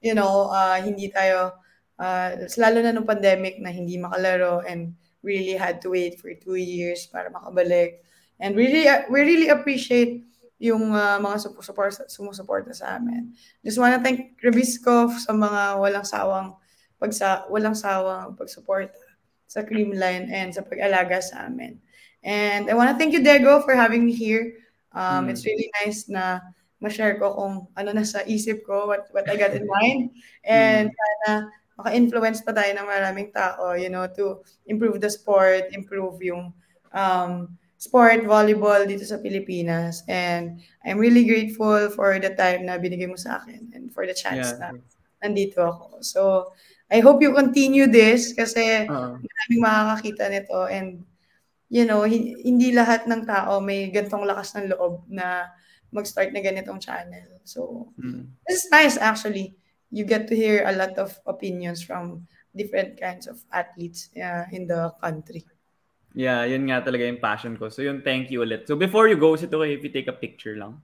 you 0.05 0.12
know, 0.12 0.52
uh, 0.52 0.76
hindi 0.76 1.09
tayo 1.09 1.57
uh, 1.96 2.30
lalo 2.61 2.78
na 2.84 2.92
nung 2.92 3.09
pandemic 3.09 3.57
na 3.57 3.72
hindi 3.72 3.96
makalaro 3.96 4.61
and 4.68 4.92
really 5.24 5.57
had 5.57 5.80
to 5.80 5.88
wait 5.88 6.20
for 6.20 6.28
two 6.36 6.61
years 6.61 7.09
para 7.09 7.32
makabalik. 7.32 8.05
And 8.36 8.52
really, 8.52 8.84
uh, 8.84 9.09
we 9.09 9.24
really 9.24 9.48
appreciate 9.48 10.20
yung 10.61 10.92
uh, 10.92 11.16
mga 11.16 11.64
support, 11.64 11.96
sumusuporta 12.12 12.76
sa 12.76 13.00
amin. 13.00 13.32
Just 13.64 13.80
wanna 13.80 13.98
thank 14.05 14.36
Rebisco 14.44 15.09
sa 15.16 15.32
mga 15.32 15.80
walang 15.80 16.07
sawang 16.07 16.55
pagsa 17.00 17.48
walang 17.50 17.74
sawang 17.74 18.36
pagsuporta 18.36 19.00
sa 19.48 19.64
Creamline 19.64 20.28
and 20.30 20.52
sa 20.52 20.62
pag-alaga 20.62 21.24
sa 21.24 21.48
amin. 21.48 21.80
And 22.24 22.68
I 22.68 22.74
wanna 22.76 22.96
thank 22.96 23.12
you, 23.12 23.24
Diego, 23.24 23.64
for 23.64 23.72
having 23.72 24.05
me 24.05 24.12
here. 24.12 24.61
Um, 24.94 25.26
mm. 25.26 25.30
It's 25.32 25.44
really 25.44 25.68
nice 25.80 26.07
na 26.09 26.40
ma-share 26.85 27.16
ko 27.16 27.32
kung 27.32 27.55
ano 27.72 27.91
na 27.97 28.05
sa 28.05 28.20
isip 28.28 28.68
ko, 28.68 28.93
what, 28.93 29.09
what 29.16 29.24
I 29.24 29.41
got 29.41 29.57
in 29.57 29.64
mind. 29.64 30.12
And 30.45 30.93
mm. 30.93 30.95
sana 30.95 31.49
maka-influence 31.80 32.45
pa 32.45 32.53
tayo 32.53 32.70
ng 32.76 32.87
maraming 32.87 33.32
tao, 33.32 33.74
you 33.74 33.89
know, 33.89 34.07
to 34.12 34.45
improve 34.68 35.01
the 35.01 35.09
sport, 35.11 35.72
improve 35.72 36.20
yung 36.22 36.53
um, 36.93 37.51
sport, 37.80 38.22
volleyball 38.22 38.87
dito 38.87 39.03
sa 39.03 39.18
Pilipinas. 39.18 40.07
And 40.07 40.62
I'm 40.87 41.01
really 41.01 41.26
grateful 41.26 41.91
for 41.91 42.14
the 42.20 42.37
time 42.37 42.68
na 42.68 42.78
binigay 42.78 43.11
mo 43.11 43.18
sa 43.18 43.43
akin 43.43 43.74
and 43.74 43.91
for 43.91 44.07
the 44.07 44.14
chance 44.14 44.55
yeah. 44.55 44.61
na 44.61 44.68
nandito 45.24 45.64
ako. 45.64 46.05
So, 46.05 46.20
I 46.93 47.01
hope 47.01 47.24
you 47.24 47.35
continue 47.35 47.89
this 47.89 48.37
kasi 48.37 48.87
uh-huh. 48.87 49.18
maraming 49.18 49.62
makakakita 49.64 50.24
nito 50.30 50.68
and 50.68 51.03
you 51.72 51.82
know, 51.82 52.07
hindi 52.07 52.70
lahat 52.70 53.11
ng 53.11 53.26
tao 53.26 53.59
may 53.59 53.91
gantong 53.91 54.22
lakas 54.28 54.55
ng 54.55 54.70
loob 54.70 55.03
na 55.11 55.51
mag-start 55.95 56.34
na 56.34 56.42
ganitong 56.42 56.82
channel. 56.82 57.38
So, 57.47 57.88
mm. 57.95 58.26
this 58.51 58.66
is 58.66 58.70
nice 58.74 58.99
actually. 58.99 59.55
You 59.95 60.03
get 60.03 60.26
to 60.26 60.34
hear 60.34 60.66
a 60.66 60.74
lot 60.74 60.99
of 60.99 61.14
opinions 61.22 61.80
from 61.86 62.26
different 62.51 62.99
kinds 62.99 63.30
of 63.30 63.38
athletes 63.55 64.11
uh, 64.18 64.51
in 64.51 64.66
the 64.66 64.90
country. 64.99 65.47
Yeah, 66.14 66.47
yun 66.47 66.66
nga 66.70 66.82
talaga 66.82 67.07
yung 67.07 67.22
passion 67.22 67.55
ko. 67.59 67.70
So 67.70 67.82
yun, 67.82 68.03
thank 68.03 68.30
you 68.30 68.42
ulit. 68.42 68.66
So 68.66 68.78
before 68.78 69.07
you 69.11 69.18
go, 69.18 69.34
is 69.34 69.42
it 69.42 69.55
if 69.55 69.82
you 69.82 69.90
take 69.90 70.11
a 70.11 70.14
picture 70.14 70.55
lang? 70.59 70.82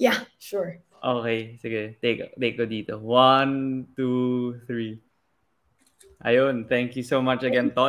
Yeah, 0.00 0.24
sure. 0.40 0.80
Okay, 1.00 1.56
sige. 1.60 1.96
Take, 2.00 2.36
take 2.36 2.56
ko 2.56 2.64
dito. 2.64 3.00
One, 3.00 3.88
two, 3.96 4.60
three. 4.68 5.00
Ayun, 6.20 6.68
thank 6.68 6.96
you 6.96 7.04
so 7.04 7.24
much 7.24 7.44
again, 7.44 7.72
Todd. 7.72 7.88